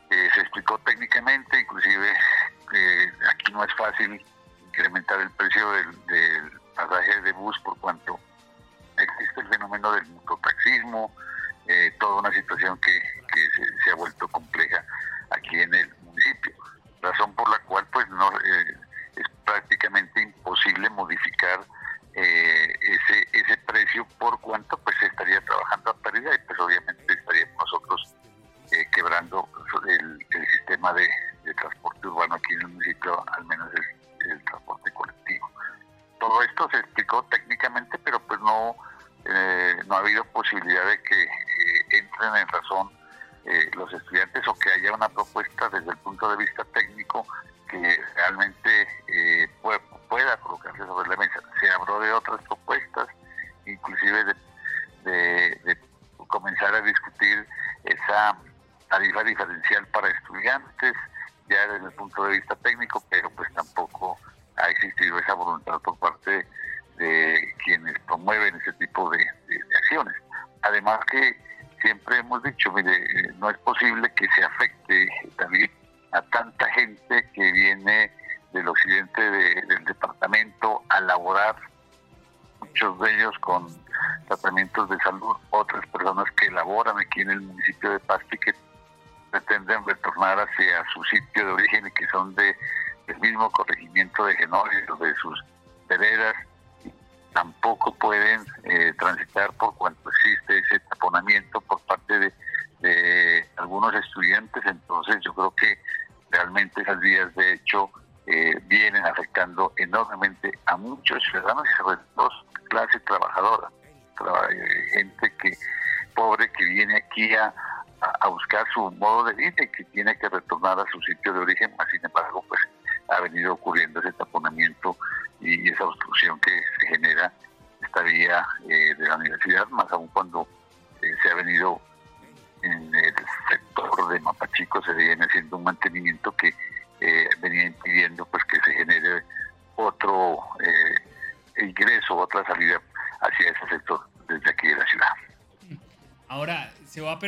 se 0.10 0.42
explicó 0.42 0.78
técnicamente, 0.80 1.60
inclusive 1.60 2.14
aquí 3.30 3.52
no 3.52 3.64
es 3.64 3.74
fácil 3.76 4.24
incrementar 4.68 5.20
el 5.22 5.32
precio 5.32 5.72
del, 5.72 6.60
pasaje 6.76 7.22
de 7.22 7.32
bus 7.34 7.58
por 7.64 7.76
cuanto 7.80 8.20
existe 8.98 9.42
el 9.42 9.48
fenómeno 9.48 9.92
del 9.94 10.06
mototaxismo, 10.06 11.12
eh, 11.66 11.92
toda 12.00 12.20
una 12.20 12.32
situación 12.32 12.80
que, 12.80 13.02
se, 13.84 13.92
ha 13.92 13.96
vuelto 13.96 14.28
compleja 14.28 14.84
aquí 15.32 15.60
en 15.60 15.74
el 15.74 15.90
municipio. 16.04 16.54
Razón 17.02 17.34
por 17.34 17.50
la 17.50 17.58
cual 17.60 17.86
pues 17.92 18.08
no 18.10 18.30
eh, 18.30 18.78
es 19.16 19.26
prácticamente 19.44 20.22
imposible 20.22 20.90
modificar 20.92 21.62
eh, 22.14 22.76
ese 22.82 23.28
ese 23.34 23.58
precio 23.58 24.06
por 24.20 24.40
cuanto 24.42 24.78
pues 24.78 24.96
se 25.00 25.08
estaría 25.08 25.42
trabajando 25.42 25.92
a 25.92 25.98
pérdida 25.98 26.34
y 26.36 26.38
pues 26.40 26.60
obviamente 26.60 26.87
posibilidad 40.50 40.87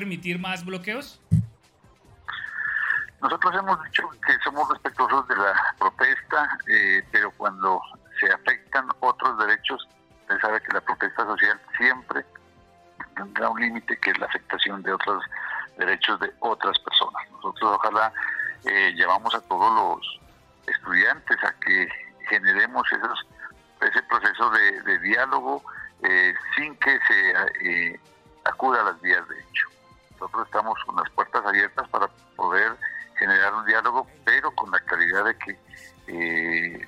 permitir 0.10 0.40
más 0.40 0.66
bloqueos? 0.66 1.19
Generar 33.20 33.54
un 33.54 33.66
diálogo, 33.66 34.08
pero 34.26 34.52
con 34.52 34.72
la 34.72 34.80
claridad 34.80 35.26
de 35.26 35.38
que 35.38 35.60
eh, 36.08 36.88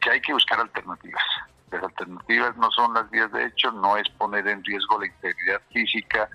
que 0.00 0.10
hay 0.10 0.20
que 0.20 0.32
buscar 0.32 0.60
alternativas. 0.60 1.22
Las 1.70 1.82
alternativas 1.82 2.56
no 2.56 2.70
son 2.70 2.94
las 2.94 3.10
vías 3.10 3.30
de 3.32 3.46
hecho, 3.46 3.70
no 3.72 3.96
es 3.96 4.08
poner 4.10 4.46
en 4.48 4.64
riesgo 4.64 4.98
la 4.98 5.06
integridad 5.06 5.60
física 5.70 6.28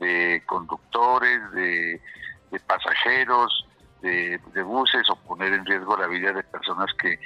de 0.00 0.42
conductores, 0.46 1.52
de, 1.52 2.00
pasajeros, 2.66 3.66
de, 4.00 4.40
buses 4.64 5.08
o 5.08 5.16
poner 5.16 5.52
en 5.52 5.64
riesgo 5.64 5.96
la 5.96 6.08
vida 6.08 6.32
de 6.32 6.42
personas 6.42 6.90
que, 6.94 7.18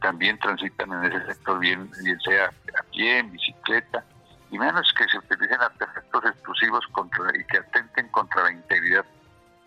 también 0.00 0.36
transitan 0.40 0.92
en 0.92 1.12
ese 1.12 1.26
sector, 1.26 1.60
bien, 1.60 1.88
bien 2.02 2.18
sea 2.20 2.46
a 2.46 2.82
pie, 2.90 3.22
bicicleta, 3.22 4.04
y 4.50 4.58
menos 4.58 4.92
que 4.98 5.04
se 5.04 5.18
utilicen 5.18 5.60
artefactos 5.60 6.24
explosivos 6.24 6.84
contra, 6.88 7.30
y 7.38 7.44
que 7.44 7.58
atenten 7.58 8.08
contra 8.08 8.42
la 8.42 8.52
integridad 8.52 9.04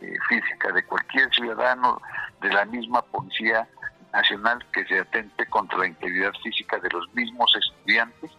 eh, 0.02 0.18
física 0.28 0.72
de 0.72 0.84
cualquier 0.84 1.34
ciudadano, 1.34 2.02
de 2.42 2.50
la 2.50 2.66
misma 2.66 3.02
policía 3.02 3.68
nacional 4.14 4.66
que 4.72 4.86
se 4.86 5.00
atente 5.00 5.46
contra 5.48 5.78
la 5.78 5.88
integridad 5.88 6.34
física 6.44 6.80
de 6.80 6.90
los 6.90 7.14
mismos 7.14 7.54
estudiantes 7.56 8.32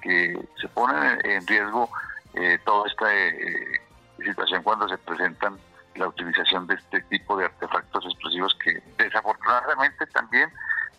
que 0.00 0.38
se 0.60 0.68
ponen 0.68 1.18
en 1.24 1.46
riesgo 1.46 1.90
eh, 2.34 2.58
toda 2.64 2.86
esta 2.88 3.14
eh, 3.14 3.80
situación 4.24 4.62
cuando 4.62 4.88
se 4.88 4.98
presentan 4.98 5.58
la 5.96 6.08
utilización 6.08 6.66
de 6.66 6.74
este 6.74 7.00
tipo 7.02 7.36
de 7.36 7.46
artefactos 7.46 8.04
explosivos 8.06 8.56
que 8.62 8.80
desafortunadamente 8.96 10.06
también 10.06 10.50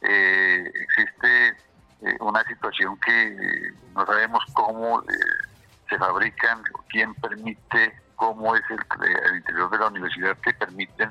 eh, 0.02 0.72
existe 0.76 1.56
una 2.22 2.42
situación 2.46 2.98
que 3.02 3.72
no 3.94 4.06
sabemos 4.06 4.42
cómo 4.54 5.04
se 5.90 5.98
fabrican, 5.98 6.64
quién 6.88 7.14
permite, 7.16 7.94
cómo 8.20 8.56
es 8.56 8.62
el, 8.70 8.80
el 9.32 9.38
interior 9.38 9.70
de 9.72 9.80
la 9.80 9.88
universidad 9.88 10.38
que 10.38 10.54
permiten 10.54 11.10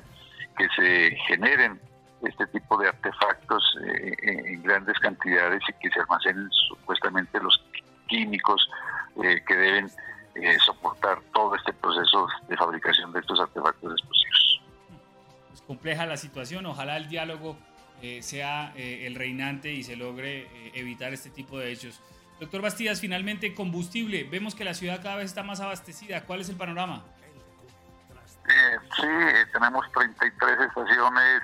que 0.57 0.67
se 0.75 1.15
generen 1.27 1.79
este 2.21 2.45
tipo 2.47 2.77
de 2.77 2.89
artefactos 2.89 3.63
eh, 3.83 4.13
en 4.23 4.61
grandes 4.61 4.97
cantidades 4.99 5.61
y 5.67 5.73
que 5.73 5.89
se 5.89 5.99
almacenen 6.01 6.49
supuestamente 6.69 7.39
los 7.39 7.59
químicos 8.07 8.69
eh, 9.23 9.41
que 9.47 9.55
deben 9.55 9.89
eh, 10.35 10.57
soportar 10.59 11.19
todo 11.33 11.55
este 11.55 11.73
proceso 11.73 12.27
de 12.47 12.55
fabricación 12.57 13.11
de 13.11 13.19
estos 13.21 13.39
artefactos 13.39 13.93
explosivos. 13.93 14.61
compleja 15.65 16.05
la 16.05 16.17
situación. 16.17 16.65
Ojalá 16.65 16.97
el 16.97 17.09
diálogo 17.09 17.57
eh, 18.01 18.21
sea 18.21 18.71
eh, 18.77 19.05
el 19.07 19.15
reinante 19.15 19.73
y 19.73 19.83
se 19.83 19.97
logre 19.97 20.43
eh, 20.43 20.71
evitar 20.75 21.11
este 21.13 21.29
tipo 21.29 21.59
de 21.59 21.71
hechos. 21.71 22.01
Doctor 22.39 22.61
Bastidas, 22.61 23.01
finalmente 23.01 23.53
combustible. 23.53 24.23
Vemos 24.23 24.55
que 24.55 24.63
la 24.63 24.73
ciudad 24.73 25.01
cada 25.01 25.17
vez 25.17 25.25
está 25.25 25.43
más 25.43 25.59
abastecida. 25.59 26.25
¿Cuál 26.25 26.41
es 26.41 26.49
el 26.49 26.55
panorama? 26.55 27.03
sí, 28.95 29.07
tenemos 29.53 29.85
33 29.91 30.59
estaciones, 30.61 31.41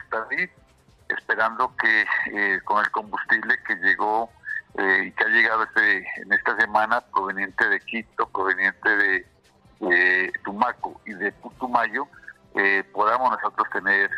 esperando 1.07 1.71
que 1.77 2.59
con 2.63 2.83
el 2.83 2.89
combustible 2.89 3.59
que 3.67 3.75
llegó 3.75 4.31
y 4.73 5.11
que 5.11 5.23
ha 5.23 5.27
llegado 5.27 5.63
este, 5.63 5.99
en 6.21 6.33
esta 6.33 6.57
semana 6.57 7.01
proveniente 7.01 7.69
de 7.69 7.79
Quito, 7.81 8.27
proveniente 8.29 8.89
de 8.89 10.33
Tumaco 10.43 10.99
y 11.05 11.13
de 11.13 11.31
Putumayo, 11.33 12.07
podamos 12.91 13.31
nosotros 13.31 13.69
tener 13.69 14.09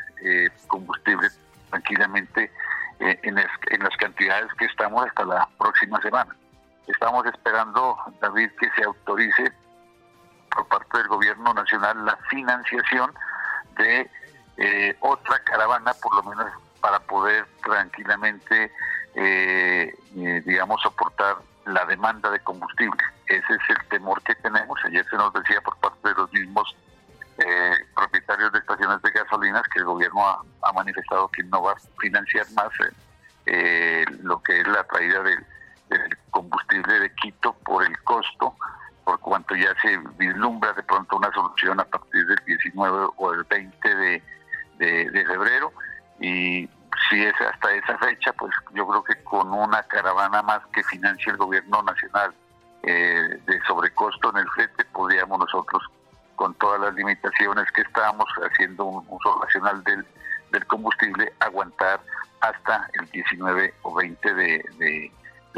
combustible 0.68 1.28
tranquilamente 1.70 2.52
eh, 3.00 3.20
en, 3.24 3.36
las 3.36 3.98
cantidades 3.98 4.52
que 4.58 4.66
estamos 4.66 5.06
hasta 5.06 5.26
la 5.26 5.48
próxima 5.58 6.02
semana. 6.02 6.36
Estamos 6.88 7.26
esperando, 7.26 7.98
David, 8.22 8.50
que 8.60 8.70
se 8.72 8.84
autorice 8.84 9.52
por 10.50 10.68
parte 10.68 10.98
del 10.98 11.08
gobierno 11.08 11.54
nacional 11.54 12.06
la 12.06 12.18
financiación 12.30 13.14
de 13.78 14.10
eh, 14.58 14.98
otra 15.02 15.40
caravana, 15.44 15.94
por 16.02 16.16
lo 16.16 16.24
menos 16.24 16.52
para 16.82 17.00
poder 17.00 17.46
tranquilamente, 17.64 18.72
eh, 19.16 19.94
digamos, 20.46 20.82
soportar 20.82 21.38
la 21.66 21.86
demanda 21.86 22.32
de 22.32 22.40
combustible. 22.40 23.04
Ese 23.28 23.54
es 23.54 23.70
el 23.70 23.88
temor 23.90 24.22
que 24.24 24.36
tenemos. 24.36 24.80
Ayer 24.86 25.06
se 25.10 25.18
nos 25.18 25.34
decía 25.34 25.60
por 25.62 25.76
parte 25.78 26.10
de 26.10 26.16
los 26.16 26.32
mismos 26.32 26.76
eh, 27.40 27.76
propietarios 27.96 28.52
de 28.52 28.60
estaciones 28.60 29.02
de 29.02 29.12
gasolinas 29.12 29.62
que 29.72 29.80
el 29.80 29.86
gobierno 29.86 30.28
ha, 30.28 30.74
manifestado 30.74 31.28
que 31.28 31.44
no 31.44 31.62
va 31.62 31.74
a 31.74 32.00
financiar 32.00 32.46
más 32.54 32.70
eh, 32.80 32.92
eh, 33.46 34.06
lo 34.24 34.42
que 34.42 34.60
es 34.60 34.68
la 34.68 34.84
traída 34.86 35.22
del, 35.22 35.46
combustible 36.32 37.00
de 37.00 37.14
Quito 37.16 37.54
por 37.66 37.84
el 37.84 37.98
costo, 38.04 38.56
por 39.04 39.20
cuanto 39.20 39.56
ya 39.56 39.74
se 39.82 39.98
vislumbra 40.18 40.74
de 40.74 40.84
pronto 40.84 41.18
una 41.18 41.32
solución 41.32 41.80
a 41.80 41.86
partir 41.86 42.26
del 42.26 42.40
19 42.46 43.08
o 43.16 43.34
el 43.34 43.44
20 43.44 43.96
de, 43.96 44.22
de 44.78 45.26
febrero. 45.26 45.72
Y 46.20 46.70
si 47.10 47.24
es 47.24 47.34
hasta 47.42 47.72
esa 47.74 47.98
fecha, 48.00 48.34
pues 48.34 48.54
yo 48.74 48.88
creo 48.88 49.04
que 49.04 49.24
con 49.24 49.54
una 49.54 49.84
caravana 49.84 50.42
más 50.42 50.66
que 50.74 50.84
financie 50.84 51.32
el 51.32 51.38
gobierno 51.38 51.82
nacional 51.84 52.34
de 52.84 53.60
sobrecosto 53.68 54.30
en 54.32 54.38
el 54.38 54.48
flete, 54.50 54.86
podríamos 54.86 55.40
nosotros 55.40 55.84
con 56.38 56.54
todas 56.56 56.80
las 56.80 56.94
limitaciones 56.94 57.70
que 57.72 57.82
estábamos 57.82 58.28
haciendo 58.50 58.86
un 58.86 59.06
uso 59.10 59.42
racional 59.42 59.84
del, 59.84 60.06
combustible, 60.68 61.34
aguantar 61.40 62.00
hasta 62.40 62.90
el 62.94 63.10
19 63.10 63.74
o 63.82 63.96
20 63.96 64.34
de, 64.34 65.12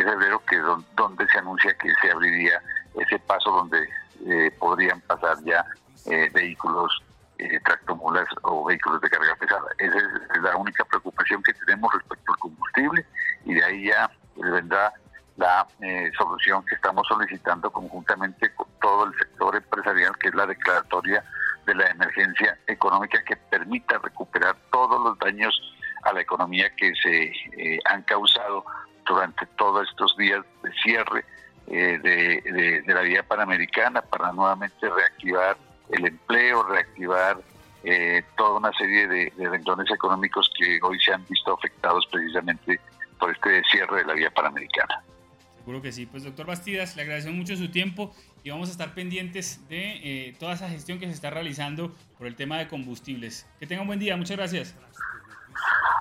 febrero, 0.04 0.42
que 0.46 0.58
es 0.58 0.64
donde 0.96 1.28
se 1.28 1.40
anuncia 1.40 1.74
que 1.76 1.92
se 2.02 2.12
abriría 2.12 2.62
ese 2.96 3.20
paso 3.20 3.52
donde 3.52 3.88
eh, 4.28 4.52
podrían 4.60 5.02
pasar 5.02 5.38
ya 5.44 5.66
eh, 6.06 6.30
vehículos 6.34 7.04
eh, 7.38 7.60
tractomulas 7.64 8.28
o 8.42 8.66
vehículos 8.66 9.02
de 9.02 9.10
carga 9.10 9.36
pesada. 9.36 9.66
Esa 9.78 9.98
es 9.98 10.42
la 10.42 10.58
única 10.58 10.84
preocupación 10.86 11.42
que 11.44 11.54
tenemos 11.54 11.94
respecto 11.94 12.34
al 12.34 12.40
combustible 12.40 13.06
y 13.46 13.54
de 13.54 13.64
ahí 13.64 13.86
ya 13.88 14.12
vendrá 14.36 14.94
la 15.40 15.66
eh, 15.82 16.12
solución 16.18 16.66
que 16.66 16.76
estamos 16.76 17.08
solicitando 17.08 17.72
conjuntamente 17.72 18.54
con 18.56 18.68
todo 18.82 19.06
el 19.06 19.14
sector 19.18 19.56
empresarial, 19.56 20.12
que 20.18 20.28
es 20.28 20.36
la 20.36 20.46
declaratoria 20.46 21.24
de 21.66 21.76
la 21.76 21.88
emergencia 21.88 22.60
económica 22.68 23.24
que 23.24 23.38
permita 23.38 23.98
recuperar 24.00 24.58
todos 24.70 25.02
los 25.02 25.18
daños 25.20 25.58
a 26.04 26.12
la 26.12 26.22
economía 26.22 26.70
que 26.76 26.94
se 27.02 27.32
eh, 27.58 27.80
han 27.86 28.02
causado 28.04 28.66
durante 29.10 29.46
todos 29.58 29.90
estos 29.90 30.16
días 30.16 30.46
de 30.64 30.72
cierre 30.84 31.26
eh, 31.68 32.00
de, 32.00 32.94
la 32.94 33.02
vía 33.02 33.24
panamericana 33.24 34.02
para 34.02 34.32
nuevamente 34.32 34.90
reactivar 34.90 35.58
el 35.90 36.06
empleo, 36.06 36.64
reactivar 36.64 37.38
toda 38.38 38.58
una 38.58 38.72
serie 38.74 39.08
de, 39.08 39.34
de 39.36 39.50
renglones 39.50 39.90
económicos 39.90 40.52
que 40.58 40.80
hoy 40.84 41.00
se 41.00 41.14
han 41.14 41.26
visto 41.28 41.54
afectados 41.54 42.06
precisamente 42.12 42.80
por 43.20 43.32
este 43.32 43.62
cierre 43.72 43.98
de 43.98 44.06
la 44.06 44.14
vía 44.14 44.30
panamericana. 44.32 45.04
Seguro 45.60 45.82
que 45.82 45.92
sí. 45.92 46.06
Pues 46.06 46.24
doctor 46.24 46.48
Bastidas, 46.48 46.96
le 46.96 47.04
agradecemos 47.04 47.38
mucho 47.38 47.56
su 47.56 47.70
tiempo 47.70 48.16
y 48.44 48.50
vamos 48.50 48.70
a 48.70 48.72
estar 48.72 48.94
pendientes 48.96 49.68
de 49.70 50.30
eh, 50.30 50.36
toda 50.40 50.54
esa 50.54 50.70
gestión 50.70 51.00
que 51.00 51.06
se 51.06 51.12
está 51.12 51.30
realizando 51.30 51.94
por 52.18 52.26
el 52.26 52.36
tema 52.36 52.58
de 52.58 52.68
combustibles. 52.68 53.48
Que 53.60 53.68
tenga 53.68 53.82
un 53.82 53.88
buen 53.88 54.00
día, 54.00 54.18
muchas 54.18 54.38
gracias. 54.38 54.76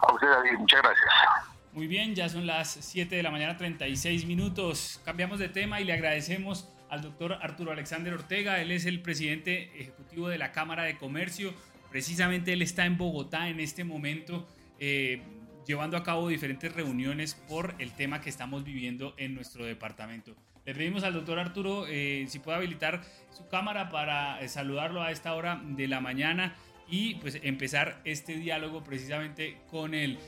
A 0.01 0.13
usted, 0.13 0.29
David, 0.29 0.59
muchas 0.59 0.81
gracias. 0.81 1.58
Muy 1.79 1.87
bien, 1.87 2.17
ya 2.17 2.29
son 2.29 2.45
las 2.45 2.77
7 2.81 3.15
de 3.15 3.23
la 3.23 3.31
mañana, 3.31 3.57
36 3.57 4.27
minutos. 4.27 5.01
Cambiamos 5.05 5.39
de 5.39 5.49
tema 5.49 5.81
y 5.81 5.85
le 5.85 5.93
agradecemos 5.93 6.69
al 6.91 7.03
doctor 7.03 7.35
Arturo 7.41 7.71
Alexander 7.71 8.13
Ortega. 8.15 8.61
Él 8.61 8.73
es 8.73 8.85
el 8.85 9.01
presidente 9.01 9.71
ejecutivo 9.81 10.29
de 10.29 10.39
la 10.39 10.51
Cámara 10.51 10.83
de 10.83 10.97
Comercio. 10.97 11.55
Precisamente 11.89 12.53
él 12.53 12.63
está 12.63 12.85
en 12.85 12.99
Bogotá 12.99 13.49
en 13.49 13.61
este 13.61 13.85
momento. 13.85 14.49
Eh, 14.81 15.23
llevando 15.69 15.97
a 15.97 16.03
cabo 16.03 16.27
diferentes 16.27 16.75
reuniones 16.75 17.37
por 17.47 17.77
el 17.79 17.93
tema 17.93 18.21
que 18.21 18.29
estamos 18.29 18.65
viviendo 18.65 19.15
en 19.17 19.37
nuestro 19.37 19.65
departamento. 19.65 20.35
Le 20.65 20.75
pedimos 20.75 21.05
al 21.05 21.15
doctor 21.15 21.39
Arturo 21.39 21.87
eh, 21.87 22.25
si 22.27 22.41
puede 22.41 22.57
habilitar 22.57 23.05
su 23.31 23.47
cámara 23.47 23.89
para 23.89 24.41
eh, 24.41 24.49
saludarlo 24.49 25.01
a 25.01 25.13
esta 25.13 25.33
hora 25.33 25.63
de 25.65 25.87
la 25.87 26.01
mañana 26.01 26.57
y 26.89 27.15
pues 27.17 27.39
empezar 27.45 28.01
este 28.05 28.37
diálogo 28.37 28.83
precisamente 28.83 29.59
con 29.71 29.95
él. 29.95 30.19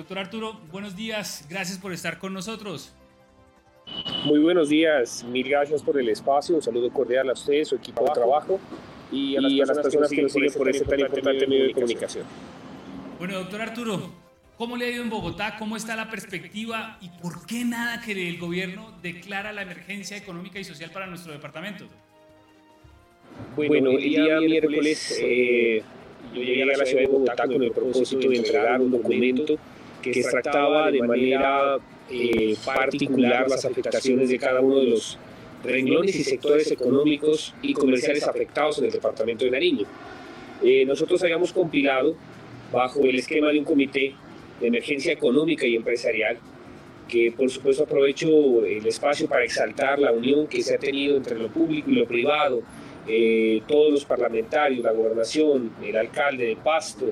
Doctor 0.00 0.18
Arturo, 0.18 0.58
buenos 0.72 0.96
días, 0.96 1.44
gracias 1.50 1.76
por 1.76 1.92
estar 1.92 2.18
con 2.18 2.32
nosotros. 2.32 2.94
Muy 4.24 4.38
buenos 4.38 4.70
días, 4.70 5.22
mil 5.24 5.46
gracias 5.46 5.82
por 5.82 6.00
el 6.00 6.08
espacio, 6.08 6.54
un 6.56 6.62
saludo 6.62 6.90
cordial 6.90 7.28
a 7.28 7.34
ustedes, 7.34 7.68
su 7.68 7.76
equipo 7.76 8.04
de 8.04 8.12
trabajo 8.12 8.58
y 9.12 9.36
a 9.36 9.42
las, 9.42 9.52
personas, 9.52 10.10
que 10.10 10.22
nos 10.22 10.32
siguen 10.32 10.52
por 10.54 10.70
este 10.70 10.86
tan 10.86 11.00
importante 11.00 11.46
medio 11.46 11.64
de 11.64 11.74
comunicación. 11.74 12.24
Bueno, 13.18 13.40
doctor 13.40 13.60
Arturo, 13.60 14.10
¿Cómo 14.56 14.76
le 14.76 14.86
ha 14.86 14.90
ido 14.90 15.02
en 15.02 15.10
Bogotá? 15.10 15.56
¿Cómo 15.58 15.76
está 15.76 15.96
la 15.96 16.10
perspectiva? 16.10 16.98
¿Y 17.02 17.08
por 17.22 17.46
qué 17.46 17.64
nada 17.64 18.02
que 18.02 18.12
el 18.12 18.38
gobierno 18.38 18.94
declara 19.02 19.52
la 19.52 19.62
emergencia 19.62 20.16
económica 20.16 20.58
y 20.58 20.64
social 20.64 20.90
para 20.90 21.06
nuestro 21.06 21.32
departamento? 21.32 21.86
Bueno, 23.54 23.90
el 23.90 24.02
día 24.02 24.40
miércoles 24.40 25.18
eh, 25.22 25.82
yo 26.34 26.42
llegué 26.42 26.62
a 26.62 26.78
la 26.78 26.86
ciudad 26.86 27.02
de 27.02 27.06
Bogotá 27.06 27.46
con 27.46 27.62
el 27.62 27.72
propósito 27.72 28.28
de 28.28 28.36
entregar 28.36 28.80
un 28.80 28.90
documento 28.90 29.58
que 30.02 30.10
extractaba 30.10 30.90
de 30.90 31.02
manera 31.02 31.78
eh, 32.10 32.56
particular 32.64 33.48
las 33.48 33.64
afectaciones 33.64 34.28
de 34.28 34.38
cada 34.38 34.60
uno 34.60 34.78
de 34.78 34.86
los 34.86 35.18
renglones 35.62 36.16
y 36.16 36.24
sectores 36.24 36.70
económicos 36.70 37.54
y 37.62 37.74
comerciales 37.74 38.26
afectados 38.26 38.78
en 38.78 38.86
el 38.86 38.90
departamento 38.90 39.44
de 39.44 39.50
Nariño. 39.50 39.86
Eh, 40.62 40.84
nosotros 40.84 41.22
habíamos 41.22 41.52
compilado 41.52 42.14
bajo 42.72 43.00
el 43.00 43.16
esquema 43.18 43.48
de 43.48 43.58
un 43.58 43.64
comité 43.64 44.14
de 44.60 44.66
emergencia 44.66 45.12
económica 45.12 45.66
y 45.66 45.76
empresarial, 45.76 46.38
que 47.08 47.32
por 47.36 47.50
supuesto 47.50 47.84
aprovecho 47.84 48.64
el 48.64 48.86
espacio 48.86 49.26
para 49.26 49.44
exaltar 49.44 49.98
la 49.98 50.12
unión 50.12 50.46
que 50.46 50.62
se 50.62 50.74
ha 50.74 50.78
tenido 50.78 51.16
entre 51.16 51.38
lo 51.38 51.48
público 51.48 51.90
y 51.90 51.94
lo 51.94 52.06
privado, 52.06 52.62
eh, 53.08 53.62
todos 53.66 53.92
los 53.92 54.04
parlamentarios, 54.04 54.84
la 54.84 54.92
gobernación, 54.92 55.72
el 55.82 55.96
alcalde 55.96 56.46
de 56.46 56.56
Pasto, 56.56 57.06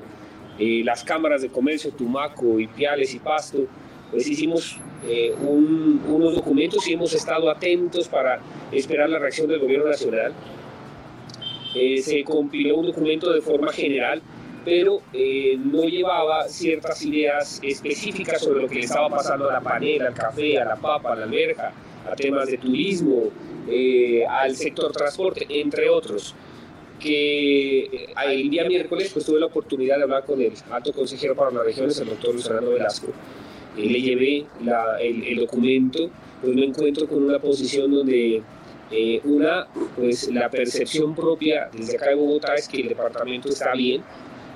eh, 0.59 0.81
las 0.83 1.03
cámaras 1.03 1.41
de 1.41 1.49
comercio 1.49 1.91
Tumaco, 1.91 2.59
Ipiales 2.59 3.13
y 3.13 3.19
Pasto, 3.19 3.65
pues 4.11 4.27
hicimos 4.27 4.77
eh, 5.07 5.33
unos 5.41 6.35
documentos 6.35 6.87
y 6.87 6.93
hemos 6.93 7.13
estado 7.13 7.49
atentos 7.49 8.07
para 8.07 8.39
esperar 8.71 9.09
la 9.09 9.19
reacción 9.19 9.47
del 9.47 9.59
gobierno 9.59 9.87
nacional. 9.87 10.33
se 11.73 12.23
compiló 12.23 12.77
un 12.77 12.87
documento 12.87 13.31
de 13.31 13.41
forma 13.41 13.71
general 13.71 14.21
pero 14.65 15.01
eh, 15.13 15.57
no 15.57 15.83
llevaba 15.83 16.47
ciertas 16.47 17.03
ideas 17.03 17.59
específicas 17.63 18.41
sobre 18.41 18.61
lo 18.61 18.67
que 18.67 18.75
le 18.75 18.81
estaba 18.81 19.09
pasando 19.09 19.49
a 19.49 19.53
la 19.53 19.61
panela, 19.61 20.07
al 20.07 20.13
café, 20.13 20.59
a 20.59 20.65
la 20.65 20.75
papa, 20.75 21.13
a 21.13 21.15
la 21.15 21.23
alberja, 21.23 21.71
a 22.09 22.15
temas 22.15 22.47
de 22.47 22.57
turismo, 22.57 23.29
eh, 23.67 24.25
al 24.27 24.55
sector 24.55 24.91
transporte, 24.91 25.45
entre 25.49 25.89
otros. 25.89 26.35
Que 26.99 27.79
eh, 27.85 28.13
el 28.27 28.49
día 28.49 28.65
miércoles 28.65 29.11
pues, 29.13 29.25
tuve 29.25 29.39
la 29.39 29.45
oportunidad 29.45 29.97
de 29.97 30.03
hablar 30.03 30.25
con 30.25 30.41
el 30.41 30.53
alto 30.69 30.91
consejero 30.93 31.35
para 31.35 31.51
las 31.51 31.63
regiones, 31.63 31.99
el 31.99 32.09
doctor 32.09 32.33
Luis 32.33 32.45
Fernando 32.45 32.71
Velasco. 32.71 33.07
le 33.77 34.01
llevé 34.01 34.45
el, 35.01 35.23
el, 35.23 35.37
documento, 35.37 36.09
pues 36.41 36.55
me 36.55 36.65
encuentro 36.65 37.07
con 37.07 37.23
una 37.23 37.39
posición 37.39 37.91
donde 37.91 38.41
una, 39.23 39.67
pues 39.95 40.29
la 40.29 40.49
percepción 40.49 41.15
propia 41.15 41.69
desde 41.71 41.95
acá 41.95 42.09
de 42.09 42.15
Bogotá 42.15 42.55
es 42.55 42.67
que 42.67 42.81
el 42.81 42.89
departamento 42.89 43.49
está 43.49 43.73
bien, 43.73 44.01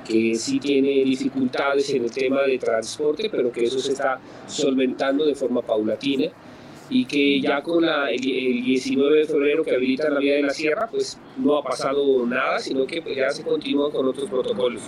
que 0.06 0.36
sí 0.36 0.60
tiene 0.60 1.04
dificultades 1.04 1.90
en 1.92 2.04
el 2.04 2.12
tema 2.12 2.42
de 2.42 2.58
transporte, 2.58 3.30
pero 3.30 3.52
que 3.52 3.64
eso 3.64 3.80
se 3.80 3.94
está 3.94 4.20
solventando 4.48 5.26
de 5.26 5.36
forma 5.36 5.62
paulatina 5.62 6.32
y 6.94 7.06
que 7.06 7.42
ya 7.42 7.64
con 7.64 7.84
la, 7.84 8.12
el, 8.12 8.20
19 8.22 9.18
de 9.18 9.26
febrero 9.26 9.64
que 9.64 9.76
habilita 9.76 10.10
la 10.12 10.20
vía 10.20 10.36
de 10.36 10.44
la 10.44 10.54
sierra, 10.54 10.88
pues 10.88 11.18
no 11.38 11.58
ha 11.58 11.64
pasado 11.64 12.24
nada, 12.28 12.60
sino 12.60 12.86
que 12.86 13.02
ya 13.16 13.32
se 13.32 13.44
continúa 13.44 13.92
con 13.92 14.08
otros 14.08 14.30
protocolos. 14.30 14.84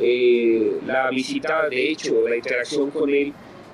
eh, 0.00 0.78
la 0.86 1.10
visita, 1.10 1.68
de 1.68 1.90
hecho, 1.90 2.28
la 2.28 2.36
interacción 2.36 2.92
con 2.92 3.10
él 3.10 3.32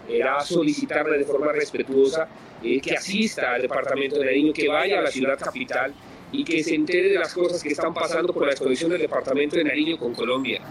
era 0.09 0.41
solicitarle 0.41 1.19
de 1.19 1.25
forma 1.25 1.53
respetuosa 1.53 2.27
eh, 2.63 2.81
que 2.81 2.97
asista 2.97 3.53
al 3.53 3.63
departamento 3.63 4.19
de 4.19 4.25
Nariño, 4.25 4.55
que 4.55 4.67
vaya 4.67 5.01
a 5.01 5.03
la 5.03 5.11
ciudad 5.11 5.39
capital 5.39 5.93
y 6.33 6.45
que 6.45 6.65
se 6.65 6.75
entere 6.75 7.11
de 7.11 7.19
las 7.19 7.35
cosas 7.35 7.63
que 7.63 7.69
están 7.69 7.93
pasando 7.93 8.33
con 8.33 8.47
la 8.47 8.53
exposición 8.53 8.93
del 8.93 9.03
departamento 9.03 9.57
de 9.57 9.65
Nariño 9.65 9.99
con 9.99 10.15
Colombia. 10.15 10.63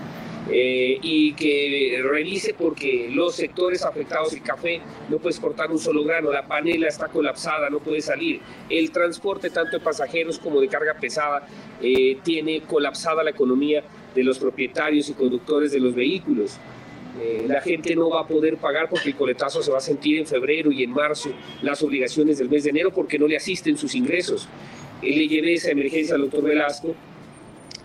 Eh, 0.49 0.99
y 1.01 1.33
que 1.33 2.01
revise 2.03 2.53
porque 2.53 3.09
los 3.13 3.35
sectores 3.35 3.83
afectados, 3.83 4.31
el 4.31 4.41
café 4.41 4.79
no 5.09 5.17
puede 5.17 5.31
exportar 5.31 5.69
un 5.71 5.77
solo 5.77 6.05
grano, 6.05 6.31
la 6.31 6.47
panela 6.47 6.87
está 6.87 7.09
colapsada, 7.09 7.69
no 7.69 7.79
puede 7.79 7.99
salir, 7.99 8.39
el 8.69 8.91
transporte 8.91 9.49
tanto 9.49 9.77
de 9.77 9.83
pasajeros 9.83 10.39
como 10.39 10.61
de 10.61 10.69
carga 10.69 10.93
pesada 10.93 11.45
eh, 11.81 12.17
tiene 12.23 12.61
colapsada 12.61 13.23
la 13.23 13.31
economía 13.31 13.83
de 14.15 14.23
los 14.23 14.39
propietarios 14.39 15.09
y 15.09 15.13
conductores 15.13 15.73
de 15.73 15.81
los 15.81 15.93
vehículos. 15.93 16.57
Eh, 17.21 17.45
la 17.47 17.61
gente 17.61 17.95
no 17.95 18.09
va 18.09 18.21
a 18.21 18.27
poder 18.27 18.57
pagar 18.57 18.89
porque 18.89 19.09
el 19.09 19.15
coletazo 19.15 19.61
se 19.61 19.71
va 19.71 19.79
a 19.79 19.81
sentir 19.81 20.19
en 20.19 20.27
febrero 20.27 20.71
y 20.71 20.83
en 20.83 20.91
marzo 20.91 21.29
las 21.61 21.81
obligaciones 21.81 22.37
del 22.37 22.49
mes 22.49 22.63
de 22.63 22.69
enero 22.69 22.93
porque 22.93 23.19
no 23.19 23.27
le 23.27 23.35
asisten 23.35 23.77
sus 23.77 23.95
ingresos. 23.95 24.47
le 25.01 25.27
llevé 25.27 25.55
esa 25.55 25.71
emergencia 25.71 26.15
al 26.15 26.21
doctor 26.21 26.43
Velasco, 26.43 26.95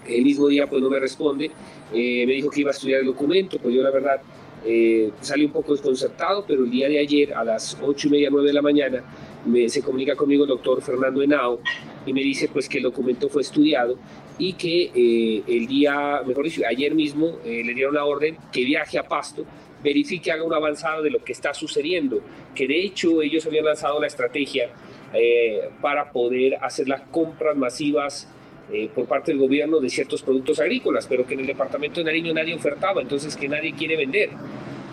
el 0.06 0.24
mismo 0.24 0.48
día 0.48 0.66
pues 0.66 0.82
no 0.82 0.90
me 0.90 0.98
responde. 0.98 1.50
Eh, 1.92 2.26
me 2.26 2.32
dijo 2.34 2.50
que 2.50 2.60
iba 2.60 2.70
a 2.70 2.74
estudiar 2.74 3.00
el 3.00 3.06
documento, 3.06 3.58
pues 3.58 3.74
yo 3.74 3.82
la 3.82 3.90
verdad 3.90 4.20
eh, 4.64 5.10
salí 5.20 5.44
un 5.44 5.52
poco 5.52 5.72
desconcertado, 5.72 6.44
pero 6.46 6.64
el 6.64 6.70
día 6.70 6.88
de 6.88 6.98
ayer 6.98 7.34
a 7.34 7.44
las 7.44 7.76
8 7.80 8.08
y 8.08 8.10
media, 8.10 8.28
9 8.30 8.46
de 8.46 8.52
la 8.52 8.62
mañana 8.62 9.04
me, 9.44 9.68
se 9.68 9.82
comunica 9.82 10.14
conmigo 10.14 10.44
el 10.44 10.48
doctor 10.48 10.80
Fernando 10.82 11.22
Henao 11.22 11.60
y 12.06 12.12
me 12.12 12.22
dice 12.22 12.48
pues 12.48 12.68
que 12.68 12.78
el 12.78 12.84
documento 12.84 13.28
fue 13.28 13.42
estudiado 13.42 13.98
y 14.38 14.54
que 14.54 14.90
eh, 14.94 15.42
el 15.46 15.66
día, 15.66 16.22
mejor 16.26 16.44
dicho, 16.44 16.62
ayer 16.66 16.94
mismo 16.94 17.38
le 17.44 17.74
dieron 17.74 17.94
la 17.94 18.04
orden 18.04 18.36
que 18.50 18.64
viaje 18.64 18.98
a 18.98 19.06
Pasto, 19.06 19.44
verifique, 19.84 20.32
haga 20.32 20.44
un 20.44 20.54
avanzado 20.54 21.02
de 21.02 21.10
lo 21.10 21.22
que 21.22 21.32
está 21.32 21.52
sucediendo, 21.52 22.22
que 22.54 22.66
de 22.66 22.80
hecho 22.82 23.20
ellos 23.20 23.44
habían 23.46 23.66
lanzado 23.66 24.00
la 24.00 24.06
estrategia 24.06 24.70
para 25.82 26.10
poder 26.10 26.56
hacer 26.62 26.88
las 26.88 27.02
compras 27.02 27.56
masivas 27.56 28.28
eh, 28.70 28.88
por 28.94 29.06
parte 29.06 29.32
del 29.32 29.40
gobierno 29.40 29.80
de 29.80 29.90
ciertos 29.90 30.22
productos 30.22 30.60
agrícolas, 30.60 31.06
pero 31.06 31.26
que 31.26 31.34
en 31.34 31.40
el 31.40 31.46
departamento 31.46 32.00
de 32.00 32.04
Nariño 32.04 32.32
nadie 32.32 32.54
ofertaba, 32.54 33.02
entonces 33.02 33.36
que 33.36 33.48
nadie 33.48 33.74
quiere 33.74 33.96
vender. 33.96 34.30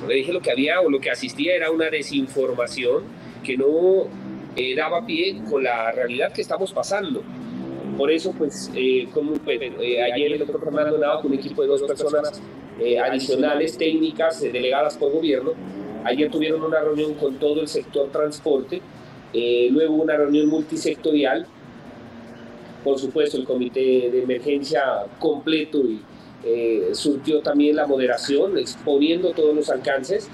Le 0.07 0.15
dije 0.15 0.33
lo 0.33 0.41
que 0.41 0.51
había 0.51 0.81
o 0.81 0.89
lo 0.89 0.99
que 0.99 1.11
asistía 1.11 1.55
era 1.55 1.71
una 1.71 1.89
desinformación 1.89 3.03
que 3.43 3.57
no 3.57 4.07
eh, 4.55 4.75
daba 4.75 5.05
pie 5.05 5.41
con 5.49 5.63
la 5.63 5.91
realidad 5.91 6.33
que 6.33 6.41
estamos 6.41 6.73
pasando. 6.73 7.23
Por 7.97 8.11
eso, 8.11 8.33
pues, 8.37 8.71
eh, 8.75 9.07
como, 9.13 9.33
ayer 9.45 10.31
el 10.31 10.39
doctor 10.39 10.63
Fernando 10.63 10.97
Nava 10.97 11.21
con 11.21 11.31
un 11.31 11.37
equipo 11.37 11.61
de 11.61 11.67
dos 11.67 11.83
personas 11.83 12.41
adicionales, 13.03 13.77
técnicas, 13.77 14.41
delegadas 14.41 14.97
por 14.97 15.11
gobierno, 15.11 15.51
ayer 16.05 16.31
tuvieron 16.31 16.63
una 16.63 16.79
reunión 16.79 17.13
con 17.15 17.35
todo 17.35 17.61
el 17.61 17.67
sector 17.67 18.09
transporte, 18.09 18.81
luego 19.33 19.95
una 19.95 20.15
reunión 20.17 20.47
multisectorial 20.47 21.45
por 22.83 22.99
supuesto, 22.99 23.37
el 23.37 23.45
comité 23.45 24.09
de 24.11 24.23
emergencia 24.23 25.05
completo 25.19 25.79
y 25.79 26.01
eh, 26.43 26.89
surtió 26.93 27.41
también 27.41 27.75
la 27.75 27.87
moderación, 27.87 28.57
exponiendo 28.57 29.31
todos 29.31 29.55
los 29.55 29.69
alcances. 29.69 30.29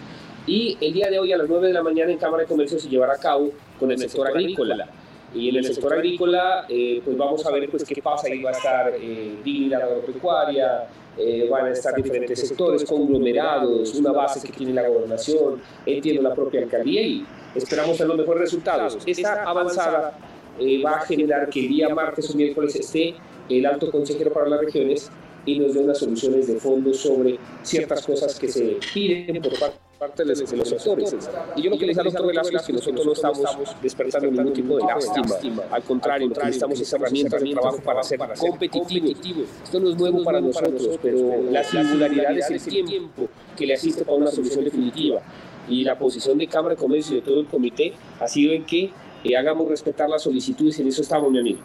Y 0.48 0.78
el 0.80 0.94
día 0.94 1.10
de 1.10 1.20
hoy 1.20 1.34
a 1.34 1.38
las 1.38 1.50
9 1.50 1.68
de 1.68 1.74
la 1.74 1.82
mañana 1.82 2.12
en 2.12 2.18
Cámara 2.18 2.44
de 2.44 2.48
Comercio 2.48 2.80
se 2.80 2.88
llevará 2.88 3.14
a 3.14 3.18
cabo 3.18 3.52
con 3.80 3.92
el 3.92 3.98
sector 3.98 4.28
agrícola. 4.28 4.88
Y 5.34 5.50
en 5.50 5.58
el 5.58 5.66
sector 5.66 5.94
agrícola, 5.94 6.66
eh, 6.70 7.02
pues 7.04 7.18
vamos 7.18 7.46
a 7.46 7.52
ver 7.52 7.70
pues, 7.70 7.84
qué 7.84 8.02
pasa. 8.02 8.28
Ahí 8.28 8.42
va 8.42 8.52
a 8.52 8.54
estar 8.54 8.94
eh, 8.96 9.68
la 9.70 9.78
agropecuaria, 9.78 10.88
eh, 11.18 11.48
van 11.50 11.66
a 11.66 11.72
estar 11.72 11.94
diferentes 11.96 12.48
sectores, 12.48 12.86
conglomerados, 12.86 13.94
una 13.96 14.12
base 14.12 14.46
que 14.46 14.54
tiene 14.54 14.74
la 14.74 14.88
gobernación, 14.88 15.62
entiendo 15.86 16.22
la 16.22 16.34
propia 16.34 16.62
alcaldía 16.62 17.02
y 17.02 17.26
esperamos 17.54 17.98
tener 17.98 18.10
los 18.10 18.18
mejores 18.18 18.42
resultados. 18.42 18.98
Esta 19.06 19.44
avanzada 19.44 20.18
eh, 20.60 20.82
va 20.84 20.98
a 20.98 21.02
generar 21.02 21.50
que 21.50 21.62
el 21.62 21.70
día 21.70 21.90
martes 21.90 22.30
o 22.30 22.38
miércoles 22.38 22.76
esté 22.76 23.16
el 23.50 23.66
alto 23.66 23.92
consejero 23.92 24.32
para 24.34 24.50
las 24.50 24.62
regiones 24.62 25.12
y 25.46 25.60
nos 25.60 25.74
dé 25.74 25.80
unas 25.80 26.00
soluciones 26.00 26.48
de 26.48 26.56
fondo 26.56 26.94
sobre 26.94 27.38
ciertas 27.62 28.06
cosas 28.06 28.40
que 28.40 28.48
se 28.48 28.78
piden 28.94 29.42
por 29.42 29.54
parte 30.00 30.24
de 30.24 30.30
los, 30.30 30.50
de 30.50 30.58
los 30.58 30.70
sectores. 30.70 31.16
Y 31.56 31.62
yo 31.62 31.70
lo 31.70 31.78
que 31.78 31.86
les 31.86 31.98
a 31.98 32.04
los 32.04 32.14
es 32.14 32.62
que 32.64 32.74
nosotros 32.74 33.06
no 33.06 33.14
estamos 33.14 33.46
despertando 33.82 34.32
ningún 34.32 34.54
tipo 34.54 34.78
de 34.78 34.84
lástima. 34.84 35.36
Al 35.72 35.84
contrario, 35.84 36.28
necesitamos 36.28 36.80
esas 36.80 37.00
herramientas 37.00 37.42
de 37.42 37.52
trabajo 37.52 37.78
para 37.78 38.04
ser 38.04 38.20
competitivos. 38.40 39.48
Esto 39.64 39.80
no 39.80 39.90
es 39.90 39.98
nuevo 39.98 40.24
para 40.24 40.42
nosotros, 40.42 41.00
pero 41.02 41.44
la 41.52 41.64
singularidad 41.64 42.38
es 42.38 42.68
el 42.68 42.86
tiempo 42.86 43.28
que 43.56 43.66
le 43.66 43.76
asiste 43.76 44.04
para 44.04 44.18
una 44.18 44.32
solución 44.32 44.66
definitiva. 44.66 45.22
Y 45.68 45.84
la 45.84 45.98
posición 45.98 46.38
de 46.38 46.48
Cámara 46.48 46.76
de 46.76 46.82
Comercio 46.82 47.18
y 47.18 47.22
de 47.22 47.26
todo 47.26 47.40
el 47.40 47.48
comité 47.48 47.94
ha 48.20 48.28
sido 48.28 48.54
en 48.54 48.66
que 48.66 48.92
hagamos 49.34 49.68
respetar 49.68 50.10
las 50.10 50.22
solicitudes 50.22 50.78
y 50.78 50.84
en 50.84 50.90
eso 50.90 51.02
estamos, 51.02 51.32
mi 51.32 51.40
amigo. 51.40 51.60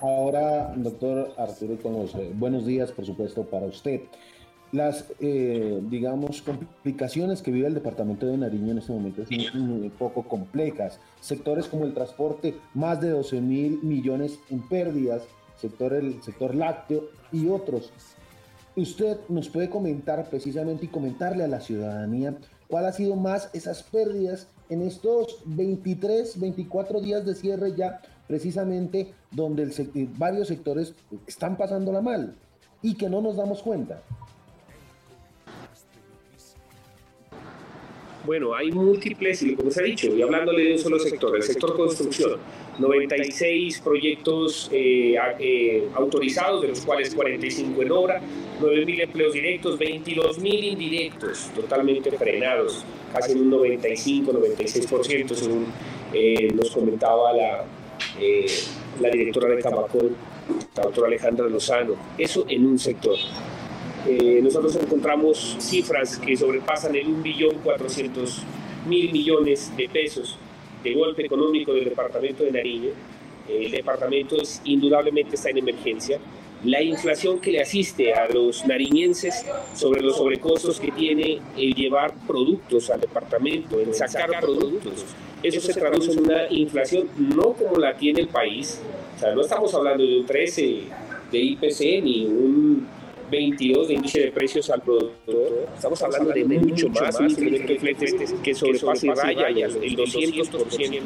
Ahora, 0.00 0.72
doctor 0.76 1.32
Arturo 1.36 1.76
Conoce, 1.82 2.32
buenos 2.34 2.66
días, 2.66 2.92
por 2.92 3.04
supuesto, 3.04 3.44
para 3.44 3.66
usted. 3.66 4.02
Las, 4.70 5.06
eh, 5.18 5.80
digamos, 5.88 6.42
complicaciones 6.42 7.40
que 7.40 7.50
vive 7.50 7.68
el 7.68 7.74
departamento 7.74 8.26
de 8.26 8.36
Nariño 8.36 8.72
en 8.72 8.78
este 8.78 8.92
momento 8.92 9.24
son 9.26 9.70
un 9.70 9.90
poco 9.90 10.24
complejas. 10.24 11.00
Sectores 11.20 11.66
como 11.66 11.84
el 11.84 11.94
transporte, 11.94 12.54
más 12.74 13.00
de 13.00 13.10
12 13.10 13.40
mil 13.40 13.82
millones 13.82 14.38
en 14.50 14.60
pérdidas, 14.68 15.22
sector, 15.56 15.94
el 15.94 16.22
sector 16.22 16.54
lácteo 16.54 17.04
y 17.32 17.48
otros. 17.48 17.90
Usted 18.76 19.18
nos 19.28 19.48
puede 19.48 19.70
comentar 19.70 20.28
precisamente 20.28 20.84
y 20.84 20.88
comentarle 20.88 21.44
a 21.44 21.48
la 21.48 21.60
ciudadanía 21.60 22.36
cuál 22.68 22.86
ha 22.86 22.92
sido 22.92 23.16
más 23.16 23.50
esas 23.54 23.82
pérdidas 23.82 24.48
en 24.70 24.82
estos 24.82 25.40
23, 25.44 26.38
24 26.40 27.00
días 27.00 27.24
de 27.24 27.34
cierre 27.34 27.74
ya, 27.74 28.00
precisamente 28.26 29.12
donde 29.30 29.62
el, 29.62 30.08
varios 30.16 30.48
sectores 30.48 30.94
están 31.26 31.56
pasándola 31.56 32.00
mal 32.00 32.34
y 32.82 32.94
que 32.94 33.08
no 33.08 33.20
nos 33.20 33.36
damos 33.36 33.62
cuenta. 33.62 34.02
Bueno, 38.28 38.54
hay 38.54 38.70
múltiples, 38.70 39.42
y 39.42 39.54
como 39.54 39.70
se 39.70 39.80
ha 39.80 39.84
dicho, 39.84 40.14
y 40.14 40.20
hablándole 40.20 40.62
de 40.64 40.72
un 40.72 40.78
solo 40.78 40.98
sector, 40.98 41.34
el 41.34 41.42
sector 41.42 41.74
construcción, 41.74 42.38
96 42.78 43.80
proyectos 43.80 44.68
eh, 44.70 45.16
eh, 45.38 45.88
autorizados, 45.94 46.60
de 46.60 46.68
los 46.68 46.80
cuales 46.82 47.14
45 47.14 47.80
en 47.80 47.90
obra, 47.90 48.20
9.000 48.60 49.00
empleos 49.00 49.32
directos, 49.32 49.78
22.000 49.78 50.62
indirectos, 50.72 51.50
totalmente 51.54 52.10
frenados, 52.12 52.84
casi 53.12 53.32
un 53.32 53.50
95-96%, 53.50 55.34
según 55.34 55.66
eh, 56.12 56.52
nos 56.54 56.70
comentaba 56.70 57.32
la, 57.32 57.64
la 59.00 59.10
directora 59.10 59.48
de 59.48 59.62
Camacol, 59.62 60.14
la 60.76 60.82
doctora 60.82 61.08
Alejandra 61.08 61.48
Lozano. 61.48 61.94
Eso 62.16 62.44
en 62.48 62.66
un 62.66 62.78
sector. 62.78 63.16
nosotros 64.42 64.76
encontramos 64.76 65.56
cifras 65.58 66.18
que 66.18 66.36
sobrepasan 66.36 66.94
el 66.94 67.08
1.400.000 67.08 69.12
millones 69.12 69.76
de 69.76 69.88
pesos 69.88 70.38
de 70.82 70.94
golpe 70.94 71.26
económico 71.26 71.72
del 71.72 71.84
departamento 71.84 72.44
de 72.44 72.52
Nariño. 72.52 72.90
El 73.48 73.70
departamento 73.70 74.40
es, 74.40 74.60
indudablemente 74.64 75.36
está 75.36 75.50
en 75.50 75.58
emergencia. 75.58 76.18
La 76.64 76.82
inflación 76.82 77.40
que 77.40 77.52
le 77.52 77.60
asiste 77.60 78.14
a 78.14 78.28
los 78.28 78.66
nariñenses 78.66 79.46
sobre 79.74 80.00
los 80.02 80.16
sobrecostos 80.16 80.80
que 80.80 80.90
tiene 80.90 81.40
el 81.56 81.74
llevar 81.74 82.12
productos 82.26 82.90
al 82.90 83.00
departamento, 83.00 83.78
el 83.78 83.94
sacar 83.94 84.40
productos, 84.40 85.04
eso 85.42 85.60
se 85.60 85.72
traduce 85.72 86.12
en 86.12 86.24
una 86.24 86.50
inflación 86.50 87.08
no 87.16 87.52
como 87.52 87.76
la 87.76 87.96
tiene 87.96 88.22
el 88.22 88.28
país. 88.28 88.80
O 89.16 89.20
sea, 89.20 89.34
no 89.34 89.42
estamos 89.42 89.72
hablando 89.72 90.04
de 90.04 90.18
un 90.20 90.26
13 90.26 90.82
de 91.30 91.38
IPC 91.38 92.02
ni 92.02 92.26
un 92.26 92.88
22 93.30 93.88
de 93.88 93.94
índice 93.94 94.20
de 94.20 94.32
precios 94.32 94.68
al 94.70 94.82
productor. 94.82 95.68
Estamos 95.76 96.02
hablando 96.02 96.30
de 96.30 96.44
mucho 96.44 96.88
más, 96.88 97.16
fletes 97.16 98.34
que 98.42 98.54
sobrepasa 98.54 99.06
y 99.06 99.10
raya 99.10 99.66
el 99.66 99.96
200%. 99.96 101.00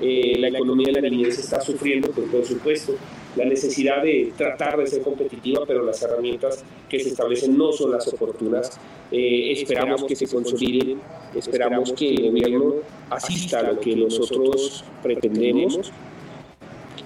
Eh, 0.00 0.36
la 0.38 0.48
economía 0.48 0.92
de 0.92 1.02
la 1.02 1.08
niñez 1.08 1.38
está 1.38 1.60
sufriendo, 1.60 2.10
por 2.10 2.44
supuesto, 2.44 2.94
la 3.38 3.44
necesidad 3.44 4.02
de 4.02 4.32
tratar 4.36 4.76
de 4.76 4.86
ser 4.86 5.02
competitiva, 5.02 5.64
pero 5.66 5.84
las 5.84 6.02
herramientas 6.02 6.64
que 6.88 6.98
se 6.98 7.10
establecen 7.10 7.56
no 7.56 7.72
son 7.72 7.92
las 7.92 8.06
oportunas. 8.08 8.78
Eh, 9.12 9.52
esperamos 9.52 10.04
que 10.04 10.16
se 10.16 10.26
consoliden, 10.26 11.00
esperamos 11.34 11.92
que 11.92 12.14
el 12.14 12.30
gobierno 12.30 12.74
asista 13.08 13.60
a 13.60 13.62
lo 13.62 13.80
que 13.80 13.94
nosotros 13.94 14.84
pretendemos 15.02 15.92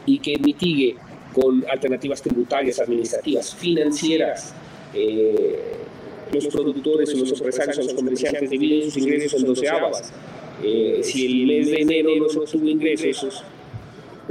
y 0.07 0.19
que 0.19 0.39
mitigue 0.39 0.97
con 1.35 1.65
alternativas 1.71 2.23
tributarias, 2.23 2.81
administrativas, 2.81 3.55
financieras. 3.55 4.55
Eh, 4.95 5.59
los 6.33 6.47
productores 6.47 7.15
los 7.15 7.31
empresarios 7.31 7.77
los 7.77 7.93
comerciantes 7.93 8.49
dividen 8.49 8.91
sus 8.91 9.03
ingresos 9.03 9.35
en 9.43 9.47
doceavas. 9.47 10.13
Eh, 10.65 11.01
si 11.03 11.27
el 11.27 11.47
mes 11.47 11.67
de 11.67 11.81
enero 11.83 12.11
no 12.23 12.29
se 12.29 12.39
obtuvo 12.39 12.69
ingresos, 12.69 13.45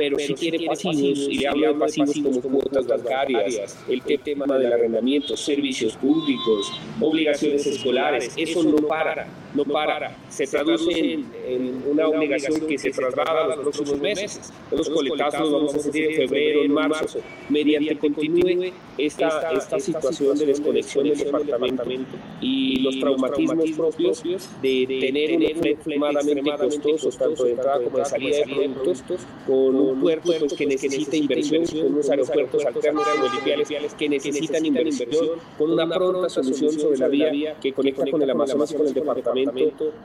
pero 0.02 0.18
sí 0.18 0.34
tiene 0.34 0.66
pasivos, 0.66 0.96
y 1.30 1.38
le 1.38 1.48
hablo 1.48 1.74
de 1.74 1.80
pasivos 1.80 2.18
como 2.20 2.42
cuotas 2.42 2.88
bancarias, 2.88 3.78
el 3.88 4.02
tema 4.20 4.58
del 4.58 4.74
arrendamiento, 4.74 5.38
servicios 5.38 5.96
públicos, 5.98 6.72
obligaciones 7.00 7.68
escolares, 7.68 8.34
eso 8.36 8.64
no 8.64 8.78
para, 8.88 9.28
no 9.54 9.66
para. 9.66 10.16
Se 10.30 10.48
traduce 10.48 11.20
en, 11.48 11.84
una 11.88 12.08
obligación 12.08 12.62
que 12.68 12.78
se 12.78 12.92
traslada 12.92 13.44
a 13.44 13.48
los 13.48 13.58
próximos 13.60 14.00
meses. 14.00 14.52
Los 14.72 14.90
coletazos 14.90 15.42
los 15.42 15.52
vamos 15.52 15.76
a 15.76 15.80
sentir 15.80 16.06
en 16.06 16.16
febrero, 16.16 16.64
en 16.64 16.74
marzo, 16.74 17.20
mediante 17.50 17.98
continúe 17.98 18.72
esta, 18.98 19.52
esta 19.52 19.80
situación 19.80 20.38
de 20.38 20.46
desconexión 20.48 21.08
del 21.08 21.18
departamento 21.18 21.84
y 22.40 22.80
los 22.82 23.00
traumatismos 23.00 23.72
propios 23.72 24.50
de 24.62 24.86
tener 24.88 25.36
un 25.36 25.66
extremadamente 25.66 26.52
costoso, 26.58 27.10
tanto 27.18 27.44
de 27.44 27.52
entrada 27.52 27.84
como 27.84 27.98
de 27.98 28.06
salida 28.06 28.38
de 28.38 28.70
productos, 28.70 29.22
con 29.46 29.76
un 29.76 30.00
puerto 30.00 30.34
pues, 30.40 30.54
que 30.54 30.66
necesita 30.66 31.16
inversión, 31.16 31.66
con 31.66 31.94
unos 31.94 32.10
aeropuertos 32.10 32.66
alternos 32.66 33.06
bolivianos 33.20 33.94
que 33.94 34.10
necesitan 34.10 34.66
inversión, 34.66 35.30
con 35.58 35.72
una 35.72 35.88
pronta 35.88 36.30
solución 36.30 36.72
sobre 36.72 36.98
la 36.98 37.08
vía 37.08 37.56
que 37.60 37.74
conecta 37.74 38.06
con 38.10 38.22
el 38.22 38.30
Amazonas 38.30 38.74
con 38.74 38.88
el 38.88 38.94
departamento 38.94 39.41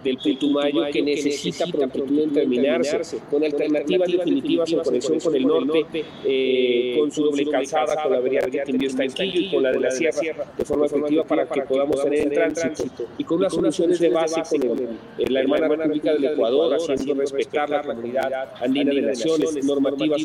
del 0.05 0.19
Putumayo, 0.19 0.87
que 0.93 1.03
necesita 1.03 1.67
prontitud 1.67 2.21
en 2.21 2.33
terminarse, 2.33 3.19
con 3.31 3.43
alternativas 3.43 4.11
definitivas 4.11 4.73
en 4.73 4.81
conexión 4.81 5.21
con 5.21 5.35
el 5.35 5.47
norte, 5.47 6.05
eh, 6.25 6.97
con 6.99 7.11
su 7.11 7.25
doble 7.25 7.47
calzada, 7.47 8.03
con 8.03 8.13
la 8.13 8.21
variante 8.21 8.63
que 8.65 8.71
envió 8.71 8.89
Estanquillo 8.89 9.41
y 9.41 9.51
con 9.51 9.63
la 9.63 9.73
de 9.73 9.81
la 9.81 9.91
sierra, 9.91 10.45
de 10.57 10.65
forma 10.65 10.87
efectiva 10.87 11.25
para 11.25 11.47
que 11.47 11.63
podamos 11.63 12.03
tener 12.03 12.21
en 12.21 12.53
tránsito, 12.53 13.07
y 13.19 13.25
con 13.25 13.39
unas 13.39 13.53
soluciones 13.53 13.99
de 13.99 14.09
base 14.09 14.43
con 14.59 14.99
la 15.29 15.41
hermana 15.41 15.69
República 15.69 16.13
del 16.13 16.25
Ecuador, 16.25 16.75
haciendo 16.75 17.15
respetar 17.15 17.71
la 17.71 17.83
comunidad 17.83 18.55
andina 18.61 18.93
de 18.93 19.03
naciones, 19.03 19.65
normativa 19.65 20.17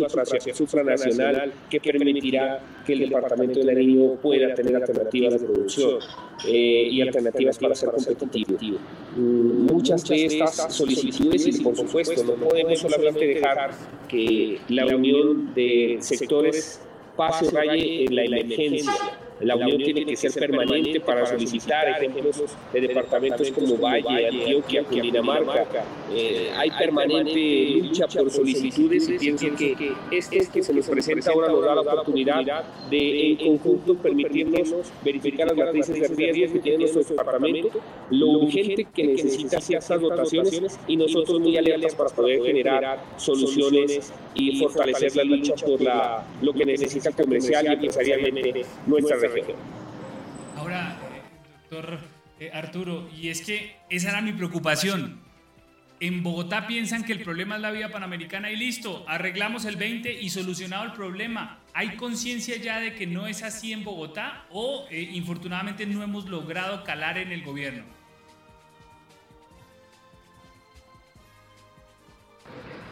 supranacional 0.54 1.54
que 1.70 1.80
permitirá 1.80 2.60
que 2.86 2.94
el 2.94 3.00
departamento 3.00 3.60
de 3.60 3.66
Nariño 3.66 4.16
pueda 4.16 4.54
tener 4.54 4.76
alternativas 4.76 5.34
de 5.34 5.48
producción 5.48 6.00
eh, 6.48 6.88
y 6.92 7.02
alternativas 7.02 7.58
para 7.58 7.76
ser 7.76 7.90
competitivo. 7.92 8.78
Muchas 9.16 10.08
de 10.08 10.26
estas 10.26 10.74
solicitudes, 10.74 11.48
y 11.48 11.64
por 11.64 11.76
supuesto, 11.76 12.24
no 12.24 12.34
podemos 12.34 12.80
solamente 12.80 13.26
dejar 13.26 13.72
que 14.08 14.60
la 14.70 14.86
unión 14.86 15.54
de 15.54 15.98
sectores 16.00 16.82
pase 17.18 17.52
raye 17.52 18.06
en 18.06 18.16
la 18.16 18.24
emergencia 18.24 18.94
la 19.44 19.56
unión 19.56 19.78
tiene 19.78 20.06
que 20.06 20.16
ser 20.16 20.32
permanente 20.34 21.00
para 21.00 21.26
solicitar 21.26 21.88
ejemplos 21.90 22.44
de 22.74 22.82
departamentos 22.82 23.52
como 23.52 23.78
Valle, 23.78 24.28
Antioquia, 24.28 24.84
Cundinamarca. 24.84 25.66
Eh, 26.14 26.52
hay 26.58 26.70
permanente 26.72 27.82
lucha 27.82 28.08
por 28.08 28.30
solicitudes 28.30 29.10
y 29.10 29.18
pienso 29.18 29.48
que 29.58 29.94
este 30.12 30.48
que 30.52 30.64
se 30.64 30.74
nos 30.74 30.88
presenta 30.88 31.32
ahora 31.32 31.48
nos 31.50 31.64
da 31.64 31.76
la 31.76 31.82
oportunidad 31.82 32.64
de 32.90 33.32
en 33.32 33.58
conjunto 33.58 33.96
permitirnos 33.96 34.92
verificar 35.04 35.48
las 35.48 35.58
matrices 35.58 36.16
de 36.16 36.32
riesgo 36.32 36.56
que 36.56 36.60
tiene 36.60 36.78
nuestro 36.80 37.04
departamento, 37.04 37.70
lo 38.10 38.28
urgente 38.28 38.88
que 38.94 39.04
necesita 39.04 39.62
ciertas 39.62 40.02
dotaciones 40.02 40.80
y 40.88 40.98
nosotros 40.98 41.40
muy 41.40 41.58
alertas 41.58 41.96
para 41.96 42.10
poder 42.10 42.44
generar 42.44 43.04
soluciones 43.18 44.12
y 44.36 44.60
fortalecer 44.60 45.16
la 45.16 45.24
lucha 45.24 45.54
por 45.56 45.82
la, 45.82 46.26
lo 46.42 46.54
que 46.54 46.66
necesita 46.66 47.12
comercial 47.12 47.66
y 47.66 47.74
empresarialmente 47.74 48.66
nuestra 48.86 49.18
región. 49.18 49.31
Ahora, 50.58 50.98
eh, 51.14 51.22
doctor 51.70 52.00
eh, 52.40 52.52
Arturo, 52.54 53.10
y 53.16 53.30
es 53.30 53.42
que 53.42 53.76
esa 53.90 54.10
era 54.10 54.22
mi 54.22 54.34
preocupación. 54.34 55.20
En 56.00 56.24
Bogotá 56.24 56.66
piensan 56.66 57.04
que 57.04 57.14
el 57.14 57.22
problema 57.22 57.56
es 57.56 57.62
la 57.62 57.70
vía 57.70 57.92
panamericana 57.92 58.50
y 58.50 58.56
listo, 58.56 59.06
arreglamos 59.08 59.66
el 59.66 59.76
20 59.76 60.22
y 60.22 60.30
solucionado 60.32 60.84
el 60.86 60.94
problema. 60.94 61.60
¿Hay 61.74 61.96
conciencia 61.96 62.58
ya 62.58 62.80
de 62.80 62.96
que 62.96 63.06
no 63.06 63.28
es 63.28 63.44
así 63.44 63.72
en 63.72 63.84
Bogotá 63.84 64.46
o 64.50 64.88
eh, 64.90 65.00
infortunadamente 65.00 65.86
no 65.86 66.02
hemos 66.02 66.28
logrado 66.28 66.84
calar 66.84 67.20
en 67.20 67.32
el 67.32 67.44
gobierno? 67.44 67.84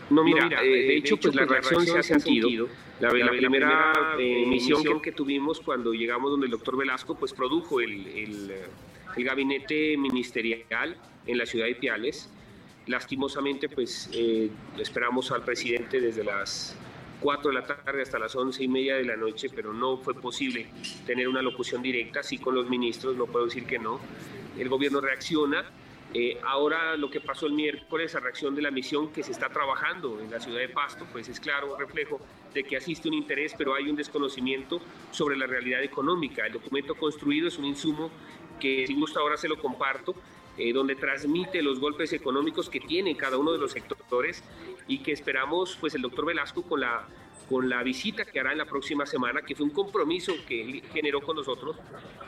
No, 0.10 0.24
mira, 0.24 0.48
de, 0.48 0.98
hecho, 0.98 1.18
pues, 1.18 1.36
la 1.36 1.46
reacción 1.46 1.86
se 1.86 1.98
ha 1.98 2.04
sentido. 2.04 2.68
La, 3.00 3.10
primera 3.10 3.94
eh, 4.18 4.46
misión 4.46 5.02
que, 5.02 5.12
tuvimos 5.12 5.62
cuando 5.62 5.94
llegamos 5.94 6.32
donde 6.32 6.48
el 6.48 6.52
doctor 6.52 6.78
Velasco, 6.78 7.16
pues 7.16 7.34
produjo 7.34 7.80
el, 7.80 8.08
el, 8.08 9.24
gabinete 9.24 9.98
ministerial 9.98 10.98
en 11.26 11.38
la 11.38 11.46
ciudad 11.46 11.66
de 11.66 11.76
Piales. 11.76 12.30
Lastimosamente, 12.88 13.70
pues 13.70 14.10
eh, 14.14 14.50
esperamos 14.78 15.32
al 15.32 15.44
presidente 15.44 16.02
desde 16.02 16.24
las 16.24 16.76
4 17.22 17.52
de 17.52 17.60
la 17.60 17.66
tarde 17.66 18.02
hasta 18.02 18.18
las 18.18 18.36
11 18.36 18.64
y 18.64 18.68
media 18.68 18.96
de 18.96 19.06
la 19.06 19.16
noche, 19.16 19.50
pero 19.54 19.74
no 19.74 19.98
fue 19.98 20.14
posible 20.14 20.68
tener 21.06 21.28
una 21.28 21.42
locución 21.42 21.82
directa, 21.82 22.24
sí 22.24 22.38
con 22.38 22.56
los 22.56 22.70
ministros, 22.70 23.16
no 23.16 23.26
puedo 23.28 23.46
decir 23.46 23.66
que 23.66 23.78
no. 23.78 24.00
El 24.58 24.70
gobierno 24.70 25.02
reacciona, 25.02 25.66
eh, 26.14 26.40
ahora 26.44 26.98
lo 26.98 27.10
que 27.10 27.22
pasó 27.22 27.46
el 27.46 27.54
miércoles 27.54 28.16
a 28.16 28.20
reacción 28.20 28.56
de 28.56 28.64
la 28.64 28.72
misión 28.72 29.12
que 29.12 29.22
se 29.22 29.32
está 29.32 29.50
trabajando 29.50 30.20
en 30.20 30.32
la 30.32 30.40
ciudad 30.40 30.60
de 30.60 30.70
Pasto, 30.70 31.06
pues 31.12 31.30
es 31.30 31.40
claro 31.40 31.78
reflejo 31.78 32.20
de 32.54 32.64
que 32.64 32.78
asiste 32.78 33.08
un 33.08 33.14
interés, 33.14 33.54
pero 33.56 33.76
hay 33.76 33.90
un 33.90 33.96
desconocimiento 33.96 34.82
sobre 35.12 35.38
la 35.38 35.46
realidad 35.46 35.84
económica. 35.84 36.48
El 36.48 36.54
documento 36.54 36.96
construido 36.96 37.48
es 37.48 37.60
un 37.60 37.66
insumo 37.66 38.10
que 38.60 38.88
si 38.88 38.96
gusta 38.96 39.20
ahora 39.20 39.38
se 39.38 39.48
lo 39.48 39.60
comparto, 39.60 40.16
eh, 40.58 40.74
donde 40.74 40.96
transmite 40.96 41.62
los 41.62 41.80
golpes 41.80 42.12
económicos 42.12 42.70
que 42.70 42.80
tiene 42.80 43.16
cada 43.16 43.38
uno 43.38 43.52
de 43.52 43.60
los 43.60 43.72
sectores 43.72 44.44
y 44.88 45.00
que 45.00 45.12
esperamos 45.12 45.78
pues 45.80 45.94
el 45.94 46.02
doctor 46.02 46.26
Velasco 46.26 46.64
con 46.64 46.82
la 46.82 47.08
con 47.50 47.68
la 47.68 47.82
visita 47.82 48.26
que 48.26 48.40
hará 48.40 48.52
en 48.52 48.60
la 48.60 48.66
próxima 48.66 49.08
semana, 49.08 49.42
que 49.42 49.56
fue 49.56 49.66
un 49.66 49.72
compromiso 49.72 50.34
que 50.48 50.84
generó 50.94 51.20
con 51.20 51.36
nosotros 51.36 51.78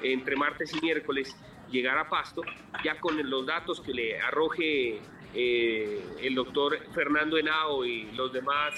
entre 0.01 0.35
martes 0.35 0.73
y 0.73 0.81
miércoles, 0.81 1.35
llegar 1.69 1.97
a 1.99 2.09
Pasto, 2.09 2.41
ya 2.83 2.99
con 2.99 3.29
los 3.29 3.45
datos 3.45 3.79
que 3.81 3.93
le 3.93 4.19
arroje 4.19 4.99
eh, 5.35 6.03
el 6.21 6.33
doctor 6.33 6.77
Fernando 6.93 7.37
Henao 7.37 7.85
y 7.85 8.11
los 8.13 8.33
demás 8.33 8.73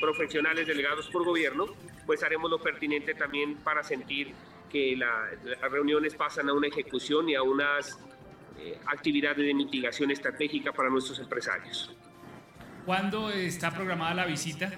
profesionales 0.00 0.66
delegados 0.66 1.08
por 1.10 1.24
gobierno, 1.24 1.66
pues 2.06 2.24
haremos 2.24 2.50
lo 2.50 2.58
pertinente 2.58 3.14
también 3.14 3.56
para 3.58 3.84
sentir 3.84 4.34
que 4.68 4.96
las 4.96 5.70
reuniones 5.70 6.14
pasan 6.16 6.48
a 6.48 6.54
una 6.54 6.66
ejecución 6.66 7.28
y 7.28 7.36
a 7.36 7.42
unas 7.42 7.98
eh, 8.58 8.78
actividades 8.86 9.46
de 9.46 9.54
mitigación 9.54 10.10
estratégica 10.10 10.72
para 10.72 10.90
nuestros 10.90 11.20
empresarios. 11.20 11.94
¿Cuándo 12.84 13.30
está 13.30 13.70
programada 13.72 14.14
la 14.14 14.26
visita? 14.26 14.72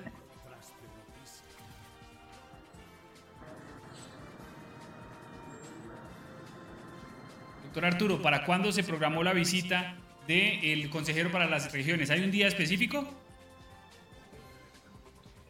Doctor 7.71 7.85
Arturo, 7.85 8.21
¿para 8.21 8.45
cuándo 8.45 8.73
se 8.73 8.83
programó 8.83 9.23
la 9.23 9.33
visita 9.33 9.97
del 10.27 10.91
consejero 10.91 11.31
para 11.31 11.49
las 11.49 11.73
regiones? 11.73 12.11
¿Hay 12.11 12.21
un 12.21 12.33
día 12.33 12.49
específico? 12.49 13.09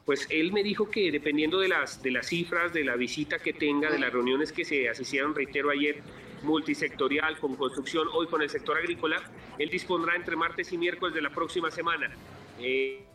Pues 0.05 0.27
él 0.29 0.53
me 0.53 0.63
dijo 0.63 0.91
que 0.91 1.11
dependiendo 1.11 1.61
de 1.61 1.69
las, 1.69 2.03
de 2.03 2.11
las 2.11 2.27
cifras, 2.27 2.75
de 2.75 2.85
la 2.85 2.97
visita 2.97 3.39
que 3.39 3.55
tenga, 3.55 3.91
de 3.91 3.99
las 3.99 4.13
reuniones 4.13 4.53
que 4.53 4.67
se 4.67 4.87
asistieron, 4.87 5.35
reitero 5.35 5.71
ayer, 5.71 6.03
multisectorial 6.43 7.39
con 7.39 7.57
construcción, 7.57 8.07
hoy 8.13 8.27
con 8.27 8.43
el 8.43 8.51
sector 8.51 8.77
agrícola, 8.77 9.23
él 9.57 9.71
dispondrá 9.71 10.15
entre 10.15 10.37
martes 10.37 10.71
y 10.75 10.77
miércoles 10.77 11.15
de 11.15 11.23
la 11.23 11.31
próxima 11.31 11.71
semana. 11.71 12.11
Eh, 12.59 13.07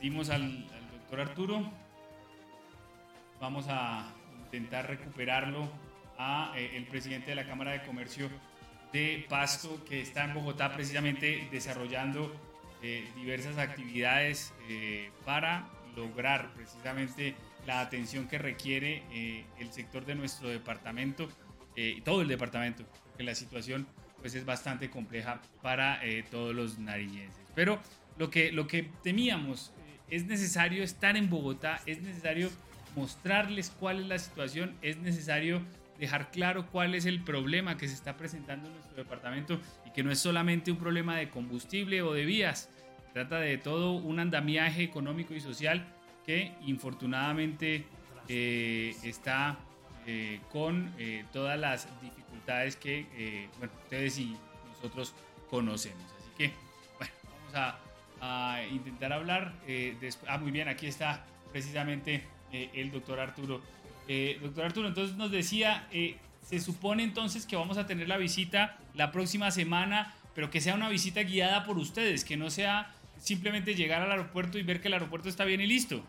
Dimos 0.00 0.30
al, 0.30 0.66
Arturo. 1.20 1.70
Vamos 3.40 3.66
a 3.68 4.12
intentar 4.44 4.88
recuperarlo 4.88 5.68
a 6.18 6.52
eh, 6.56 6.76
el 6.76 6.86
presidente 6.86 7.30
de 7.30 7.34
la 7.34 7.46
Cámara 7.46 7.72
de 7.72 7.82
Comercio 7.82 8.30
de 8.92 9.26
Pasto, 9.28 9.84
que 9.84 10.00
está 10.00 10.24
en 10.24 10.34
Bogotá 10.34 10.72
precisamente 10.72 11.48
desarrollando 11.50 12.34
eh, 12.82 13.08
diversas 13.16 13.58
actividades 13.58 14.52
eh, 14.68 15.10
para 15.24 15.68
lograr 15.96 16.52
precisamente 16.54 17.34
la 17.66 17.80
atención 17.80 18.26
que 18.26 18.38
requiere 18.38 19.02
el 19.58 19.72
sector 19.72 20.04
de 20.04 20.14
nuestro 20.14 20.48
departamento 20.48 21.28
y 21.76 22.00
todo 22.00 22.22
el 22.22 22.28
departamento, 22.28 22.84
porque 23.04 23.22
la 23.22 23.34
situación 23.34 23.86
pues 24.20 24.34
es 24.34 24.44
bastante 24.44 24.90
compleja 24.90 25.40
para 25.60 26.00
todos 26.30 26.54
los 26.54 26.78
nariñenses. 26.78 27.44
Pero 27.54 27.78
lo 28.16 28.30
que, 28.30 28.50
lo 28.50 28.66
que 28.66 28.90
temíamos 29.02 29.72
es 30.08 30.26
necesario 30.26 30.82
estar 30.82 31.16
en 31.16 31.30
Bogotá, 31.30 31.80
es 31.86 32.00
necesario 32.02 32.50
mostrarles 32.96 33.70
cuál 33.70 34.00
es 34.00 34.06
la 34.06 34.18
situación, 34.18 34.76
es 34.82 34.98
necesario 34.98 35.62
dejar 35.98 36.30
claro 36.30 36.66
cuál 36.66 36.94
es 36.94 37.06
el 37.06 37.22
problema 37.22 37.76
que 37.76 37.88
se 37.88 37.94
está 37.94 38.16
presentando 38.16 38.68
en 38.68 38.74
nuestro 38.74 38.96
departamento 38.96 39.60
y 39.86 39.90
que 39.92 40.02
no 40.02 40.10
es 40.10 40.18
solamente 40.18 40.70
un 40.70 40.78
problema 40.78 41.16
de 41.16 41.28
combustible 41.30 42.02
o 42.02 42.12
de 42.12 42.24
vías, 42.24 42.68
trata 43.12 43.38
de 43.38 43.58
todo 43.58 43.92
un 43.92 44.18
andamiaje 44.18 44.82
económico 44.82 45.34
y 45.34 45.40
social 45.40 45.86
que 46.26 46.52
infortunadamente 46.66 47.84
eh, 48.28 48.94
está 49.02 49.58
eh, 50.06 50.40
con 50.50 50.92
eh, 50.98 51.24
todas 51.32 51.58
las 51.58 51.88
dificultades 52.00 52.76
que 52.76 53.48
bueno, 53.58 53.72
ustedes 53.84 54.18
y 54.18 54.36
nosotros 54.74 55.14
conocemos. 55.50 56.04
Así 56.18 56.30
que, 56.36 56.52
bueno, 56.98 57.12
vamos 57.24 57.54
a, 57.54 57.78
a 58.22 58.62
intentar 58.70 59.12
hablar. 59.12 59.52
Eh. 59.66 59.98
Ah, 60.26 60.38
muy 60.38 60.52
bien, 60.52 60.68
aquí 60.68 60.86
está 60.86 61.26
precisamente 61.50 62.24
eh, 62.52 62.70
el 62.74 62.90
doctor 62.90 63.20
Arturo. 63.20 63.60
Eh, 64.08 64.38
doctor 64.40 64.64
Arturo, 64.64 64.88
entonces 64.88 65.16
nos 65.16 65.30
decía, 65.30 65.86
eh, 65.92 66.16
se 66.40 66.60
supone 66.60 67.02
entonces 67.02 67.46
que 67.46 67.56
vamos 67.56 67.78
a 67.78 67.86
tener 67.86 68.08
la 68.08 68.16
visita 68.16 68.78
la 68.94 69.12
próxima 69.12 69.50
semana, 69.50 70.14
pero 70.34 70.50
que 70.50 70.60
sea 70.60 70.74
una 70.74 70.88
visita 70.88 71.22
guiada 71.22 71.64
por 71.64 71.78
ustedes, 71.78 72.24
que 72.24 72.36
no 72.36 72.48
sea 72.48 72.94
simplemente 73.18 73.74
llegar 73.74 74.02
al 74.02 74.10
aeropuerto 74.10 74.58
y 74.58 74.62
ver 74.62 74.80
que 74.80 74.88
el 74.88 74.94
aeropuerto 74.94 75.28
está 75.28 75.44
bien 75.44 75.60
y 75.60 75.66
listo. 75.66 76.02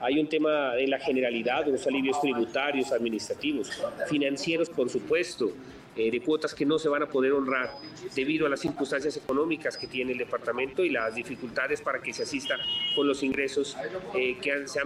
Hay 0.00 0.18
un 0.18 0.28
tema 0.28 0.76
en 0.76 0.90
la 0.90 0.98
generalidad, 0.98 1.66
unos 1.68 1.86
alivios 1.86 2.20
tributarios, 2.20 2.92
administrativos, 2.92 3.70
financieros, 4.08 4.70
por 4.70 4.88
supuesto, 4.88 5.52
eh, 5.96 6.10
de 6.12 6.20
cuotas 6.20 6.54
que 6.54 6.64
no 6.64 6.78
se 6.78 6.88
van 6.88 7.02
a 7.02 7.06
poder 7.06 7.32
honrar 7.32 7.72
debido 8.14 8.46
a 8.46 8.48
las 8.48 8.60
circunstancias 8.60 9.16
económicas 9.16 9.76
que 9.76 9.88
tiene 9.88 10.12
el 10.12 10.18
departamento 10.18 10.84
y 10.84 10.90
las 10.90 11.14
dificultades 11.16 11.80
para 11.80 12.00
que 12.00 12.12
se 12.12 12.22
asista 12.22 12.54
con 12.94 13.08
los 13.08 13.22
ingresos 13.24 13.76
eh, 14.14 14.36
que 14.40 14.52
han- 14.52 14.68
se, 14.68 14.78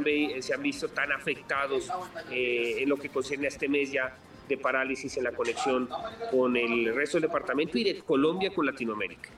han, 0.54 0.62
visto 0.62 0.88
tan 0.88 1.12
afectados 1.12 1.90
eh, 2.30 2.76
en 2.78 2.88
lo 2.88 2.96
que 2.96 3.10
concierne 3.10 3.46
a 3.46 3.48
este 3.48 3.68
mes 3.68 3.92
ya 3.92 4.16
de 4.48 4.56
parálisis 4.56 5.14
en 5.18 5.24
la 5.24 5.32
conexión 5.32 5.88
con 6.30 6.56
el 6.56 6.94
resto 6.94 7.18
del 7.18 7.28
departamento 7.28 7.76
y 7.76 7.84
de 7.84 7.98
Colombia 7.98 8.50
con 8.54 8.64
Latinoamérica. 8.64 9.28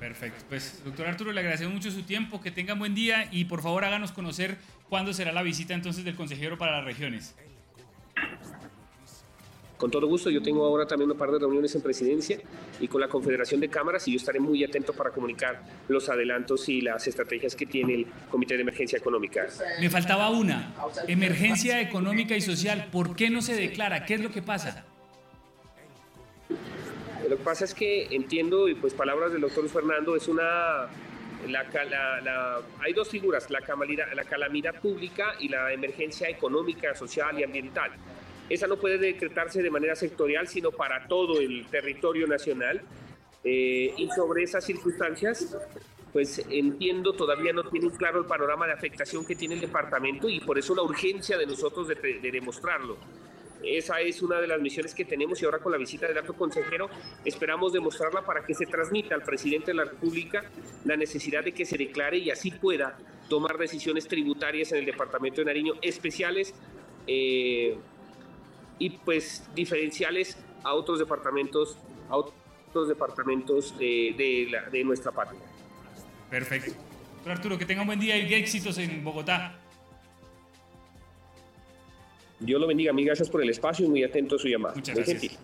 Perfecto. 0.00 0.44
Pues, 0.48 0.82
doctor 0.84 1.06
Arturo, 1.06 1.32
le 1.32 1.40
agradecemos 1.40 1.72
mucho 1.72 1.90
su 1.90 2.02
tiempo, 2.02 2.40
que 2.40 2.50
tenga 2.50 2.74
buen 2.74 2.94
día 2.94 3.28
y 3.30 3.44
por 3.44 3.62
favor 3.62 3.84
háganos 3.84 4.12
conocer 4.12 4.56
cuándo 4.88 5.12
será 5.12 5.32
la 5.32 5.42
visita 5.42 5.74
entonces 5.74 6.04
del 6.04 6.16
consejero 6.16 6.58
para 6.58 6.72
las 6.72 6.84
regiones. 6.84 7.34
Con 9.76 9.90
todo 9.90 10.06
gusto, 10.06 10.30
yo 10.30 10.40
tengo 10.40 10.64
ahora 10.64 10.86
también 10.86 11.10
un 11.10 11.18
par 11.18 11.30
de 11.30 11.38
reuniones 11.38 11.74
en 11.74 11.82
presidencia 11.82 12.38
y 12.80 12.88
con 12.88 13.00
la 13.00 13.08
Confederación 13.08 13.60
de 13.60 13.68
Cámaras 13.68 14.06
y 14.06 14.12
yo 14.12 14.16
estaré 14.16 14.38
muy 14.38 14.62
atento 14.62 14.92
para 14.92 15.10
comunicar 15.10 15.62
los 15.88 16.08
adelantos 16.08 16.68
y 16.68 16.80
las 16.80 17.06
estrategias 17.06 17.56
que 17.56 17.66
tiene 17.66 17.94
el 17.94 18.06
Comité 18.30 18.54
de 18.54 18.62
Emergencia 18.62 18.98
Económica. 18.98 19.46
Me 19.80 19.90
faltaba 19.90 20.30
una, 20.30 20.74
emergencia 21.08 21.80
económica 21.80 22.36
y 22.36 22.40
social. 22.40 22.88
¿Por 22.90 23.16
qué 23.16 23.30
no 23.30 23.42
se 23.42 23.54
declara? 23.54 24.06
¿Qué 24.06 24.14
es 24.14 24.20
lo 24.20 24.30
que 24.30 24.42
pasa? 24.42 24.86
Lo 27.28 27.36
que 27.36 27.42
pasa 27.42 27.64
es 27.64 27.74
que 27.74 28.06
entiendo, 28.14 28.68
y 28.68 28.74
pues 28.74 28.94
palabras 28.94 29.32
del 29.32 29.40
doctor 29.40 29.68
Fernando, 29.68 30.14
es 30.14 30.28
una... 30.28 30.88
Hay 32.80 32.92
dos 32.92 33.08
figuras, 33.08 33.50
la 33.50 33.60
calamidad, 33.60 34.06
la 34.14 34.24
calamidad 34.24 34.80
pública 34.80 35.34
y 35.38 35.48
la 35.48 35.72
emergencia 35.72 36.28
económica, 36.28 36.94
social 36.94 37.38
y 37.38 37.44
ambiental. 37.44 37.90
Esa 38.48 38.66
no 38.66 38.76
puede 38.76 38.98
decretarse 38.98 39.62
de 39.62 39.70
manera 39.70 39.94
sectorial, 39.96 40.46
sino 40.48 40.70
para 40.70 41.06
todo 41.06 41.40
el 41.40 41.66
territorio 41.66 42.26
nacional. 42.26 42.82
Eh, 43.42 43.92
y 43.96 44.08
sobre 44.10 44.42
esas 44.42 44.64
circunstancias, 44.64 45.56
pues 46.12 46.44
entiendo, 46.50 47.12
todavía 47.12 47.52
no 47.52 47.64
tienen 47.64 47.90
claro 47.90 48.20
el 48.20 48.26
panorama 48.26 48.66
de 48.66 48.72
afectación 48.72 49.26
que 49.26 49.34
tiene 49.34 49.54
el 49.54 49.60
departamento 49.60 50.28
y 50.28 50.40
por 50.40 50.58
eso 50.58 50.74
la 50.74 50.82
urgencia 50.82 51.36
de 51.36 51.46
nosotros 51.46 51.88
de 51.88 52.30
demostrarlo. 52.32 52.96
Esa 53.66 54.00
es 54.00 54.22
una 54.22 54.40
de 54.40 54.46
las 54.46 54.60
misiones 54.60 54.94
que 54.94 55.04
tenemos 55.04 55.40
y 55.40 55.44
ahora 55.44 55.58
con 55.58 55.72
la 55.72 55.78
visita 55.78 56.06
del 56.06 56.18
alto 56.18 56.34
consejero 56.34 56.88
esperamos 57.24 57.72
demostrarla 57.72 58.22
para 58.22 58.44
que 58.44 58.54
se 58.54 58.66
transmita 58.66 59.14
al 59.14 59.22
presidente 59.22 59.68
de 59.68 59.74
la 59.74 59.84
República 59.84 60.44
la 60.84 60.96
necesidad 60.96 61.44
de 61.44 61.52
que 61.52 61.64
se 61.64 61.76
declare 61.76 62.18
y 62.18 62.30
así 62.30 62.50
pueda 62.50 62.98
tomar 63.28 63.56
decisiones 63.58 64.06
tributarias 64.06 64.72
en 64.72 64.78
el 64.78 64.86
departamento 64.86 65.40
de 65.40 65.46
Nariño 65.46 65.74
especiales 65.82 66.54
eh, 67.06 67.76
y 68.78 68.90
pues 68.90 69.48
diferenciales 69.54 70.38
a 70.62 70.74
otros 70.74 70.98
departamentos, 70.98 71.78
a 72.08 72.16
otros 72.16 72.88
departamentos 72.88 73.78
de, 73.78 74.82
nuestra 74.84 75.12
patria. 75.12 75.40
Perfecto. 76.30 76.72
Arturo, 77.26 77.56
que 77.56 77.64
tenga 77.64 77.82
un 77.82 77.86
buen 77.86 78.00
día 78.00 78.18
y 78.18 78.34
éxitos 78.34 78.76
en 78.78 79.02
Bogotá. 79.02 79.58
Dios 82.40 82.60
lo 82.60 82.66
bendiga, 82.66 82.92
mil 82.92 83.06
gracias 83.06 83.28
por 83.30 83.42
el 83.42 83.50
espacio 83.50 83.86
y 83.86 83.88
muy 83.88 84.04
atento 84.04 84.36
a 84.36 84.38
su 84.38 84.48
llamada. 84.48 84.74
Muchas 84.74 84.94
Muy 84.94 85.04
gracias. 85.04 85.20
gentil. 85.22 85.38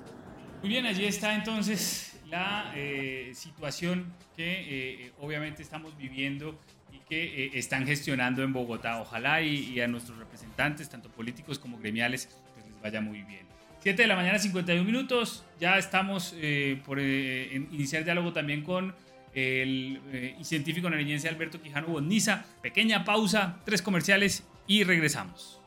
Muy 0.62 0.68
bien, 0.68 0.86
allí 0.86 1.04
está 1.04 1.34
entonces 1.34 2.18
la 2.28 2.72
eh, 2.76 3.30
situación 3.34 4.12
que 4.36 5.04
eh, 5.06 5.12
obviamente 5.20 5.62
estamos 5.62 5.96
viviendo 5.96 6.58
y 6.92 6.98
que 7.08 7.46
eh, 7.46 7.50
están 7.54 7.86
gestionando 7.86 8.42
en 8.42 8.52
Bogotá. 8.52 9.00
Ojalá 9.00 9.42
y, 9.42 9.70
y 9.70 9.80
a 9.80 9.88
nuestros 9.88 10.18
representantes, 10.18 10.88
tanto 10.88 11.08
políticos 11.10 11.58
como 11.58 11.78
gremiales, 11.78 12.28
pues 12.54 12.66
les 12.66 12.80
vaya 12.82 13.00
muy 13.00 13.22
bien. 13.22 13.50
7 13.82 14.02
de 14.02 14.08
la 14.08 14.16
mañana, 14.16 14.38
51 14.38 14.84
minutos. 14.84 15.44
Ya 15.58 15.78
estamos 15.78 16.34
eh, 16.38 16.80
por 16.84 16.98
eh, 17.00 17.66
iniciar 17.72 18.04
diálogo 18.04 18.32
también 18.32 18.62
con 18.62 18.94
el 19.32 20.00
eh, 20.12 20.36
científico 20.42 20.90
nariñense 20.90 21.28
Alberto 21.28 21.62
Quijano 21.62 21.88
Boniza. 21.88 22.44
Pequeña 22.62 23.04
pausa, 23.04 23.58
tres 23.64 23.80
comerciales 23.80 24.44
y 24.66 24.84
regresamos. 24.84 25.59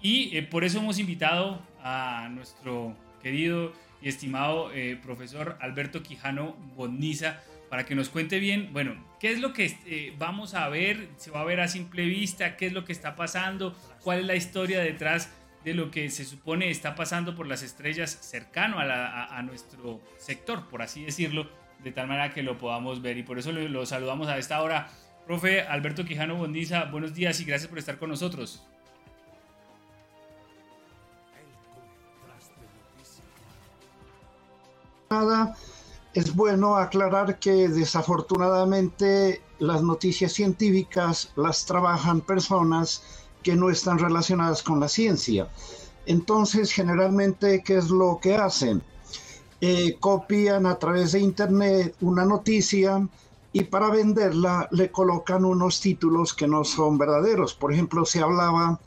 Y 0.00 0.36
eh, 0.36 0.44
por 0.44 0.62
eso 0.62 0.78
hemos 0.78 1.00
invitado 1.00 1.66
a 1.82 2.28
nuestro 2.32 2.96
querido 3.20 3.72
y 4.02 4.08
estimado 4.08 4.72
eh, 4.72 4.98
profesor 5.02 5.56
Alberto 5.60 6.02
Quijano 6.02 6.56
Boniza 6.76 7.40
para 7.72 7.86
que 7.86 7.94
nos 7.94 8.10
cuente 8.10 8.38
bien, 8.38 8.68
bueno, 8.74 9.02
qué 9.18 9.32
es 9.32 9.40
lo 9.40 9.54
que 9.54 9.74
eh, 9.86 10.14
vamos 10.18 10.52
a 10.52 10.68
ver, 10.68 11.08
se 11.16 11.30
va 11.30 11.40
a 11.40 11.44
ver 11.44 11.58
a 11.58 11.68
simple 11.68 12.04
vista, 12.04 12.58
qué 12.58 12.66
es 12.66 12.74
lo 12.74 12.84
que 12.84 12.92
está 12.92 13.16
pasando, 13.16 13.74
cuál 14.02 14.18
es 14.18 14.26
la 14.26 14.34
historia 14.34 14.80
detrás 14.80 15.30
de 15.64 15.72
lo 15.72 15.90
que 15.90 16.10
se 16.10 16.26
supone 16.26 16.68
está 16.68 16.94
pasando 16.94 17.34
por 17.34 17.46
las 17.46 17.62
estrellas 17.62 18.10
cercano 18.10 18.76
a, 18.78 19.40
nuestro 19.40 20.02
sector, 20.18 20.68
por 20.68 20.82
así 20.82 21.02
decirlo, 21.02 21.48
de 21.82 21.92
tal 21.92 22.08
manera 22.08 22.34
que 22.34 22.42
lo 22.42 22.58
podamos 22.58 23.00
ver. 23.00 23.16
Y 23.16 23.22
por 23.22 23.38
eso 23.38 23.52
lo, 23.52 23.66
lo 23.66 23.86
saludamos 23.86 24.28
a 24.28 24.36
esta 24.36 24.60
hora. 24.60 24.90
Profe 25.26 25.62
Alberto 25.62 26.04
Quijano 26.04 26.36
Bondiza, 26.36 26.84
buenos 26.84 27.14
días 27.14 27.40
y 27.40 27.46
gracias 27.46 27.70
por 27.70 27.78
estar 27.78 27.96
con 27.96 28.10
nosotros. 28.10 28.66
Nada, 35.08 35.56
es 36.14 36.34
bueno 36.34 36.76
aclarar 36.76 37.38
que 37.38 37.68
desafortunadamente 37.68 39.40
las 39.58 39.82
noticias 39.82 40.32
científicas 40.32 41.30
las 41.36 41.64
trabajan 41.64 42.20
personas 42.20 43.02
que 43.42 43.56
no 43.56 43.70
están 43.70 43.98
relacionadas 43.98 44.62
con 44.62 44.80
la 44.80 44.88
ciencia. 44.88 45.48
Entonces, 46.06 46.72
generalmente, 46.72 47.62
¿qué 47.62 47.76
es 47.76 47.90
lo 47.90 48.18
que 48.20 48.34
hacen? 48.34 48.82
Eh, 49.60 49.96
copian 50.00 50.66
a 50.66 50.76
través 50.78 51.12
de 51.12 51.20
Internet 51.20 51.94
una 52.00 52.24
noticia 52.24 53.06
y 53.52 53.64
para 53.64 53.90
venderla 53.90 54.68
le 54.72 54.90
colocan 54.90 55.44
unos 55.44 55.80
títulos 55.80 56.34
que 56.34 56.48
no 56.48 56.64
son 56.64 56.98
verdaderos. 56.98 57.54
Por 57.54 57.72
ejemplo, 57.72 58.04
se 58.04 58.20
hablaba 58.20 58.80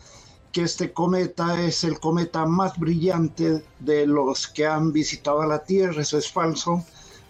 que 0.52 0.64
este 0.64 0.92
cometa 0.92 1.62
es 1.62 1.84
el 1.84 2.00
cometa 2.00 2.46
más 2.46 2.78
brillante 2.78 3.64
de 3.80 4.08
los 4.08 4.48
que 4.48 4.66
han 4.66 4.92
visitado 4.92 5.46
la 5.46 5.64
Tierra. 5.64 6.02
Eso 6.02 6.18
es 6.18 6.32
falso. 6.32 6.84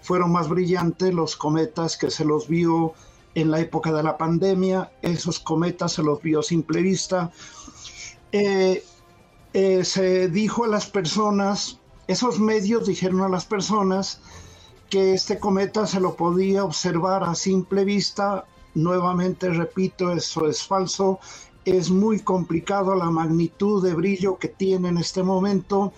Fueron 0.06 0.32
más 0.32 0.50
brillantes 0.50 1.12
los 1.16 1.36
cometas 1.36 1.98
que 1.98 2.12
se 2.12 2.24
los 2.24 2.48
vio 2.48 2.94
en 3.34 3.50
la 3.50 3.60
época 3.60 3.92
de 3.92 4.04
la 4.04 4.16
pandemia. 4.18 4.92
Esos 5.02 5.40
cometas 5.40 5.94
se 5.94 6.04
los 6.04 6.22
vio 6.22 6.42
a 6.42 6.44
simple 6.44 6.84
vista. 6.84 7.32
Eh, 8.32 8.84
eh, 9.54 9.84
se 9.84 10.28
dijo 10.28 10.64
a 10.64 10.68
las 10.68 10.86
personas, 10.86 11.80
esos 12.08 12.40
medios 12.40 12.86
dijeron 12.86 13.22
a 13.22 13.30
las 13.30 13.46
personas 13.46 14.22
que 14.92 15.16
este 15.16 15.40
cometa 15.40 15.88
se 15.88 16.00
lo 16.00 16.16
podía 16.16 16.64
observar 16.64 17.24
a 17.24 17.34
simple 17.34 17.84
vista. 17.84 18.46
Nuevamente 18.76 19.50
repito, 19.50 20.12
eso 20.12 20.48
es 20.48 20.64
falso. 20.64 21.20
Es 21.66 21.90
muy 21.90 22.20
complicado 22.20 22.94
la 22.94 23.10
magnitud 23.10 23.84
de 23.84 23.96
brillo 23.96 24.38
que 24.38 24.50
tiene 24.50 24.90
en 24.90 25.00
este 25.00 25.24
momento. 25.24 25.94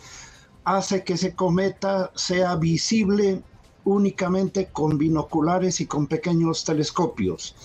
Hace 0.63 1.03
que 1.03 1.13
ese 1.13 1.35
cometa 1.35 2.09
sea 2.15 2.55
visible 2.55 3.43
únicamente 3.87 4.67
con 4.67 4.97
binoculares 4.97 5.79
y 5.79 5.87
con 5.87 6.07
pequeños 6.07 6.65
telescopios. 6.65 7.55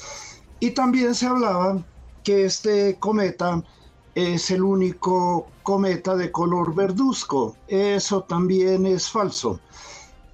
Y 0.60 0.70
también 0.70 1.16
se 1.16 1.26
hablaba 1.26 1.84
que 2.22 2.44
este 2.44 2.96
cometa 3.00 3.64
es 4.14 4.50
el 4.52 4.62
único 4.62 5.48
cometa 5.64 6.14
de 6.14 6.30
color 6.30 6.76
verduzco. 6.76 7.56
Eso 7.66 8.22
también 8.22 8.86
es 8.86 9.10
falso. 9.10 9.58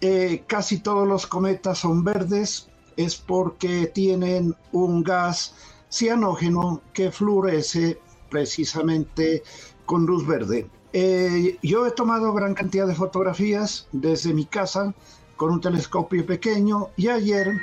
Eh, 0.03 0.45
casi 0.47 0.81
todos 0.81 1.09
los 1.09 1.27
cometas 1.27 1.79
son 1.79 2.05
verdes, 2.05 2.69
es 2.99 3.17
porque 3.17 3.87
tienen 3.87 4.55
un 4.73 5.03
gas 5.03 5.55
cianógeno 5.91 6.83
que 6.93 7.11
fluoresce 7.11 7.99
precisamente 8.29 9.43
con 9.87 10.05
luz 10.05 10.27
verde. 10.27 10.69
Eh, 10.93 11.59
yo 11.63 11.87
he 11.87 11.93
tomado 11.93 12.35
gran 12.35 12.53
cantidad 12.53 12.87
de 12.87 12.95
fotografías 12.95 13.89
desde 13.93 14.35
mi 14.35 14.45
casa 14.45 14.95
con 15.39 15.53
un 15.53 15.61
telescopio 15.61 16.27
pequeño 16.27 16.89
y 16.97 17.09
ayer 17.09 17.59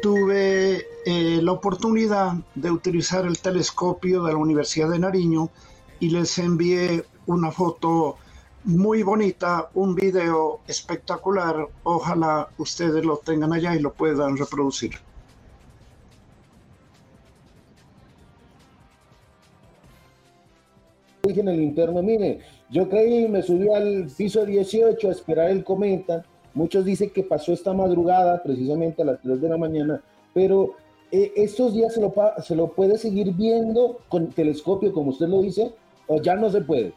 tuve 0.00 0.86
eh, 1.04 1.40
la 1.42 1.52
oportunidad 1.52 2.34
de 2.54 2.70
utilizar 2.70 3.26
el 3.26 3.38
telescopio 3.38 4.22
de 4.22 4.32
la 4.32 4.38
Universidad 4.38 4.88
de 4.88 5.00
Nariño 5.00 5.50
y 5.98 6.10
les 6.10 6.38
envié 6.38 7.04
una 7.26 7.50
foto 7.50 8.16
muy 8.64 9.02
bonita, 9.02 9.70
un 9.74 9.94
video 9.94 10.60
espectacular. 10.68 11.68
Ojalá 11.82 12.48
ustedes 12.58 13.04
lo 13.04 13.16
tengan 13.18 13.52
allá 13.52 13.74
y 13.74 13.80
lo 13.80 13.92
puedan 13.92 14.36
reproducir. 14.36 14.92
dije 21.22 21.40
en 21.40 21.48
el 21.48 21.62
interno, 21.62 22.02
mire, 22.02 22.40
yo 22.70 22.88
creí, 22.88 23.28
me 23.28 23.42
subí 23.42 23.68
al 23.68 24.08
piso 24.16 24.44
18 24.44 25.08
a 25.08 25.12
esperar 25.12 25.50
el 25.50 25.62
cometa. 25.62 26.24
Muchos 26.54 26.84
dicen 26.84 27.10
que 27.10 27.22
pasó 27.22 27.52
esta 27.52 27.72
madrugada, 27.72 28.42
precisamente 28.42 29.02
a 29.02 29.06
las 29.06 29.20
3 29.20 29.40
de 29.40 29.48
la 29.48 29.56
mañana, 29.56 30.02
pero 30.34 30.74
eh, 31.12 31.32
estos 31.36 31.74
días 31.74 31.94
se 31.94 32.00
lo, 32.00 32.12
se 32.42 32.54
lo 32.54 32.68
puede 32.72 32.98
seguir 32.98 33.32
viendo 33.34 34.00
con 34.08 34.30
telescopio, 34.30 34.92
como 34.92 35.10
usted 35.10 35.28
lo 35.28 35.42
dice, 35.42 35.74
o 36.06 36.20
ya 36.20 36.34
no 36.34 36.50
se 36.50 36.60
puede. 36.60 36.94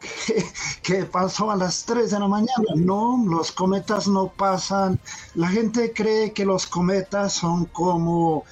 ¿Qué 0.82 1.04
pasó 1.04 1.50
a 1.50 1.56
las 1.56 1.84
3 1.84 2.10
de 2.10 2.20
la 2.20 2.28
mañana? 2.28 2.74
No, 2.76 3.22
los 3.26 3.52
cometas 3.52 4.08
no 4.08 4.28
pasan. 4.28 4.98
La 5.34 5.48
gente 5.48 5.92
cree 5.92 6.32
que 6.32 6.44
los 6.44 6.66
cometas 6.66 7.32
son 7.32 7.66
como 7.66 8.44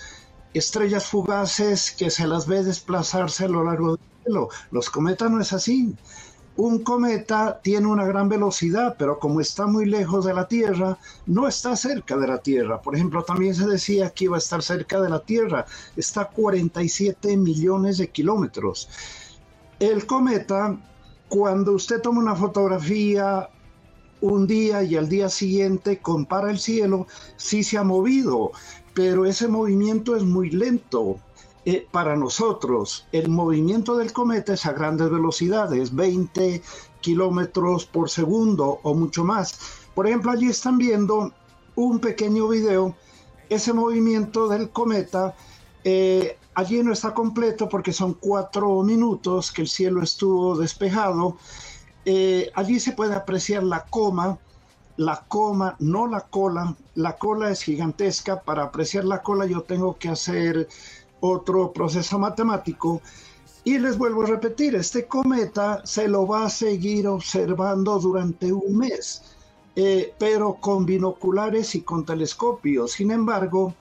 estrellas 0.54 1.06
fugaces 1.06 1.90
que 1.92 2.10
se 2.10 2.26
las 2.26 2.46
ve 2.46 2.64
desplazarse 2.64 3.44
a 3.44 3.48
lo 3.48 3.64
largo 3.64 3.96
del 3.96 4.06
cielo. 4.24 4.48
Los 4.70 4.90
cometas 4.90 5.30
no 5.30 5.40
es 5.40 5.52
así. 5.52 5.94
Un 6.56 6.82
cometa 6.82 7.60
tiene 7.62 7.86
una 7.86 8.06
gran 8.06 8.30
velocidad, 8.30 8.96
pero 8.98 9.18
como 9.18 9.42
está 9.42 9.66
muy 9.66 9.84
lejos 9.84 10.24
de 10.24 10.32
la 10.32 10.48
Tierra, 10.48 10.96
no 11.26 11.46
está 11.46 11.76
cerca 11.76 12.16
de 12.16 12.28
la 12.28 12.38
Tierra. 12.38 12.80
Por 12.80 12.94
ejemplo, 12.94 13.22
también 13.22 13.54
se 13.54 13.66
decía 13.66 14.08
que 14.08 14.24
iba 14.24 14.36
a 14.36 14.38
estar 14.38 14.62
cerca 14.62 14.98
de 15.00 15.10
la 15.10 15.20
Tierra. 15.20 15.66
Está 15.96 16.22
a 16.22 16.30
47 16.30 17.36
millones 17.36 17.98
de 17.98 18.08
kilómetros. 18.08 18.88
El 19.80 20.06
cometa, 20.06 20.78
cuando 21.28 21.72
usted 21.72 22.00
toma 22.00 22.20
una 22.20 22.34
fotografía 22.34 23.50
un 24.22 24.46
día 24.46 24.82
y 24.82 24.96
al 24.96 25.10
día 25.10 25.28
siguiente 25.28 25.98
compara 25.98 26.50
el 26.50 26.58
cielo, 26.58 27.06
sí 27.36 27.62
se 27.64 27.76
ha 27.76 27.84
movido, 27.84 28.52
pero 28.94 29.26
ese 29.26 29.46
movimiento 29.46 30.16
es 30.16 30.22
muy 30.22 30.48
lento. 30.48 31.18
Eh, 31.68 31.84
para 31.90 32.14
nosotros, 32.14 33.08
el 33.10 33.28
movimiento 33.28 33.96
del 33.96 34.12
cometa 34.12 34.54
es 34.54 34.66
a 34.66 34.72
grandes 34.72 35.10
velocidades, 35.10 35.92
20 35.92 36.62
kilómetros 37.00 37.86
por 37.86 38.08
segundo 38.08 38.78
o 38.84 38.94
mucho 38.94 39.24
más. 39.24 39.58
Por 39.92 40.06
ejemplo, 40.06 40.30
allí 40.30 40.48
están 40.48 40.78
viendo 40.78 41.32
un 41.74 41.98
pequeño 41.98 42.46
video. 42.46 42.94
Ese 43.48 43.72
movimiento 43.72 44.46
del 44.46 44.70
cometa 44.70 45.34
eh, 45.82 46.38
allí 46.54 46.84
no 46.84 46.92
está 46.92 47.12
completo 47.12 47.68
porque 47.68 47.92
son 47.92 48.14
cuatro 48.14 48.84
minutos 48.84 49.50
que 49.50 49.62
el 49.62 49.68
cielo 49.68 50.04
estuvo 50.04 50.56
despejado. 50.56 51.36
Eh, 52.04 52.48
allí 52.54 52.78
se 52.78 52.92
puede 52.92 53.16
apreciar 53.16 53.64
la 53.64 53.86
coma, 53.86 54.38
la 54.96 55.24
coma, 55.26 55.74
no 55.80 56.06
la 56.06 56.20
cola. 56.20 56.76
La 56.94 57.16
cola 57.16 57.50
es 57.50 57.62
gigantesca. 57.62 58.40
Para 58.40 58.62
apreciar 58.62 59.04
la 59.04 59.22
cola 59.22 59.46
yo 59.46 59.62
tengo 59.62 59.96
que 59.98 60.10
hacer 60.10 60.68
otro 61.20 61.72
proceso 61.72 62.18
matemático. 62.18 63.00
Y 63.64 63.78
les 63.78 63.98
vuelvo 63.98 64.22
a 64.22 64.26
repetir, 64.26 64.76
este 64.76 65.06
cometa 65.06 65.84
se 65.84 66.06
lo 66.06 66.26
va 66.26 66.44
a 66.44 66.50
seguir 66.50 67.08
observando 67.08 67.98
durante 67.98 68.52
un 68.52 68.76
mes, 68.76 69.22
eh, 69.74 70.14
pero 70.18 70.54
con 70.54 70.86
binoculares 70.86 71.74
y 71.74 71.80
con 71.80 72.04
telescopios. 72.04 72.92
Sin 72.92 73.10
embargo, 73.10 73.74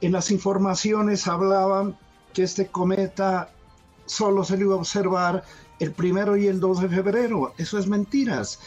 en 0.00 0.12
las 0.12 0.30
informaciones 0.30 1.28
hablaban 1.28 1.96
que 2.32 2.42
este 2.42 2.66
cometa 2.66 3.52
solo 4.06 4.42
se 4.44 4.56
lo 4.56 4.64
iba 4.64 4.74
a 4.74 4.78
observar 4.78 5.44
el 5.78 5.92
primero 5.92 6.36
y 6.36 6.46
el 6.46 6.58
2 6.58 6.82
de 6.82 6.88
febrero. 6.88 7.54
Eso 7.56 7.78
es 7.78 7.86
mentiras. 7.86 8.58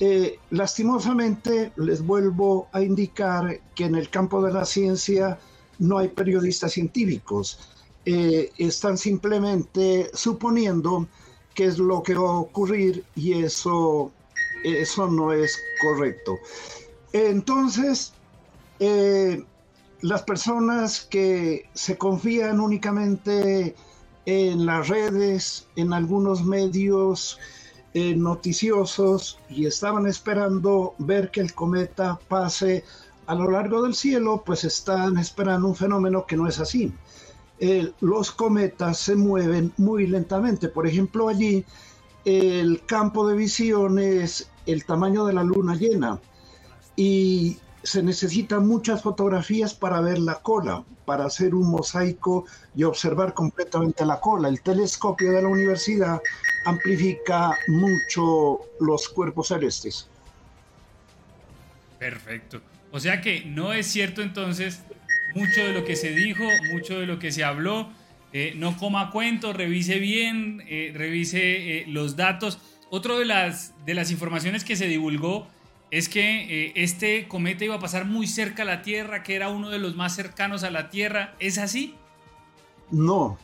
Eh, 0.00 0.38
lastimosamente, 0.48 1.72
les 1.76 2.04
vuelvo 2.04 2.68
a 2.72 2.80
indicar 2.80 3.60
que 3.74 3.84
en 3.84 3.94
el 3.94 4.08
campo 4.08 4.42
de 4.42 4.52
la 4.52 4.64
ciencia 4.64 5.38
no 5.80 5.98
hay 5.98 6.08
periodistas 6.08 6.72
científicos. 6.72 7.58
Eh, 8.06 8.50
están 8.56 8.96
simplemente 8.96 10.10
suponiendo 10.14 11.08
qué 11.54 11.64
es 11.64 11.78
lo 11.78 12.02
que 12.02 12.14
va 12.14 12.30
a 12.30 12.38
ocurrir 12.38 13.04
y 13.16 13.42
eso, 13.42 14.12
eso 14.62 15.08
no 15.08 15.32
es 15.32 15.58
correcto. 15.82 16.38
Entonces, 17.12 18.12
eh, 18.78 19.44
las 20.02 20.22
personas 20.22 21.00
que 21.00 21.68
se 21.74 21.98
confían 21.98 22.60
únicamente 22.60 23.74
en 24.24 24.64
las 24.64 24.88
redes, 24.88 25.66
en 25.76 25.92
algunos 25.92 26.44
medios 26.44 27.38
eh, 27.92 28.14
noticiosos 28.14 29.38
y 29.48 29.66
estaban 29.66 30.06
esperando 30.06 30.94
ver 30.98 31.30
que 31.30 31.40
el 31.40 31.54
cometa 31.54 32.20
pase 32.28 32.84
a 33.30 33.34
lo 33.36 33.48
largo 33.48 33.82
del 33.82 33.94
cielo, 33.94 34.42
pues 34.44 34.64
están 34.64 35.16
esperando 35.16 35.68
un 35.68 35.76
fenómeno 35.76 36.26
que 36.26 36.36
no 36.36 36.48
es 36.48 36.58
así. 36.58 36.92
Los 38.00 38.32
cometas 38.32 38.98
se 38.98 39.14
mueven 39.14 39.72
muy 39.76 40.08
lentamente. 40.08 40.68
Por 40.68 40.84
ejemplo, 40.84 41.28
allí 41.28 41.64
el 42.24 42.84
campo 42.86 43.28
de 43.28 43.36
visión 43.36 44.00
es 44.00 44.50
el 44.66 44.84
tamaño 44.84 45.26
de 45.26 45.34
la 45.34 45.44
luna 45.44 45.76
llena 45.76 46.18
y 46.96 47.56
se 47.84 48.02
necesitan 48.02 48.66
muchas 48.66 49.00
fotografías 49.00 49.74
para 49.74 50.00
ver 50.00 50.18
la 50.18 50.42
cola, 50.42 50.82
para 51.04 51.26
hacer 51.26 51.54
un 51.54 51.70
mosaico 51.70 52.46
y 52.74 52.82
observar 52.82 53.32
completamente 53.32 54.04
la 54.04 54.18
cola. 54.18 54.48
El 54.48 54.60
telescopio 54.60 55.30
de 55.30 55.42
la 55.42 55.48
universidad 55.48 56.20
amplifica 56.64 57.56
mucho 57.68 58.58
los 58.80 59.08
cuerpos 59.08 59.46
celestes. 59.48 60.08
Perfecto. 62.00 62.60
O 62.92 63.00
sea 63.00 63.20
que 63.20 63.44
no 63.44 63.72
es 63.72 63.86
cierto 63.86 64.22
entonces 64.22 64.82
mucho 65.34 65.64
de 65.64 65.72
lo 65.72 65.84
que 65.84 65.96
se 65.96 66.10
dijo, 66.10 66.44
mucho 66.72 66.98
de 66.98 67.06
lo 67.06 67.18
que 67.18 67.32
se 67.32 67.44
habló. 67.44 67.88
Eh, 68.32 68.54
no 68.56 68.76
coma 68.76 69.10
cuentos, 69.10 69.56
revise 69.56 69.98
bien, 69.98 70.62
eh, 70.68 70.92
revise 70.94 71.78
eh, 71.78 71.84
los 71.88 72.16
datos. 72.16 72.58
Otro 72.90 73.18
de 73.18 73.24
las, 73.24 73.74
de 73.84 73.94
las 73.94 74.10
informaciones 74.10 74.64
que 74.64 74.76
se 74.76 74.86
divulgó 74.86 75.46
es 75.90 76.08
que 76.08 76.72
este 76.76 77.26
cometa 77.26 77.64
iba 77.64 77.74
a 77.74 77.80
pasar 77.80 78.04
muy 78.04 78.28
cerca 78.28 78.62
a 78.62 78.66
la 78.66 78.82
Tierra, 78.82 79.24
que 79.24 79.34
era 79.34 79.48
uno 79.48 79.70
de 79.70 79.78
los 79.78 79.96
más 79.96 80.14
cercanos 80.14 80.62
a 80.62 80.70
la 80.70 80.88
Tierra. 80.88 81.34
¿Es 81.40 81.58
así? 81.58 81.96
No. 82.92 83.38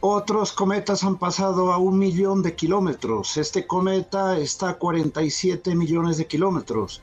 Otros 0.00 0.52
cometas 0.52 1.04
han 1.04 1.16
pasado 1.16 1.72
a 1.72 1.78
un 1.78 1.98
millón 1.98 2.42
de 2.42 2.54
kilómetros. 2.54 3.36
Este 3.36 3.66
cometa 3.66 4.38
está 4.38 4.70
a 4.70 4.74
47 4.74 5.74
millones 5.74 6.16
de 6.16 6.26
kilómetros. 6.26 7.02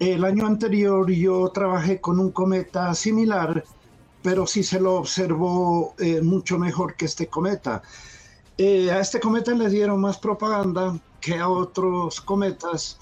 El 0.00 0.24
año 0.24 0.46
anterior 0.46 1.10
yo 1.10 1.50
trabajé 1.50 2.00
con 2.00 2.18
un 2.18 2.30
cometa 2.32 2.94
similar, 2.94 3.62
pero 4.22 4.46
sí 4.46 4.62
se 4.62 4.80
lo 4.80 4.94
observó 4.94 5.94
eh, 5.98 6.22
mucho 6.22 6.58
mejor 6.58 6.96
que 6.96 7.04
este 7.04 7.26
cometa. 7.26 7.82
Eh, 8.56 8.90
a 8.90 9.00
este 9.00 9.20
cometa 9.20 9.52
le 9.52 9.68
dieron 9.68 10.00
más 10.00 10.18
propaganda 10.18 10.98
que 11.20 11.38
a 11.38 11.50
otros 11.50 12.20
cometas 12.22 12.98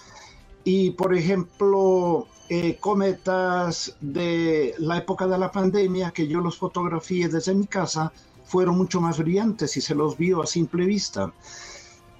y 0.64 0.90
por 0.90 1.14
ejemplo, 1.14 2.26
eh, 2.48 2.78
cometas 2.80 3.96
de 4.00 4.74
la 4.78 4.98
época 4.98 5.28
de 5.28 5.38
la 5.38 5.52
pandemia, 5.52 6.10
que 6.10 6.26
yo 6.26 6.40
los 6.40 6.58
fotografié 6.58 7.28
desde 7.28 7.54
mi 7.54 7.66
casa, 7.66 8.12
fueron 8.44 8.76
mucho 8.76 9.00
más 9.00 9.18
brillantes 9.18 9.76
y 9.76 9.80
se 9.80 9.94
los 9.94 10.18
vio 10.18 10.42
a 10.42 10.46
simple 10.46 10.84
vista. 10.84 11.32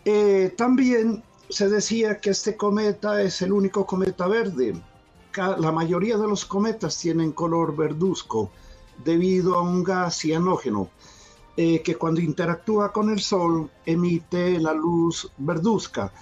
Eh, 0.05 0.55
también 0.57 1.23
se 1.49 1.69
decía 1.69 2.19
que 2.19 2.31
este 2.31 2.57
cometa 2.57 3.23
es 3.23 3.43
el 3.43 3.53
único 3.53 3.87
cometa 3.87 4.27
verde. 4.27 4.81
La 5.37 5.73
mayoría 5.73 6.17
de 6.17 6.27
los 6.27 6.45
cometas 6.45 6.99
tienen 6.99 7.33
color 7.33 7.77
verduzco 7.77 8.51
debido 9.05 9.55
a 9.55 9.63
un 9.63 9.85
gas 9.85 10.19
cianógeno 10.19 10.91
eh, 11.57 11.83
que 11.83 11.97
cuando 11.97 12.21
interactúa 12.21 12.93
con 12.93 13.11
el 13.11 13.21
sol 13.21 13.71
emite 13.85 14.61
la 14.61 14.73
luz 14.73 15.31
verduzca. 15.39 16.13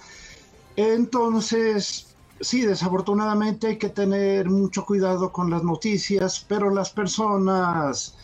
Entonces, 0.75 2.15
sí, 2.39 2.61
desafortunadamente 2.61 3.67
hay 3.67 3.77
que 3.77 3.89
tener 3.89 4.49
mucho 4.49 4.85
cuidado 4.85 5.31
con 5.31 5.49
las 5.49 5.63
noticias, 5.63 6.45
pero 6.47 6.69
las 6.69 6.91
personas 6.91 8.15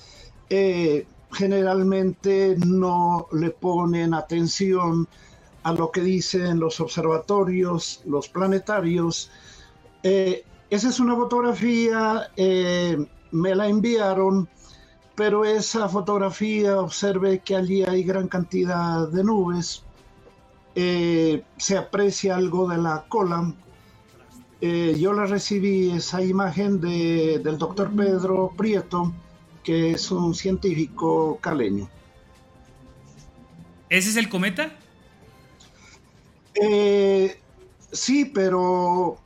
eh, 0.50 1.08
generalmente 1.32 2.56
no 2.66 3.28
le 3.32 3.50
ponen 3.50 4.14
atención 4.14 5.08
a 5.64 5.74
lo 5.74 5.92
que 5.92 6.02
dicen 6.02 6.60
los 6.60 6.80
observatorios, 6.80 8.02
los 8.06 8.28
planetarios. 8.30 9.32
Eh, 10.04 10.44
esa 10.70 10.90
es 10.90 11.00
una 11.00 11.16
fotografía, 11.16 12.30
eh, 12.36 12.98
me 13.32 13.56
la 13.56 13.68
enviaron, 13.68 14.50
pero 15.16 15.46
esa 15.46 15.88
fotografía 15.88 16.80
observe 16.80 17.40
que 17.40 17.56
allí 17.56 17.84
hay 17.84 18.04
gran 18.04 18.28
cantidad 18.28 19.08
de 19.08 19.24
nubes, 19.24 19.84
eh, 20.76 21.44
se 21.58 21.78
aprecia 21.78 22.36
algo 22.36 22.68
de 22.68 22.78
la 22.78 23.06
cola. 23.08 23.54
Yo 24.62 25.12
la 25.12 25.26
recibí 25.26 25.92
esa 25.92 26.24
imagen 26.24 26.80
de- 26.80 27.42
del 27.44 27.58
doctor 27.58 27.92
Pedro 27.94 28.54
Prieto, 28.56 29.12
que 29.62 29.92
es 29.92 30.10
un 30.10 30.34
científico 30.34 31.38
caleño. 31.42 31.90
¿Ese 33.90 34.10
es 34.12 34.16
el 34.16 34.30
cometa? 34.30 34.72
Eh, 36.56 37.40
sí, 37.92 38.26
pero, 38.26 39.18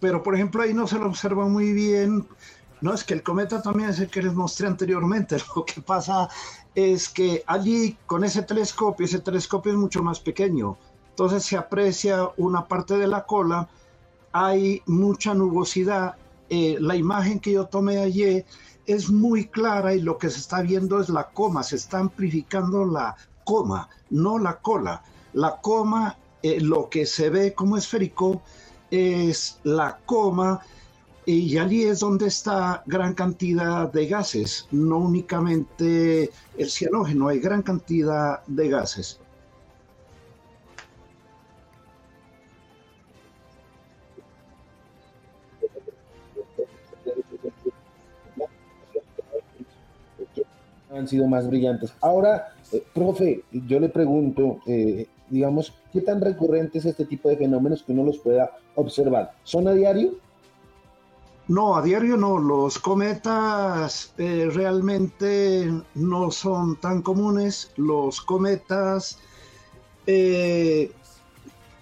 pero 0.00 0.22
por 0.22 0.34
ejemplo 0.34 0.62
ahí 0.62 0.74
no 0.74 0.86
se 0.86 0.98
lo 0.98 1.06
observa 1.06 1.46
muy 1.46 1.72
bien. 1.72 2.26
No, 2.80 2.94
es 2.94 3.04
que 3.04 3.14
el 3.14 3.22
cometa 3.22 3.60
también 3.60 3.90
es 3.90 4.00
el 4.00 4.08
que 4.08 4.22
les 4.22 4.34
mostré 4.34 4.66
anteriormente. 4.66 5.36
Lo 5.56 5.64
que 5.64 5.82
pasa 5.82 6.28
es 6.74 7.08
que 7.08 7.42
allí 7.46 7.96
con 8.06 8.24
ese 8.24 8.42
telescopio, 8.42 9.04
ese 9.04 9.20
telescopio 9.20 9.72
es 9.72 9.78
mucho 9.78 10.02
más 10.02 10.20
pequeño. 10.20 10.78
Entonces 11.10 11.44
se 11.44 11.56
aprecia 11.56 12.30
una 12.38 12.66
parte 12.66 12.96
de 12.96 13.06
la 13.06 13.26
cola, 13.26 13.68
hay 14.32 14.82
mucha 14.86 15.34
nubosidad. 15.34 16.14
Eh, 16.48 16.78
la 16.80 16.96
imagen 16.96 17.38
que 17.38 17.52
yo 17.52 17.66
tomé 17.66 17.98
ayer 17.98 18.46
es 18.86 19.10
muy 19.10 19.46
clara 19.46 19.94
y 19.94 20.00
lo 20.00 20.18
que 20.18 20.30
se 20.30 20.38
está 20.38 20.62
viendo 20.62 21.00
es 21.00 21.08
la 21.08 21.28
coma, 21.28 21.62
se 21.62 21.76
está 21.76 21.98
amplificando 21.98 22.84
la 22.86 23.16
coma, 23.44 23.88
no 24.08 24.38
la 24.38 24.56
cola. 24.60 25.02
La 25.32 25.60
coma, 25.60 26.16
eh, 26.42 26.60
lo 26.60 26.88
que 26.88 27.06
se 27.06 27.30
ve 27.30 27.54
como 27.54 27.76
esférico 27.76 28.42
es 28.90 29.58
la 29.62 29.98
coma 30.06 30.60
y 31.26 31.58
allí 31.58 31.84
es 31.84 32.00
donde 32.00 32.26
está 32.26 32.82
gran 32.86 33.14
cantidad 33.14 33.92
de 33.92 34.06
gases, 34.06 34.66
no 34.70 34.98
únicamente 34.98 36.30
el 36.56 36.70
cianógeno, 36.70 37.28
hay 37.28 37.38
gran 37.40 37.62
cantidad 37.62 38.42
de 38.46 38.68
gases. 38.68 39.20
han 51.00 51.08
sido 51.08 51.26
más 51.26 51.48
brillantes. 51.48 51.92
Ahora, 52.00 52.54
eh, 52.72 52.82
profe, 52.94 53.42
yo 53.50 53.80
le 53.80 53.88
pregunto, 53.88 54.60
eh, 54.66 55.06
digamos, 55.28 55.72
¿qué 55.92 56.00
tan 56.00 56.20
recurrente 56.20 56.78
es 56.78 56.84
este 56.84 57.04
tipo 57.04 57.28
de 57.28 57.36
fenómenos 57.36 57.82
que 57.82 57.92
uno 57.92 58.04
los 58.04 58.18
pueda 58.18 58.50
observar? 58.74 59.32
¿Son 59.44 59.66
a 59.68 59.72
diario? 59.72 60.14
No, 61.50 61.74
a 61.74 61.82
diario 61.82 62.16
no. 62.16 62.38
Los 62.38 62.78
cometas 62.78 64.14
eh, 64.18 64.48
realmente 64.52 65.68
no 65.96 66.30
son 66.30 66.76
tan 66.80 67.02
comunes. 67.02 67.72
Los 67.76 68.20
cometas, 68.20 69.18
eh, 70.06 70.92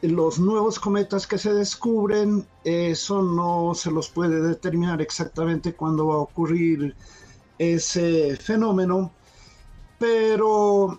los 0.01 0.39
nuevos 0.39 0.78
cometas 0.78 1.26
que 1.26 1.36
se 1.36 1.52
descubren, 1.52 2.47
eso 2.64 3.22
no 3.22 3.74
se 3.74 3.90
los 3.90 4.09
puede 4.09 4.40
determinar 4.40 5.02
exactamente 5.02 5.74
cuándo 5.74 6.06
va 6.06 6.14
a 6.14 6.18
ocurrir 6.18 6.97
ese 7.59 8.36
fenómeno. 8.36 9.12
Pero, 9.98 10.98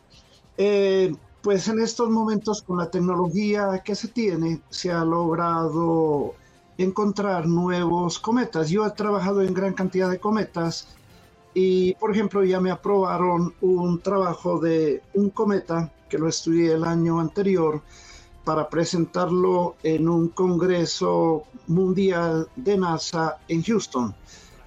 eh, 0.58 1.12
pues 1.50 1.68
en 1.68 1.80
estos 1.80 2.12
momentos, 2.12 2.62
con 2.62 2.78
la 2.78 2.92
tecnología 2.92 3.82
que 3.84 3.96
se 3.96 4.10
tiene, 4.10 4.62
se 4.70 4.92
ha 4.92 5.04
logrado 5.04 6.36
encontrar 6.78 7.48
nuevos 7.48 8.20
cometas. 8.20 8.70
Yo 8.70 8.86
he 8.86 8.92
trabajado 8.92 9.42
en 9.42 9.56
gran 9.56 9.74
cantidad 9.74 10.12
de 10.12 10.20
cometas 10.20 10.90
y, 11.56 11.96
por 11.96 12.12
ejemplo, 12.12 12.44
ya 12.44 12.60
me 12.60 12.70
aprobaron 12.70 13.56
un 13.62 14.00
trabajo 14.00 14.60
de 14.60 15.02
un 15.16 15.32
cometa 15.32 15.92
que 16.08 16.20
lo 16.20 16.28
estudié 16.28 16.74
el 16.74 16.84
año 16.84 17.20
anterior 17.20 17.82
para 18.44 18.70
presentarlo 18.70 19.76
en 19.82 20.08
un 20.08 20.28
congreso 20.28 21.46
mundial 21.66 22.48
de 22.56 22.78
NASA 22.78 23.40
en 23.48 23.64
Houston. 23.64 24.14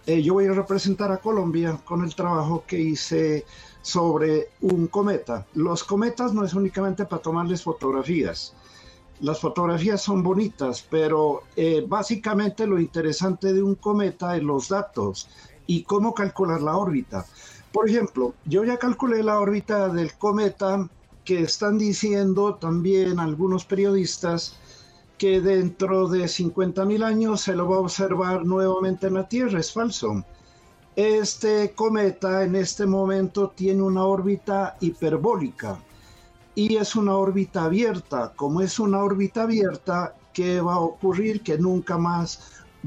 Eh, 0.04 0.20
yo 0.20 0.34
voy 0.34 0.46
a 0.46 0.52
representar 0.52 1.12
a 1.12 1.18
Colombia 1.18 1.78
con 1.84 2.02
el 2.02 2.12
trabajo 2.16 2.64
que 2.66 2.80
hice 2.80 3.44
sobre 3.82 4.48
un 4.60 4.86
cometa. 4.86 5.46
Los 5.54 5.84
cometas 5.84 6.32
no 6.32 6.44
es 6.44 6.54
únicamente 6.54 7.04
para 7.04 7.20
tomarles 7.20 7.62
fotografías. 7.62 8.54
Las 9.20 9.40
fotografías 9.40 10.02
son 10.02 10.22
bonitas, 10.22 10.86
pero 10.88 11.42
eh, 11.54 11.84
básicamente 11.86 12.66
lo 12.66 12.80
interesante 12.80 13.52
de 13.52 13.62
un 13.62 13.74
cometa 13.74 14.36
es 14.36 14.42
los 14.42 14.68
datos 14.68 15.28
y 15.66 15.82
cómo 15.82 16.14
calcular 16.14 16.60
la 16.60 16.76
órbita. 16.76 17.26
Por 17.72 17.88
ejemplo, 17.88 18.34
yo 18.44 18.64
ya 18.64 18.78
calculé 18.78 19.22
la 19.22 19.38
órbita 19.38 19.88
del 19.88 20.14
cometa 20.14 20.88
que 21.24 21.40
están 21.42 21.78
diciendo 21.78 22.56
también 22.56 23.20
algunos 23.20 23.64
periodistas 23.64 24.56
que 25.18 25.40
dentro 25.40 26.08
de 26.08 26.24
50.000 26.24 27.04
años 27.04 27.42
se 27.42 27.54
lo 27.54 27.68
va 27.68 27.76
a 27.76 27.80
observar 27.80 28.44
nuevamente 28.44 29.06
en 29.06 29.14
la 29.14 29.28
Tierra. 29.28 29.60
Es 29.60 29.72
falso. 29.72 30.24
Este 30.94 31.72
cometa 31.74 32.42
en 32.44 32.54
este 32.54 32.84
momento 32.84 33.50
tiene 33.50 33.82
una 33.82 34.04
órbita 34.04 34.76
hiperbólica 34.80 35.78
y 36.54 36.76
es 36.76 36.96
una 36.96 37.16
órbita 37.16 37.64
abierta. 37.64 38.32
Como 38.36 38.60
es 38.60 38.78
una 38.78 39.02
órbita 39.02 39.44
abierta, 39.44 40.14
¿qué 40.34 40.60
va 40.60 40.74
a 40.74 40.80
ocurrir? 40.80 41.42
Que 41.42 41.56
nunca 41.56 41.96
más 41.96 42.40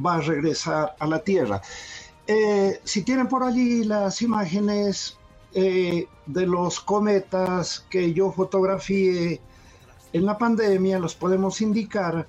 va 0.03 0.15
a 0.15 0.21
regresar 0.21 0.95
a 0.99 1.07
la 1.07 1.19
Tierra. 1.19 1.61
Eh, 2.27 2.79
si 2.83 3.03
tienen 3.03 3.27
por 3.27 3.43
allí 3.43 3.83
las 3.83 4.21
imágenes 4.21 5.17
eh, 5.53 6.07
de 6.25 6.47
los 6.47 6.79
cometas 6.79 7.85
que 7.89 8.13
yo 8.13 8.31
fotografié 8.31 9.41
en 10.13 10.25
la 10.25 10.37
pandemia, 10.37 10.99
los 10.99 11.15
podemos 11.15 11.61
indicar. 11.61 12.27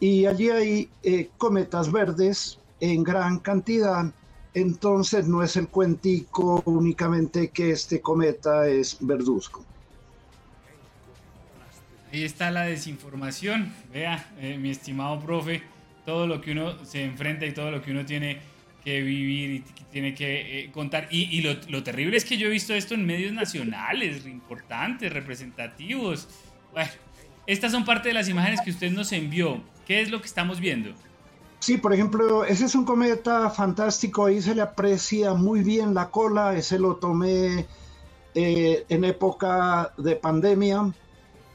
Y 0.00 0.26
allí 0.26 0.50
hay 0.50 0.90
eh, 1.02 1.30
cometas 1.38 1.90
verdes 1.90 2.58
en 2.80 3.02
gran 3.02 3.38
cantidad. 3.38 4.12
Entonces 4.60 5.28
no 5.28 5.42
es 5.42 5.56
el 5.56 5.68
cuentico 5.68 6.62
únicamente 6.66 7.50
que 7.50 7.70
este 7.70 8.00
cometa 8.00 8.66
es 8.66 8.96
verduzco. 9.00 9.64
Ahí 12.12 12.24
está 12.24 12.50
la 12.50 12.62
desinformación. 12.62 13.72
Vea, 13.92 14.32
eh, 14.40 14.58
mi 14.58 14.70
estimado 14.70 15.20
profe, 15.20 15.62
todo 16.04 16.26
lo 16.26 16.40
que 16.40 16.52
uno 16.52 16.84
se 16.84 17.04
enfrenta 17.04 17.46
y 17.46 17.52
todo 17.52 17.70
lo 17.70 17.82
que 17.82 17.92
uno 17.92 18.04
tiene 18.04 18.40
que 18.84 19.00
vivir 19.02 19.50
y 19.50 19.64
tiene 19.92 20.14
que 20.14 20.60
eh, 20.60 20.70
contar. 20.72 21.06
Y, 21.10 21.36
y 21.36 21.42
lo, 21.42 21.54
lo 21.68 21.84
terrible 21.84 22.16
es 22.16 22.24
que 22.24 22.36
yo 22.36 22.48
he 22.48 22.50
visto 22.50 22.74
esto 22.74 22.94
en 22.94 23.06
medios 23.06 23.32
nacionales, 23.32 24.26
importantes, 24.26 25.12
representativos. 25.12 26.28
Bueno, 26.72 26.90
estas 27.46 27.70
son 27.70 27.84
parte 27.84 28.08
de 28.08 28.14
las 28.14 28.28
imágenes 28.28 28.60
que 28.60 28.70
usted 28.70 28.90
nos 28.90 29.12
envió. 29.12 29.62
¿Qué 29.86 30.00
es 30.00 30.10
lo 30.10 30.20
que 30.20 30.26
estamos 30.26 30.58
viendo? 30.58 30.94
Sí, 31.60 31.76
por 31.76 31.92
ejemplo, 31.92 32.44
ese 32.44 32.66
es 32.66 32.74
un 32.74 32.84
cometa 32.84 33.50
fantástico, 33.50 34.26
ahí 34.26 34.40
se 34.40 34.54
le 34.54 34.62
aprecia 34.62 35.34
muy 35.34 35.62
bien 35.62 35.92
la 35.92 36.10
cola, 36.10 36.54
ese 36.56 36.78
lo 36.78 36.96
tomé 36.96 37.66
eh, 38.34 38.84
en 38.88 39.04
época 39.04 39.92
de 39.98 40.16
pandemia. 40.16 40.92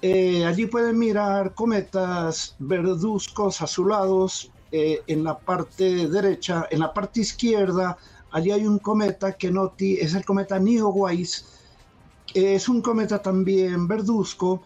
Eh, 0.02 0.46
allí 0.46 0.66
pueden 0.66 1.00
mirar 1.00 1.54
cometas 1.54 2.56
verduzcos 2.60 3.62
azulados 3.62 4.52
eh, 4.72 5.02
en 5.08 5.24
la 5.24 5.40
parte 5.40 6.08
derecha, 6.10 6.68
en 6.70 6.80
la 6.80 6.94
parte 6.94 7.22
izquierda, 7.22 7.98
allí 8.32 8.52
hay 8.52 8.68
un 8.68 8.80
cometa 8.80 9.34
que 9.34 9.52
no 9.52 9.74
es 9.80 10.14
el 10.14 10.26
cometa 10.26 10.60
Neowise, 10.60 11.46
es 12.34 12.68
un 12.68 12.82
cometa 12.82 13.22
también 13.22 13.88
verduzco. 13.88 14.64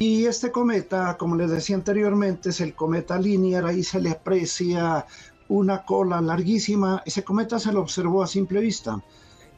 Y 0.00 0.26
este 0.26 0.52
cometa, 0.52 1.16
como 1.16 1.34
les 1.34 1.50
decía 1.50 1.74
anteriormente, 1.74 2.50
es 2.50 2.60
el 2.60 2.76
cometa 2.76 3.18
linear, 3.18 3.66
ahí 3.66 3.82
se 3.82 4.00
le 4.00 4.10
aprecia 4.10 5.04
una 5.48 5.84
cola 5.84 6.20
larguísima. 6.20 7.02
Ese 7.04 7.24
cometa 7.24 7.58
se 7.58 7.72
lo 7.72 7.80
observó 7.80 8.22
a 8.22 8.28
simple 8.28 8.60
vista. 8.60 9.02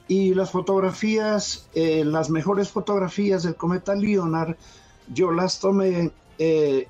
Y 0.08 0.32
las 0.32 0.50
fotografías, 0.50 1.68
eh, 1.74 2.06
las 2.06 2.30
mejores 2.30 2.70
fotografías 2.70 3.42
del 3.42 3.54
cometa 3.54 3.94
Leonard, 3.94 4.56
yo 5.08 5.30
las 5.30 5.60
tomé 5.60 6.10
eh, 6.38 6.88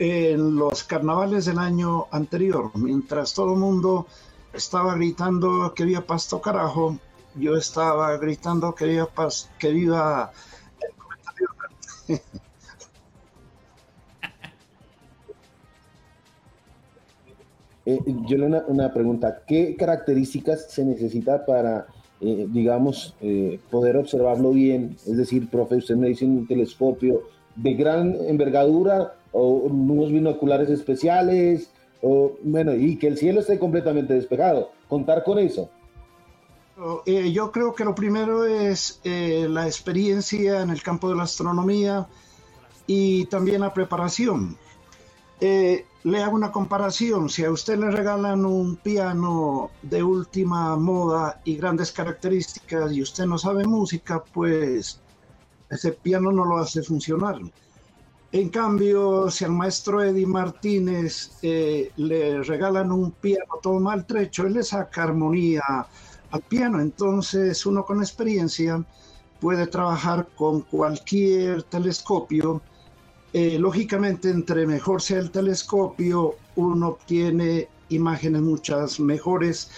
en 0.00 0.56
los 0.56 0.82
carnavales 0.82 1.44
del 1.44 1.60
año 1.60 2.08
anterior, 2.10 2.72
mientras 2.74 3.32
todo 3.32 3.52
el 3.52 3.60
mundo 3.60 4.08
estaba 4.52 4.96
gritando 4.96 5.72
que 5.72 5.84
viva 5.84 6.00
Pasto 6.00 6.40
Carajo, 6.40 6.98
yo 7.36 7.54
estaba 7.54 8.16
gritando 8.16 8.74
que 8.74 8.86
viva, 8.86 9.08
que 9.56 9.70
viva 9.70 10.32
el 10.80 10.96
cometa 10.96 11.32
Leonard. 11.38 12.22
Eh, 17.86 18.00
yo 18.26 18.36
le 18.36 18.46
una, 18.46 18.92
pregunta, 18.92 19.42
¿qué 19.46 19.76
características 19.76 20.66
se 20.68 20.84
necesita 20.84 21.46
para, 21.46 21.86
eh, 22.20 22.48
digamos, 22.50 23.14
eh, 23.20 23.60
poder 23.70 23.96
observarlo 23.96 24.50
bien? 24.50 24.96
Es 25.06 25.16
decir, 25.16 25.48
profe, 25.48 25.76
usted 25.76 25.94
me 25.94 26.08
dice 26.08 26.24
un 26.24 26.48
telescopio 26.48 27.22
de 27.54 27.74
gran 27.74 28.16
envergadura 28.26 29.14
o 29.30 29.50
unos 29.50 30.10
binoculares 30.10 30.68
especiales, 30.68 31.70
o 32.02 32.32
bueno, 32.42 32.74
y 32.74 32.96
que 32.96 33.06
el 33.06 33.16
cielo 33.16 33.38
esté 33.38 33.56
completamente 33.56 34.14
despejado. 34.14 34.70
Contar 34.88 35.22
con 35.22 35.38
eso. 35.38 35.70
Eh, 37.06 37.30
yo 37.30 37.52
creo 37.52 37.72
que 37.72 37.84
lo 37.84 37.94
primero 37.94 38.44
es 38.44 39.00
la 39.04 39.66
experiencia 39.66 40.60
en 40.60 40.70
el 40.70 40.82
campo 40.82 41.08
de 41.08 41.14
la 41.14 41.22
astronomía 41.22 42.08
y 42.88 43.26
también 43.26 43.60
la 43.60 43.72
preparación. 43.72 44.56
Eh, 45.40 45.84
le 46.04 46.22
hago 46.22 46.36
una 46.36 46.52
comparación. 46.52 47.28
Si 47.28 47.44
a 47.44 47.50
usted 47.50 47.78
le 47.78 47.90
regalan 47.90 48.44
un 48.46 48.76
piano 48.76 49.70
de 49.82 50.02
última 50.02 50.76
moda 50.76 51.40
y 51.44 51.56
grandes 51.56 51.92
características 51.92 52.92
y 52.92 53.02
usted 53.02 53.26
no 53.26 53.38
sabe 53.38 53.64
música, 53.66 54.22
pues 54.22 55.00
ese 55.68 55.92
piano 55.92 56.30
no 56.32 56.44
lo 56.44 56.58
hace 56.58 56.82
funcionar. 56.82 57.40
En 58.32 58.48
cambio, 58.50 59.30
si 59.30 59.44
al 59.44 59.52
maestro 59.52 60.02
Eddie 60.02 60.26
Martínez 60.26 61.38
eh, 61.42 61.90
le 61.96 62.42
regalan 62.42 62.92
un 62.92 63.12
piano 63.12 63.54
todo 63.62 63.80
maltrecho, 63.80 64.46
él 64.46 64.54
le 64.54 64.62
saca 64.62 65.04
armonía 65.04 65.62
al 66.30 66.42
piano. 66.42 66.80
Entonces, 66.80 67.64
uno 67.66 67.84
con 67.84 68.00
experiencia 68.00 68.84
puede 69.40 69.66
trabajar 69.66 70.28
con 70.36 70.62
cualquier 70.62 71.62
telescopio. 71.64 72.62
Eh, 73.32 73.58
lógicamente, 73.58 74.30
entre 74.30 74.66
mejor 74.66 75.02
sea 75.02 75.18
el 75.18 75.30
telescopio, 75.30 76.36
uno 76.56 76.88
obtiene 76.88 77.68
imágenes 77.88 78.42
muchas 78.42 78.98
mejores. 79.00 79.70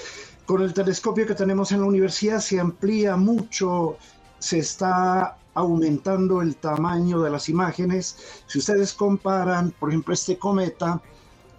Con 0.46 0.62
el 0.62 0.72
telescopio 0.72 1.26
que 1.26 1.34
tenemos 1.34 1.72
en 1.72 1.80
la 1.80 1.86
universidad 1.86 2.40
se 2.40 2.60
amplía 2.60 3.16
mucho, 3.16 3.96
se 4.38 4.58
está 4.60 5.36
aumentando 5.54 6.40
el 6.40 6.56
tamaño 6.56 7.20
de 7.20 7.30
las 7.30 7.48
imágenes. 7.48 8.16
Si 8.46 8.58
ustedes 8.58 8.92
comparan, 8.92 9.72
por 9.78 9.90
ejemplo, 9.90 10.14
este 10.14 10.38
cometa, 10.38 11.02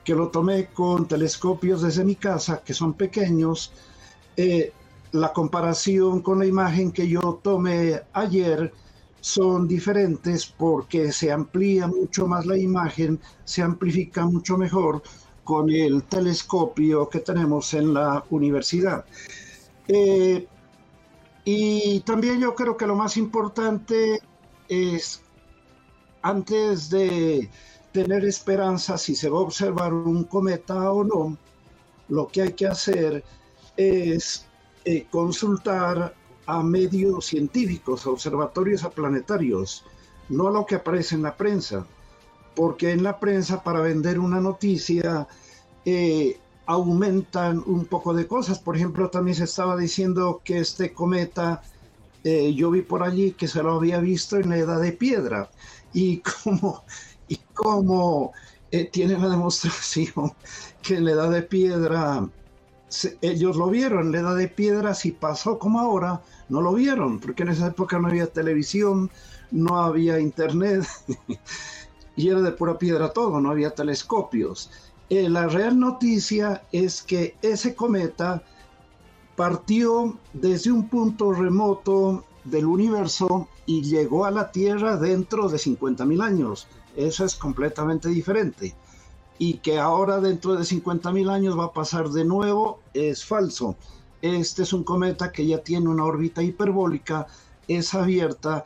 que 0.04 0.16
lo 0.16 0.30
tomé 0.30 0.68
con 0.68 1.08
telescopios 1.08 1.82
desde 1.82 2.04
mi 2.06 2.16
casa, 2.16 2.64
que 2.64 2.74
son 2.74 2.94
pequeños, 2.94 3.74
eh, 4.38 4.72
la 5.12 5.34
comparación 5.34 6.22
con 6.22 6.40
la 6.40 6.46
imagen 6.46 6.92
que 6.92 7.08
yo 7.08 7.40
tomé 7.44 8.02
ayer 8.14 8.72
son 9.22 9.68
diferentes 9.68 10.46
porque 10.46 11.12
se 11.12 11.32
amplía 11.32 11.88
mucho 11.88 12.28
más 12.28 12.46
la 12.46 12.58
imagen, 12.58 13.20
se 13.44 13.62
amplifica 13.62 14.26
mucho 14.26 14.58
mejor 14.58 15.02
con 15.44 15.70
el 15.70 16.04
telescopio 16.04 17.10
que 17.10 17.20
tenemos 17.20 17.74
en 17.74 17.94
la 17.94 18.24
universidad. 18.30 19.06
Eh, 19.88 20.48
y 21.44 22.00
también 22.02 22.40
yo 22.40 22.54
creo 22.54 22.78
que 22.78 22.86
lo 22.86 22.96
más 22.96 23.18
importante 23.18 24.22
es, 24.68 25.22
antes 26.22 26.90
de 26.90 27.50
tener 27.92 28.24
esperanza 28.26 28.98
si 28.98 29.16
se 29.16 29.30
va 29.30 29.40
a 29.40 29.42
observar 29.42 29.94
un 29.94 30.26
cometa 30.26 30.92
o 30.92 31.04
no, 31.04 31.38
lo 32.10 32.28
que 32.28 32.44
hay 32.44 32.54
que 32.54 32.68
hacer 32.68 33.24
es 33.76 34.46
eh, 34.86 35.08
consultar 35.10 36.14
a 36.50 36.64
medios 36.64 37.28
científicos, 37.28 38.08
observatorios, 38.08 38.84
a 38.84 38.90
planetarios, 38.90 39.86
no 40.30 40.48
a 40.48 40.52
lo 40.52 40.66
que 40.66 40.76
aparece 40.76 41.14
en 41.14 41.22
la 41.22 41.38
prensa, 41.38 41.86
porque 42.56 42.92
en 42.92 43.04
la 43.04 43.20
prensa 43.20 43.62
para 43.64 43.82
vender 43.82 44.18
una 44.18 44.42
noticia 44.42 45.28
eh, 45.86 46.40
aumentan 46.66 47.62
un 47.68 47.86
poco 47.86 48.16
de 48.16 48.26
cosas. 48.26 48.58
Por 48.58 48.76
ejemplo, 48.76 49.12
también 49.12 49.36
se 49.36 49.44
estaba 49.44 49.78
diciendo 49.78 50.42
que 50.44 50.58
este 50.58 50.92
cometa, 50.92 51.62
eh, 52.24 52.52
yo 52.56 52.72
vi 52.72 52.82
por 52.82 53.04
allí 53.04 53.34
que 53.34 53.48
se 53.48 53.62
lo 53.62 53.76
había 53.76 54.00
visto 54.00 54.38
en 54.38 54.50
la 54.50 54.58
edad 54.58 54.82
de 54.82 54.94
piedra, 54.94 55.52
y 55.94 56.18
como, 56.44 56.84
y 57.28 57.36
como 57.54 58.34
eh, 58.72 58.86
tiene 58.86 59.20
la 59.20 59.30
demostración 59.30 60.34
que 60.82 61.00
la 61.00 61.12
edad 61.12 61.30
de 61.30 61.44
piedra 61.44 62.28
ellos 63.22 63.56
lo 63.56 63.70
vieron, 63.70 64.12
la 64.12 64.20
edad 64.20 64.36
de 64.36 64.48
piedra, 64.48 64.94
si 64.94 65.12
pasó 65.12 65.60
como 65.60 65.80
ahora, 65.80 66.22
no 66.50 66.62
lo 66.62 66.74
vieron, 66.74 67.20
porque 67.20 67.44
en 67.44 67.50
esa 67.50 67.68
época 67.68 68.00
no 68.00 68.08
había 68.08 68.28
televisión, 68.28 69.10
no 69.52 69.78
había 69.78 70.20
internet, 70.20 70.86
y 72.16 72.30
era 72.30 72.42
de 72.42 72.52
pura 72.52 72.78
piedra 72.78 73.14
todo, 73.14 73.40
no 73.40 73.52
había 73.52 73.74
telescopios. 73.74 74.70
Eh, 75.10 75.30
la 75.30 75.48
real 75.48 75.80
noticia 75.80 76.64
es 76.72 77.02
que 77.02 77.36
ese 77.42 77.74
cometa 77.74 78.44
partió 79.36 80.18
desde 80.34 80.72
un 80.72 80.90
punto 80.90 81.32
remoto 81.32 82.26
del 82.44 82.66
universo 82.66 83.48
y 83.66 83.84
llegó 83.84 84.26
a 84.26 84.32
la 84.32 84.52
Tierra 84.52 84.98
dentro 84.98 85.48
de 85.50 85.58
50.000 85.58 86.22
años. 86.22 86.68
Eso 86.96 87.24
es 87.24 87.36
completamente 87.36 88.10
diferente. 88.10 88.76
Y 89.38 89.60
que 89.60 89.80
ahora 89.80 90.20
dentro 90.20 90.56
de 90.56 90.64
50.000 90.64 91.32
años 91.32 91.58
va 91.58 91.66
a 91.66 91.74
pasar 91.74 92.10
de 92.10 92.26
nuevo 92.26 92.82
es 92.94 93.24
falso. 93.24 93.78
Este 94.22 94.64
es 94.64 94.74
un 94.74 94.84
cometa 94.84 95.32
que 95.32 95.46
ya 95.46 95.60
tiene 95.60 95.88
una 95.88 96.04
órbita 96.04 96.44
hiperbólica, 96.44 97.28
es 97.68 97.94
abierta 97.94 98.66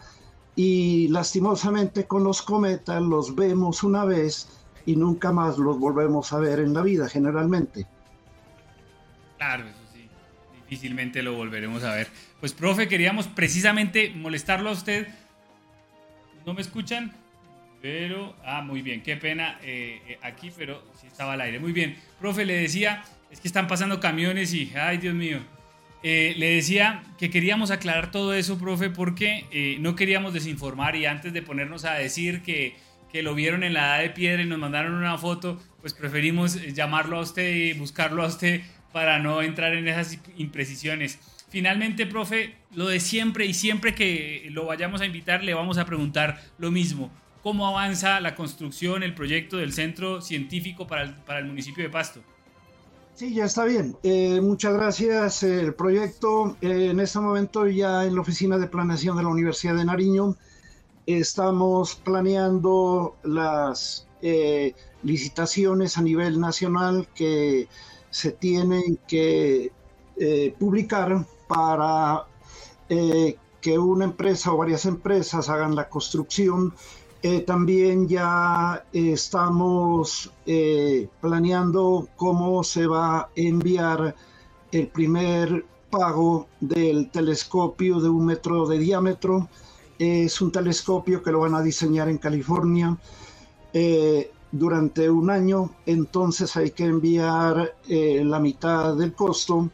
y 0.56 1.08
lastimosamente 1.10 2.06
con 2.06 2.24
los 2.24 2.42
cometas 2.42 3.02
los 3.02 3.36
vemos 3.36 3.84
una 3.84 4.06
vez 4.06 4.48
y 4.86 4.96
nunca 4.96 5.32
más 5.32 5.58
los 5.58 5.80
volvemos 5.80 6.34
a 6.34 6.40
ver 6.40 6.60
en 6.60 6.74
la 6.74 6.82
vida 6.82 7.08
generalmente. 7.10 7.86
Claro, 9.38 9.68
eso 9.68 9.80
sí. 9.94 10.08
difícilmente 10.62 11.22
lo 11.22 11.34
volveremos 11.34 11.84
a 11.84 11.96
ver. 11.96 12.08
Pues, 12.40 12.54
profe, 12.54 12.88
queríamos 12.88 13.28
precisamente 13.28 14.12
molestarlo 14.16 14.70
a 14.70 14.74
usted. 14.74 15.08
¿No 16.46 16.54
me 16.54 16.62
escuchan? 16.62 17.14
Pero, 17.82 18.36
ah, 18.46 18.62
muy 18.62 18.82
bien, 18.82 19.04
qué 19.04 19.18
pena 19.18 19.60
eh, 19.62 20.02
eh, 20.08 20.20
aquí, 20.22 20.52
pero 20.56 20.82
sí 21.00 21.08
estaba 21.08 21.34
al 21.34 21.42
aire. 21.42 21.60
Muy 21.60 21.74
bien, 21.74 21.98
profe, 22.20 22.46
le 22.46 22.54
decía, 22.54 23.04
es 23.34 23.40
que 23.40 23.48
están 23.48 23.68
pasando 23.68 24.00
camiones 24.00 24.54
y, 24.54 24.72
ay, 24.76 25.00
Dios 25.00 25.16
mío. 25.16 25.40
Eh, 26.04 26.36
le 26.38 26.54
decía 26.56 27.04
que 27.18 27.32
queríamos 27.32 27.72
aclarar 27.72 28.12
todo 28.12 28.36
eso, 28.36 28.60
profe, 28.60 28.92
porque 28.92 29.46
eh, 29.52 29.78
no 29.80 29.96
queríamos 29.96 30.34
desinformar 30.36 30.96
y 30.96 31.08
antes 31.08 31.34
de 31.34 31.42
ponernos 31.42 31.84
a 31.84 31.94
decir 31.94 32.44
que, 32.44 32.76
que 33.12 33.24
lo 33.24 33.34
vieron 33.34 33.64
en 33.64 33.74
la 33.74 33.96
edad 33.96 34.04
de 34.04 34.10
piedra 34.12 34.44
y 34.44 34.46
nos 34.46 34.60
mandaron 34.60 34.94
una 34.94 35.18
foto, 35.18 35.60
pues 35.82 35.94
preferimos 35.94 36.58
eh, 36.58 36.74
llamarlo 36.74 37.18
a 37.18 37.22
usted 37.22 37.56
y 37.56 37.74
buscarlo 37.74 38.24
a 38.24 38.28
usted 38.28 38.62
para 38.92 39.18
no 39.18 39.42
entrar 39.42 39.74
en 39.74 39.88
esas 39.88 40.20
imprecisiones. 40.38 41.18
Finalmente, 41.50 42.06
profe, 42.06 42.54
lo 42.76 42.88
de 42.88 43.00
siempre 43.00 43.48
y 43.48 43.56
siempre 43.56 43.96
que 43.96 44.48
lo 44.52 44.66
vayamos 44.66 45.02
a 45.02 45.08
invitar 45.08 45.44
le 45.44 45.56
vamos 45.56 45.80
a 45.80 45.86
preguntar 45.86 46.40
lo 46.60 46.70
mismo. 46.70 47.12
¿Cómo 47.42 47.68
avanza 47.68 48.20
la 48.20 48.36
construcción, 48.36 49.02
el 49.02 49.16
proyecto 49.16 49.58
del 49.58 49.74
centro 49.74 50.22
científico 50.22 50.86
para 50.86 51.02
el, 51.02 51.14
para 51.16 51.40
el 51.40 51.46
municipio 51.46 51.84
de 51.84 51.90
Pasto? 51.90 52.24
Sí, 53.14 53.34
ya 53.36 53.46
está 53.46 53.66
bien. 53.66 53.96
Eh, 54.04 54.42
muchas 54.42 54.74
gracias. 54.74 55.44
El 55.44 55.76
proyecto 55.76 56.58
eh, 56.62 56.90
en 56.92 57.00
este 57.00 57.20
momento 57.20 57.68
ya 57.68 58.06
en 58.06 58.16
la 58.16 58.22
oficina 58.22 58.58
de 58.58 58.68
planeación 58.68 59.18
de 59.18 59.24
la 59.24 59.30
Universidad 59.30 59.76
de 59.76 59.86
Nariño 59.86 60.36
estamos 61.06 61.96
planeando 61.96 63.18
las 63.24 64.08
eh, 64.22 64.74
licitaciones 65.04 65.98
a 65.98 66.02
nivel 66.02 66.40
nacional 66.40 67.08
que 67.14 67.68
se 68.10 68.32
tienen 68.32 69.00
que 69.08 69.72
eh, 70.18 70.56
publicar 70.60 71.26
para 71.48 72.26
eh, 72.90 73.38
que 73.62 73.78
una 73.80 74.06
empresa 74.06 74.54
o 74.54 74.58
varias 74.58 74.86
empresas 74.86 75.50
hagan 75.50 75.76
la 75.76 75.90
construcción. 75.90 76.74
Eh, 77.26 77.40
también 77.40 78.06
ya 78.06 78.86
estamos 78.92 80.30
eh, 80.46 81.08
planeando 81.22 82.10
cómo 82.18 82.66
se 82.66 82.86
va 82.86 83.20
a 83.20 83.30
enviar 83.34 84.14
el 84.74 84.88
primer 84.88 85.66
pago 85.90 86.48
del 86.60 87.10
telescopio 87.12 88.02
de 88.02 88.10
un 88.10 88.26
metro 88.26 88.68
de 88.68 88.78
diámetro. 88.78 89.48
Es 89.98 90.42
un 90.42 90.52
telescopio 90.52 91.24
que 91.24 91.32
lo 91.32 91.40
van 91.40 91.56
a 91.56 91.62
diseñar 91.62 92.10
en 92.10 92.18
California 92.18 92.98
eh, 93.72 94.30
durante 94.52 95.10
un 95.10 95.30
año, 95.30 95.72
entonces 95.86 96.58
hay 96.58 96.72
que 96.72 96.84
enviar 96.84 97.76
eh, 97.88 98.22
la 98.26 98.40
mitad 98.40 98.96
del 98.98 99.14
costo. 99.14 99.70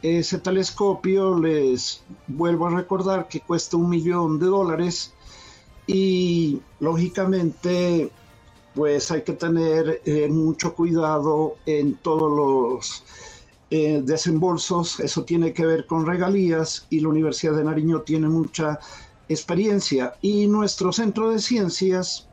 Ese 0.00 0.38
telescopio, 0.38 1.38
les 1.38 2.02
vuelvo 2.26 2.68
a 2.68 2.70
recordar 2.70 3.28
que 3.28 3.40
cuesta 3.42 3.76
un 3.76 3.90
millón 3.90 4.38
de 4.38 4.46
dólares 4.46 5.12
y 5.86 6.60
lógicamente 6.80 8.10
pues 8.74 9.10
hay 9.10 9.22
que 9.22 9.32
tener 9.32 10.02
eh, 10.04 10.28
mucho 10.28 10.74
cuidado 10.74 11.56
en 11.64 11.94
todos 11.94 12.30
los 12.30 13.04
eh, 13.70 14.02
desembolsos, 14.04 15.00
eso 15.00 15.24
tiene 15.24 15.54
que 15.54 15.64
ver 15.64 15.86
con 15.86 16.04
regalías 16.04 16.86
y 16.90 17.00
la 17.00 17.08
Universidad 17.08 17.54
de 17.54 17.64
Nariño 17.64 18.02
tiene 18.02 18.28
mucha 18.28 18.78
experiencia. 19.30 20.14
Y 20.20 20.46
nuestro 20.46 20.92
centro 20.92 21.30
de 21.30 21.38
ciencias 21.38 22.28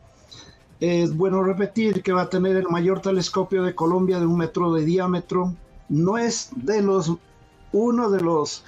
es 0.81 1.15
bueno 1.15 1.41
repetir 1.43 2.03
que 2.03 2.11
va 2.11 2.23
a 2.23 2.29
tener 2.29 2.57
el 2.57 2.67
mayor 2.67 2.99
telescopio 3.01 3.63
de 3.63 3.73
Colombia 3.73 4.19
de 4.19 4.25
un 4.25 4.37
metro 4.37 4.73
de 4.73 4.83
diámetro, 4.83 5.55
no 5.87 6.17
es 6.17 6.49
de 6.57 6.81
los 6.81 7.13
uno 7.71 8.09
de 8.11 8.19
los 8.19 8.65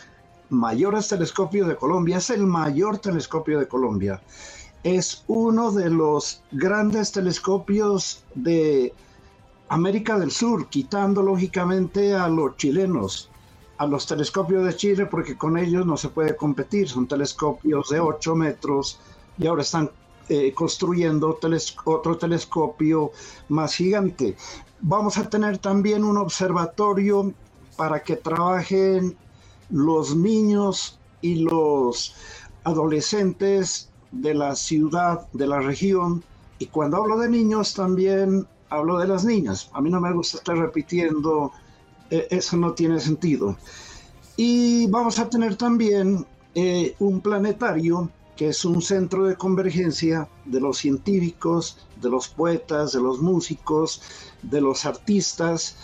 mayores 0.50 1.10
telescopios 1.10 1.68
de 1.68 1.76
Colombia, 1.76 2.18
es 2.18 2.30
el 2.30 2.48
mayor 2.48 3.00
telescopio 3.00 3.60
de 3.60 3.68
Colombia 3.68 4.22
es 4.86 5.24
uno 5.26 5.72
de 5.72 5.90
los 5.90 6.44
grandes 6.52 7.12
telescopios 7.12 8.24
de 8.36 8.94
América 9.68 10.20
del 10.20 10.30
Sur, 10.30 10.70
quitando 10.70 11.24
lógicamente 11.24 12.14
a 12.14 12.28
los 12.28 12.56
chilenos, 12.56 13.32
a 13.80 13.88
los 13.88 14.06
telescopios 14.06 14.64
de 14.64 14.76
Chile, 14.76 15.08
porque 15.08 15.36
con 15.36 15.58
ellos 15.58 15.88
no 15.88 15.98
se 15.98 16.10
puede 16.10 16.36
competir, 16.36 16.88
son 16.88 17.08
telescopios 17.08 17.90
de 17.90 18.00
8 18.00 18.36
metros 18.36 19.00
y 19.40 19.48
ahora 19.48 19.64
están 19.64 19.90
eh, 20.30 20.54
construyendo 20.54 21.40
otro 21.86 22.18
telescopio 22.20 23.12
más 23.50 23.74
gigante. 23.74 24.38
Vamos 24.82 25.18
a 25.18 25.28
tener 25.28 25.58
también 25.58 26.04
un 26.04 26.18
observatorio 26.18 27.34
para 27.76 28.04
que 28.04 28.18
trabajen 28.18 29.18
los 29.72 30.16
niños 30.16 31.00
y 31.22 31.38
los 31.38 32.14
adolescentes 32.64 33.90
de 34.16 34.34
la 34.34 34.56
ciudad, 34.56 35.28
de 35.34 35.48
la 35.48 35.60
región, 35.60 36.24
y 36.58 36.68
cuando 36.68 36.98
hablo 36.98 37.18
de 37.18 37.30
niños 37.30 37.74
también 37.74 38.48
hablo 38.70 38.98
de 38.98 39.08
las 39.08 39.26
niñas. 39.26 39.70
A 39.74 39.82
mí 39.82 39.90
no 39.90 40.00
me 40.00 40.14
gusta 40.14 40.38
estar 40.38 40.58
repitiendo, 40.58 41.52
eh, 42.10 42.28
eso 42.30 42.58
no 42.58 42.74
tiene 42.74 43.00
sentido. 43.00 43.58
Y 44.38 44.88
vamos 44.88 45.20
a 45.20 45.30
tener 45.30 45.56
también 45.56 46.26
eh, 46.54 46.96
un 47.00 47.22
planetario 47.22 48.10
que 48.36 48.50
es 48.50 48.66
un 48.66 48.82
centro 48.82 49.26
de 49.26 49.36
convergencia 49.36 50.28
de 50.44 50.60
los 50.60 50.78
científicos, 50.78 51.78
de 52.02 52.10
los 52.10 52.28
poetas, 52.28 52.92
de 52.92 53.02
los 53.02 53.22
músicos, 53.22 54.02
de 54.42 54.60
los 54.60 54.86
artistas. 54.86 55.78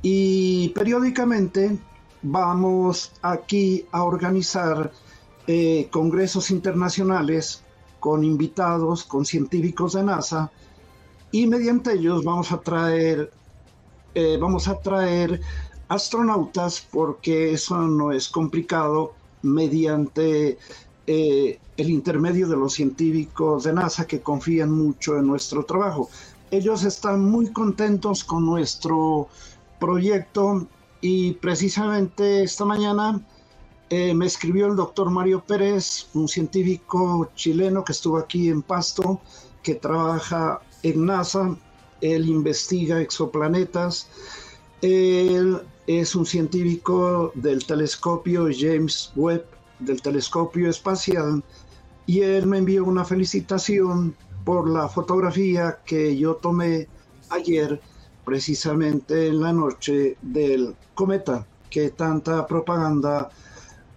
Y 0.00 0.70
periódicamente 0.70 1.78
vamos 2.22 3.12
aquí 3.20 3.84
a 3.92 4.04
organizar 4.04 4.90
eh, 5.46 5.88
congresos 5.90 6.50
internacionales 6.50 7.62
con 8.00 8.24
invitados, 8.24 9.04
con 9.04 9.24
científicos 9.24 9.94
de 9.94 10.02
NASA, 10.02 10.50
y 11.30 11.46
mediante 11.46 11.94
ellos 11.94 12.24
vamos 12.24 12.52
a 12.52 12.60
traer, 12.60 13.32
eh, 14.14 14.36
vamos 14.40 14.68
a 14.68 14.78
traer 14.80 15.40
astronautas, 15.88 16.86
porque 16.90 17.52
eso 17.52 17.76
no 17.78 18.12
es 18.12 18.28
complicado, 18.28 19.14
mediante 19.42 20.58
eh, 21.06 21.58
el 21.76 21.90
intermedio 21.90 22.48
de 22.48 22.56
los 22.56 22.74
científicos 22.74 23.64
de 23.64 23.72
NASA 23.72 24.06
que 24.06 24.20
confían 24.20 24.70
mucho 24.70 25.18
en 25.18 25.26
nuestro 25.26 25.64
trabajo. 25.64 26.08
Ellos 26.50 26.84
están 26.84 27.24
muy 27.24 27.50
contentos 27.52 28.24
con 28.24 28.44
nuestro 28.44 29.28
proyecto 29.80 30.66
y 31.00 31.32
precisamente 31.32 32.44
esta 32.44 32.64
mañana 32.64 33.20
eh, 33.94 34.14
me 34.14 34.24
escribió 34.24 34.68
el 34.68 34.76
doctor 34.76 35.10
Mario 35.10 35.44
Pérez, 35.44 36.08
un 36.14 36.26
científico 36.26 37.28
chileno 37.34 37.84
que 37.84 37.92
estuvo 37.92 38.16
aquí 38.16 38.48
en 38.48 38.62
Pasto, 38.62 39.20
que 39.62 39.74
trabaja 39.74 40.62
en 40.82 41.04
NASA, 41.04 41.54
él 42.00 42.26
investiga 42.26 43.02
exoplanetas, 43.02 44.08
él 44.80 45.60
es 45.86 46.14
un 46.14 46.24
científico 46.24 47.32
del 47.34 47.66
telescopio 47.66 48.48
James 48.58 49.12
Webb, 49.14 49.44
del 49.78 50.00
telescopio 50.00 50.70
espacial, 50.70 51.44
y 52.06 52.22
él 52.22 52.46
me 52.46 52.56
envió 52.56 52.86
una 52.86 53.04
felicitación 53.04 54.16
por 54.46 54.70
la 54.70 54.88
fotografía 54.88 55.80
que 55.84 56.16
yo 56.16 56.36
tomé 56.36 56.88
ayer, 57.28 57.78
precisamente 58.24 59.26
en 59.26 59.42
la 59.42 59.52
noche 59.52 60.16
del 60.22 60.74
cometa, 60.94 61.46
que 61.68 61.90
tanta 61.90 62.46
propaganda 62.46 63.30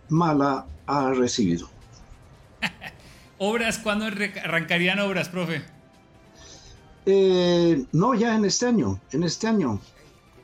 mala 0.09 0.65
ha 0.87 1.11
recibido. 1.11 1.69
¿Obras? 3.37 3.79
¿Cuándo 3.79 4.05
arrancarían 4.05 4.99
obras, 4.99 5.29
profe? 5.29 5.61
Eh, 7.05 7.85
no, 7.91 8.13
ya 8.13 8.35
en 8.35 8.45
este 8.45 8.65
año, 8.65 8.99
en 9.11 9.23
este 9.23 9.47
año. 9.47 9.79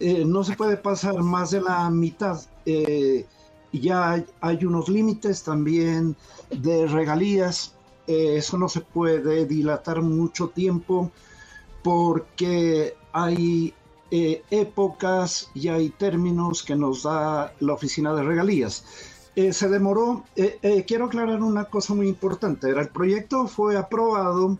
Eh, 0.04 0.26
no 0.26 0.44
se 0.44 0.56
puede 0.56 0.78
pasar 0.78 1.22
más 1.22 1.52
de 1.52 1.62
la 1.62 1.88
mitad. 1.92 2.42
Eh, 2.66 3.28
ya 3.72 4.14
hay, 4.14 4.26
hay, 4.42 4.66
unos 4.66 4.90
límites 4.90 5.44
también 5.44 6.16
de 6.50 6.88
regalías. 6.88 7.76
Eh, 8.08 8.38
eso 8.38 8.58
no 8.58 8.68
se 8.68 8.82
puede 8.82 9.46
dilatar 9.46 10.02
mucho 10.02 10.50
tiempo 10.50 11.12
porque 11.84 12.96
hay 13.14 13.74
épocas 14.10 15.50
y 15.54 15.70
hay 15.70 15.90
términos 15.92 16.64
que 16.64 16.76
nos 16.76 17.04
da 17.04 17.54
la 17.60 17.74
oficina 17.74 18.14
de 18.14 18.24
regalías. 18.24 18.84
Eh, 19.36 19.54
se 19.54 19.70
demoró, 19.70 20.26
eh, 20.36 20.60
eh, 20.62 20.84
quiero 20.86 21.06
aclarar 21.06 21.42
una 21.42 21.66
cosa 21.66 21.94
muy 21.94 22.10
importante, 22.10 22.70
el 22.70 22.90
proyecto 22.90 23.48
fue 23.48 23.78
aprobado 23.78 24.60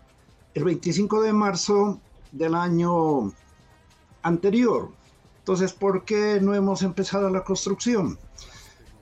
el 0.54 0.64
25 0.64 1.22
de 1.22 1.34
marzo 1.34 2.00
del 2.32 2.56
año 2.56 3.34
anterior. 4.22 4.90
Entonces, 5.40 5.74
¿por 5.74 6.06
qué 6.06 6.40
no 6.42 6.56
hemos 6.56 6.84
empezado 6.84 7.30
la 7.30 7.44
construcción? 7.44 8.18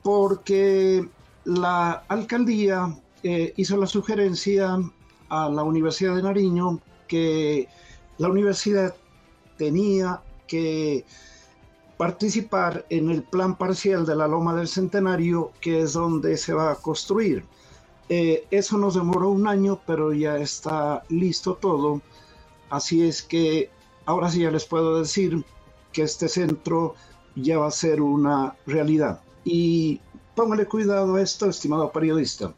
Porque 0.02 1.08
la 1.44 2.04
alcaldía 2.08 2.96
hizo 3.22 3.76
la 3.76 3.86
sugerencia 3.86 4.78
a 5.28 5.48
la 5.50 5.62
Universidad 5.62 6.16
de 6.16 6.22
Nariño 6.22 6.80
que 7.06 7.68
la 8.18 8.28
universidad 8.28 8.94
tenía 9.58 10.22
que 10.48 11.04
participar 12.00 12.86
en 12.88 13.10
el 13.10 13.22
plan 13.22 13.58
parcial 13.58 14.06
de 14.06 14.16
la 14.16 14.26
Loma 14.26 14.54
del 14.54 14.68
Centenario, 14.68 15.52
que 15.60 15.82
es 15.82 15.92
donde 15.92 16.38
se 16.38 16.54
va 16.54 16.72
a 16.72 16.76
construir. 16.76 17.44
Eh, 18.08 18.46
eso 18.50 18.78
nos 18.78 18.94
demoró 18.94 19.28
un 19.28 19.46
año, 19.46 19.82
pero 19.86 20.10
ya 20.14 20.38
está 20.38 21.02
listo 21.10 21.56
todo. 21.56 22.00
Así 22.70 23.06
es 23.06 23.20
que 23.20 23.68
ahora 24.06 24.30
sí 24.30 24.40
ya 24.40 24.50
les 24.50 24.64
puedo 24.64 24.98
decir 24.98 25.44
que 25.92 26.04
este 26.04 26.26
centro 26.28 26.94
ya 27.36 27.58
va 27.58 27.66
a 27.66 27.70
ser 27.70 28.00
una 28.00 28.56
realidad. 28.64 29.20
Y 29.44 30.00
póngale 30.34 30.64
cuidado 30.64 31.16
a 31.16 31.20
esto, 31.20 31.50
estimado 31.50 31.92
periodista. 31.92 32.54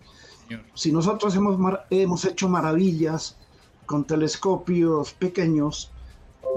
Si 0.75 0.93
nosotros 0.93 1.35
hemos, 1.35 1.59
hemos 1.91 2.25
hecho 2.25 2.49
maravillas 2.49 3.37
con 3.87 4.05
telescopios 4.05 5.13
pequeños, 5.15 5.91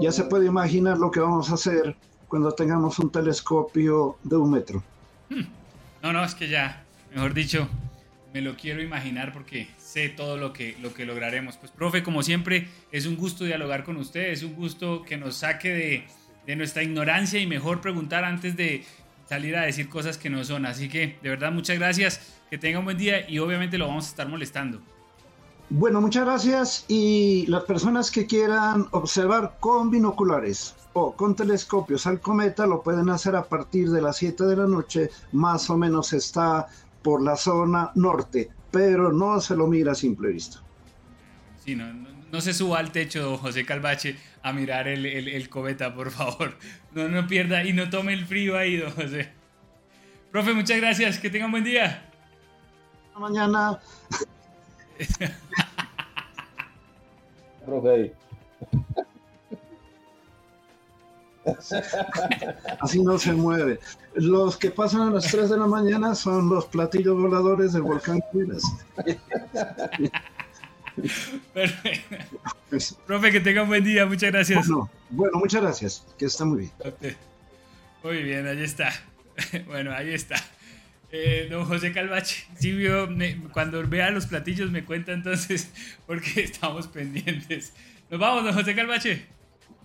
ya 0.00 0.12
se 0.12 0.22
puede 0.22 0.46
imaginar 0.46 0.98
lo 0.98 1.10
que 1.10 1.18
vamos 1.18 1.50
a 1.50 1.54
hacer 1.54 1.96
cuando 2.28 2.52
tengamos 2.52 2.98
un 2.98 3.10
telescopio 3.10 4.18
de 4.22 4.36
un 4.36 4.50
metro. 4.50 4.82
No, 6.02 6.12
no, 6.12 6.24
es 6.24 6.34
que 6.34 6.48
ya, 6.48 6.84
mejor 7.14 7.34
dicho, 7.34 7.68
me 8.32 8.40
lo 8.40 8.56
quiero 8.56 8.82
imaginar 8.82 9.32
porque 9.32 9.68
sé 9.78 10.08
todo 10.08 10.36
lo 10.36 10.52
que, 10.52 10.76
lo 10.80 10.92
que 10.92 11.04
lograremos. 11.04 11.56
Pues, 11.56 11.72
profe, 11.72 12.02
como 12.02 12.22
siempre, 12.22 12.68
es 12.92 13.06
un 13.06 13.16
gusto 13.16 13.44
dialogar 13.44 13.84
con 13.84 13.96
usted, 13.96 14.30
es 14.30 14.42
un 14.42 14.54
gusto 14.54 15.02
que 15.02 15.16
nos 15.16 15.36
saque 15.36 15.70
de, 15.72 16.04
de 16.46 16.56
nuestra 16.56 16.82
ignorancia 16.82 17.40
y 17.40 17.46
mejor 17.46 17.80
preguntar 17.80 18.24
antes 18.24 18.56
de 18.56 18.84
salir 19.28 19.56
a 19.56 19.62
decir 19.62 19.88
cosas 19.88 20.18
que 20.18 20.30
no 20.30 20.44
son. 20.44 20.66
Así 20.66 20.88
que, 20.88 21.16
de 21.22 21.28
verdad, 21.30 21.52
muchas 21.52 21.78
gracias, 21.78 22.20
que 22.50 22.58
tenga 22.58 22.78
un 22.78 22.84
buen 22.84 22.98
día 22.98 23.28
y 23.28 23.38
obviamente 23.38 23.78
lo 23.78 23.88
vamos 23.88 24.06
a 24.06 24.08
estar 24.10 24.28
molestando. 24.28 24.80
Bueno, 25.68 26.00
muchas 26.00 26.24
gracias 26.24 26.84
y 26.86 27.44
las 27.48 27.64
personas 27.64 28.12
que 28.12 28.26
quieran 28.26 28.86
observar 28.92 29.56
con 29.58 29.90
binoculares 29.90 30.76
o 30.98 31.14
con 31.14 31.36
telescopios 31.36 32.06
al 32.06 32.20
cometa 32.20 32.66
lo 32.66 32.82
pueden 32.82 33.10
hacer 33.10 33.36
a 33.36 33.44
partir 33.44 33.90
de 33.90 34.00
las 34.00 34.16
7 34.16 34.44
de 34.44 34.56
la 34.56 34.66
noche, 34.66 35.10
más 35.32 35.68
o 35.68 35.76
menos 35.76 36.14
está 36.14 36.68
por 37.02 37.22
la 37.22 37.36
zona 37.36 37.90
norte, 37.96 38.48
pero 38.70 39.12
no 39.12 39.38
se 39.42 39.54
lo 39.54 39.66
mira 39.66 39.92
a 39.92 39.94
simple 39.94 40.30
vista. 40.30 40.62
Sí, 41.62 41.76
no, 41.76 41.92
no, 41.92 42.08
no 42.32 42.40
se 42.40 42.54
suba 42.54 42.78
al 42.78 42.92
techo, 42.92 43.22
don 43.22 43.36
José 43.36 43.66
Calvache, 43.66 44.16
a 44.42 44.54
mirar 44.54 44.88
el, 44.88 45.04
el, 45.04 45.28
el 45.28 45.50
cometa, 45.50 45.94
por 45.94 46.10
favor. 46.10 46.56
No, 46.94 47.08
no 47.08 47.26
pierda 47.26 47.62
y 47.62 47.74
no 47.74 47.90
tome 47.90 48.14
el 48.14 48.24
frío 48.24 48.56
ahí, 48.56 48.78
don 48.78 48.90
José. 48.92 49.28
Profe, 50.32 50.54
muchas 50.54 50.78
gracias, 50.78 51.18
que 51.18 51.28
tenga 51.28 51.44
un 51.44 51.52
buen 51.52 51.64
día. 51.64 52.10
Mañana, 53.18 53.78
Profe. 57.66 58.14
Así 62.80 63.02
no 63.02 63.18
se 63.18 63.32
mueve. 63.32 63.78
Los 64.14 64.56
que 64.56 64.70
pasan 64.70 65.02
a 65.02 65.10
las 65.10 65.30
3 65.30 65.50
de 65.50 65.58
la 65.58 65.66
mañana 65.66 66.14
son 66.14 66.48
los 66.48 66.66
platillos 66.66 67.16
voladores 67.20 67.72
del 67.72 67.82
volcán 67.82 68.20
Cuiras. 68.32 68.62
Perfecto. 71.52 72.40
Profe, 73.06 73.32
que 73.32 73.40
tenga 73.40 73.62
un 73.62 73.68
buen 73.68 73.84
día, 73.84 74.06
muchas 74.06 74.32
gracias. 74.32 74.66
Bueno, 74.66 74.90
bueno, 75.10 75.38
muchas 75.38 75.62
gracias, 75.62 76.06
que 76.18 76.24
está 76.26 76.44
muy 76.44 76.70
bien. 77.00 77.16
Muy 78.02 78.22
bien, 78.22 78.46
ahí 78.46 78.62
está. 78.62 78.92
Bueno, 79.66 79.92
ahí 79.94 80.14
está. 80.14 80.36
Eh, 81.12 81.48
don 81.50 81.66
José 81.66 81.92
Calvache, 81.92 82.46
sí 82.58 82.72
vio, 82.72 83.06
me- 83.06 83.36
cuando 83.52 83.86
vea 83.86 84.10
los 84.10 84.26
platillos 84.26 84.70
me 84.70 84.84
cuenta 84.84 85.12
entonces 85.12 85.70
porque 86.06 86.40
estamos 86.42 86.86
pendientes. 86.88 87.72
Nos 88.10 88.18
vamos, 88.18 88.44
don 88.44 88.54
José 88.54 88.74
Calvache. 88.74 89.26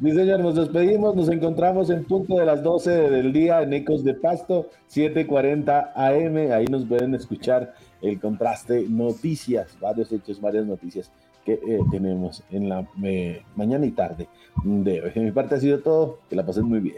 Sí, 0.02 0.12
señor, 0.14 0.40
nos 0.40 0.56
despedimos, 0.56 1.16
nos 1.16 1.30
encontramos 1.30 1.92
en 1.92 2.04
punto 2.06 2.36
de 2.36 2.44
las 2.44 2.64
12 2.64 2.90
del 2.90 3.32
día 3.32 3.62
en 3.62 3.72
Ecos 3.72 4.04
de 4.04 4.16
Pasto, 4.16 4.72
7:40 4.90 5.92
AM, 5.94 6.52
ahí 6.52 6.66
nos 6.66 6.86
pueden 6.86 7.14
escuchar 7.14 7.76
el 8.02 8.20
contraste 8.20 8.88
noticias, 8.90 9.78
varios 9.80 10.12
hechos, 10.12 10.42
varias 10.42 10.66
noticias 10.66 11.12
que 11.46 11.54
eh, 11.54 11.80
tenemos 11.92 12.44
en 12.50 12.68
la 12.68 12.88
eh, 13.04 13.44
mañana 13.56 13.86
y 13.86 13.92
tarde 13.92 14.28
de 14.64 15.04
hoy. 15.04 15.12
De 15.12 15.22
mi 15.22 15.32
parte 15.32 15.54
ha 15.54 15.60
sido 15.60 15.80
todo, 15.82 16.20
que 16.28 16.36
la 16.36 16.44
pasen 16.44 16.66
muy 16.66 16.80
bien. 16.80 16.98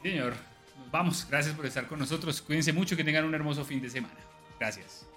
Señor, 0.00 0.34
nos 0.78 0.90
vamos. 0.92 1.26
Gracias 1.28 1.56
por 1.56 1.66
estar 1.66 1.88
con 1.88 1.98
nosotros. 1.98 2.40
Cuídense 2.40 2.72
mucho, 2.72 2.96
que 2.96 3.02
tengan 3.02 3.24
un 3.24 3.34
hermoso 3.34 3.64
fin 3.64 3.82
de 3.82 3.90
semana. 3.90 4.14
Gracias. 4.60 5.08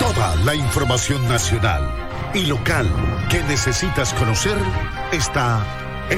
Toda 0.00 0.36
la 0.46 0.54
información 0.54 1.22
nacional 1.28 2.11
y 2.34 2.46
local 2.46 2.88
que 3.28 3.42
necesitas 3.44 4.14
conocer 4.14 4.56
está 5.12 5.81